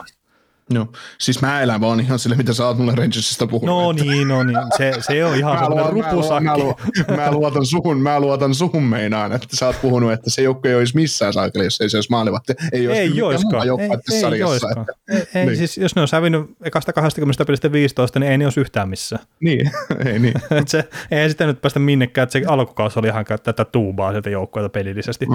Joo. 0.74 0.88
Siis 1.20 1.42
mä 1.42 1.62
elän 1.62 1.82
vaan 1.82 2.00
ihan 2.00 2.20
sille, 2.20 2.36
mitä 2.36 2.54
sä 2.54 2.68
oot 2.68 2.78
mulle 2.78 2.96
Rangersista 2.96 3.48
puhunut. 3.48 3.76
No 3.76 3.92
että- 3.92 4.04
niin, 4.04 4.28
no 4.28 4.44
niin, 4.44 4.58
se, 4.78 4.94
se 5.00 5.26
on 5.26 5.36
ihan 5.36 5.56
Mä 5.60 5.70
luotan, 5.70 5.76
mä, 5.98 6.14
luotan, 6.14 6.44
mä, 6.44 6.54
rupusakki. 6.54 6.62
luotan, 6.64 7.16
mä, 7.18 7.32
luotan 7.32 7.66
suhun, 7.66 8.02
mä 8.02 8.20
luotan 8.20 8.56
suhun 8.56 8.84
meinaan, 8.84 9.32
että 9.32 9.48
sä 9.58 9.68
oot 9.68 9.82
puhunut, 9.82 10.12
että 10.12 10.30
se 10.30 10.42
joukko 10.42 10.68
ei 10.68 10.76
olisi 10.76 10.96
missään 10.96 11.34
saakeli, 11.34 11.64
jos 11.64 11.82
ei 11.82 11.90
se 11.90 11.98
olisi 11.98 12.10
maalivahti. 12.10 12.54
Ei, 12.72 12.88
olisi 12.88 13.00
Ei 13.02 13.16
joiskaan, 13.18 13.68
ei, 13.82 13.90
tässä 13.90 14.16
ei 14.16 14.22
sarjassa. 14.22 14.52
joiskaan. 14.54 14.86
Että, 15.12 15.40
Ei, 15.40 15.46
Niin. 15.46 15.58
siis 15.58 15.78
jos 15.78 15.96
ne 15.96 16.02
olisi 16.02 16.16
hävinnyt 16.16 16.46
ekasta 16.64 16.94
20 16.94 17.46
pelistä 17.46 17.72
15, 17.72 18.20
niin 18.20 18.32
ei 18.32 18.38
ne 18.38 18.46
olisi 18.46 18.60
yhtään 18.60 18.90
missään. 18.90 19.24
niin, 19.40 19.72
ei 20.06 20.20
niin. 20.20 20.34
Se, 20.68 20.90
ei 21.12 21.30
sitä 21.30 21.46
nyt 21.46 21.62
päästä 21.62 21.80
minnekään, 21.80 22.24
että 22.24 22.34
se 22.40 22.42
alkukausi 22.48 23.00
oli 23.00 23.08
ihan 23.08 23.26
tätä 23.44 23.66
tuubaa 23.66 24.12
sieltä 24.12 24.30
joukkoilta 24.30 24.70
pelillisesti. 24.70 25.26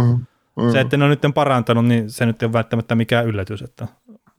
Mm. 0.56 0.72
Se, 0.72 0.80
että 0.80 0.96
ne 0.96 1.04
on 1.04 1.10
nyt 1.10 1.34
parantanut, 1.34 1.86
niin 1.86 2.10
se 2.10 2.26
nyt 2.26 2.42
ei 2.42 2.46
ole 2.46 2.52
välttämättä 2.52 2.94
mikään 2.94 3.26
yllätys, 3.26 3.62
että 3.62 3.86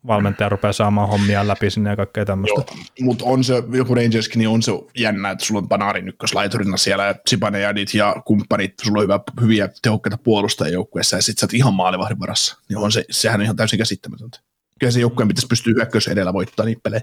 valmentaja 0.07 0.49
rupeaa 0.49 0.73
saamaan 0.73 1.09
hommia 1.09 1.47
läpi 1.47 1.69
sinne 1.69 1.89
ja 1.89 1.95
kaikkea 1.95 2.25
tämmöistä. 2.25 2.61
Mutta 3.01 3.25
on 3.25 3.43
se, 3.43 3.63
joku 3.73 3.95
Rangerskin, 3.95 4.39
niin 4.39 4.49
on 4.49 4.63
se 4.63 4.71
jännä, 4.97 5.29
että 5.29 5.45
sulla 5.45 5.61
on 5.61 5.69
Panarin 5.69 6.07
ykköslaiturina 6.07 6.77
siellä 6.77 7.05
ja 7.05 7.15
Zibanejadit 7.29 7.93
ja 7.93 8.15
kumppanit, 8.25 8.73
sulla 8.81 8.99
on 8.99 9.03
hyvä, 9.03 9.19
hyviä 9.41 9.69
tehokkaita 9.81 10.17
puolustajia 10.17 10.73
joukkueessa 10.73 11.15
ja 11.15 11.21
sit 11.21 11.37
sä 11.37 11.45
oot 11.45 11.53
ihan 11.53 11.73
maalivahdin 11.73 12.19
varassa. 12.19 12.57
Niin 12.69 12.77
on 12.77 12.91
se, 12.91 13.05
sehän 13.09 13.39
on 13.39 13.43
ihan 13.43 13.55
täysin 13.55 13.79
käsittämätöntä. 13.79 14.39
Kyllä 14.79 14.91
se 14.91 14.99
joukkueen 14.99 15.27
pitäisi 15.27 15.47
pystyä 15.47 15.73
hyökkäys 15.75 16.07
edellä 16.07 16.33
voittaa 16.33 16.65
niitä 16.65 16.81
pelejä. 16.83 17.01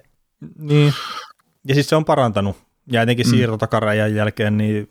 Niin, 0.59 0.93
ja 1.69 1.75
siis 1.75 1.89
se 1.89 1.97
on 1.97 2.05
parantanut. 2.05 2.57
Ja 2.93 3.03
etenkin 3.03 3.27
mm. 3.27 3.31
siirtotakaräjän 3.31 4.15
jälkeen, 4.15 4.57
niin 4.57 4.89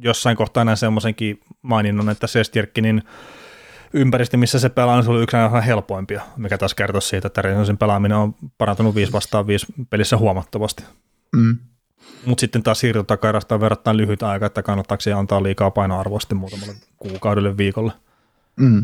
jossain 0.00 0.36
kohtaa 0.36 0.64
näin 0.64 0.76
semmoisenkin 0.76 1.40
maininnon, 1.62 2.10
että 2.10 2.26
Sestjerkkinin 2.26 3.02
ympäristö, 3.94 4.36
missä 4.36 4.58
se 4.58 4.68
pelaa, 4.68 4.96
niin 4.96 5.04
se 5.04 5.10
oli 5.10 5.22
yksi 5.22 5.36
aina 5.36 5.60
helpoimpia, 5.60 6.22
mikä 6.36 6.58
taas 6.58 6.74
kertoo 6.74 7.00
siitä, 7.00 7.26
että 7.26 7.42
Reinosen 7.42 7.78
pelaaminen 7.78 8.16
on 8.16 8.34
parantunut 8.58 8.94
5 8.94 9.12
vastaan 9.12 9.46
5 9.46 9.66
pelissä 9.90 10.16
huomattavasti. 10.16 10.84
Mm. 11.36 11.58
Mutta 12.26 12.40
sitten 12.40 12.62
taas 12.62 12.80
siirtotakairasta 12.80 13.54
on 13.54 13.60
verrattain 13.60 13.96
lyhyt 13.96 14.22
aika, 14.22 14.46
että 14.46 14.62
kannattaako 14.62 15.00
se 15.00 15.12
antaa 15.12 15.42
liikaa 15.42 15.70
painoarvoa 15.70 16.20
sitten 16.20 16.38
muutamalle 16.38 16.74
kuukaudelle 16.96 17.56
viikolle. 17.56 17.92
Mm. 18.56 18.82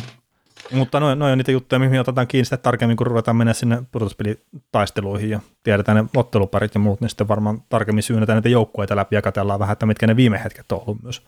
Mutta 0.73 1.01
noin 1.01 1.19
noi 1.19 1.33
on 1.33 1.39
niitä 1.39 1.53
juttuja, 1.53 1.79
mihin 1.79 2.01
otetaan 2.01 2.27
kiinni 2.27 2.45
sitten 2.45 2.59
tarkemmin, 2.59 2.97
kun 2.97 3.07
ruvetaan 3.07 3.37
mennä 3.37 3.53
sinne 3.53 3.83
pudotuspelitaisteluihin 3.93 5.31
ja 5.31 5.41
tiedetään 5.63 5.97
ne 5.97 6.05
otteluparit 6.17 6.75
ja 6.75 6.81
muut, 6.81 7.01
niin 7.01 7.09
sitten 7.09 7.29
varmaan 7.29 7.63
tarkemmin 7.69 8.03
syynnetään 8.03 8.37
näitä 8.37 8.49
joukkueita 8.49 8.97
läpi 8.97 9.17
ja 9.17 9.23
katsellaan 9.23 9.61
vähän, 9.61 9.73
että 9.73 9.87
mitkä 9.87 10.07
ne 10.07 10.17
viime 10.17 10.41
hetket 10.45 10.73
on 10.73 10.83
ollut 10.87 11.03
myös. 11.03 11.23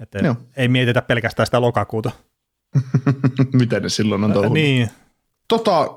Että 0.00 0.34
ei 0.56 0.68
mietitä 0.68 1.02
pelkästään 1.02 1.46
sitä 1.46 1.60
lokakuuta. 1.60 2.10
Miten 3.60 3.82
ne 3.82 3.88
silloin 3.88 4.24
on 4.24 4.32
tullut? 4.32 4.52
Niin. 4.52 4.90
Tota, 5.48 5.88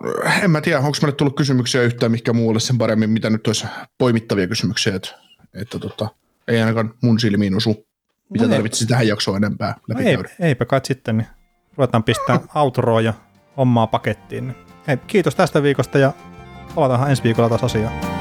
en 0.44 0.52
mä 0.52 0.62
tiedä, 0.62 0.80
onko 0.80 0.98
meille 1.02 1.16
tullut 1.16 1.36
kysymyksiä 1.36 1.82
yhtään 1.82 2.12
mikä 2.12 2.34
muulle 2.34 2.60
sen 2.60 2.78
paremmin, 2.78 3.10
mitä 3.10 3.30
nyt 3.30 3.48
olisi 3.48 3.68
poimittavia 3.98 4.48
kysymyksiä, 4.48 4.96
että, 4.96 5.10
että 5.54 5.80
tota, 5.80 6.08
ei 6.48 6.60
ainakaan 6.60 6.94
mun 7.04 7.20
silmiin 7.20 7.56
osu, 7.56 7.88
mitä 8.30 8.46
no 8.46 8.52
tarvitsisi 8.52 8.88
tähän 8.88 9.08
jaksoon 9.08 9.38
enempää 9.38 9.76
läpi 9.88 10.04
no 10.04 10.10
ei, 10.10 10.48
Eipä 10.48 10.66
kai 10.66 10.82
sitten, 10.84 11.18
niin 11.18 11.28
ruvetaan 11.78 12.04
pistää 12.04 12.40
outroa 12.56 13.02
ja 13.10 13.14
hommaa 13.58 13.88
pakettiin. 13.88 14.48
Niin. 14.48 14.58
Hei, 14.88 14.98
kiitos 14.98 15.36
tästä 15.36 15.64
viikosta 15.64 15.98
ja 15.98 16.14
palataan 16.76 17.10
ensi 17.10 17.24
viikolla 17.24 17.50
taas 17.50 17.64
asiaan. 17.64 18.21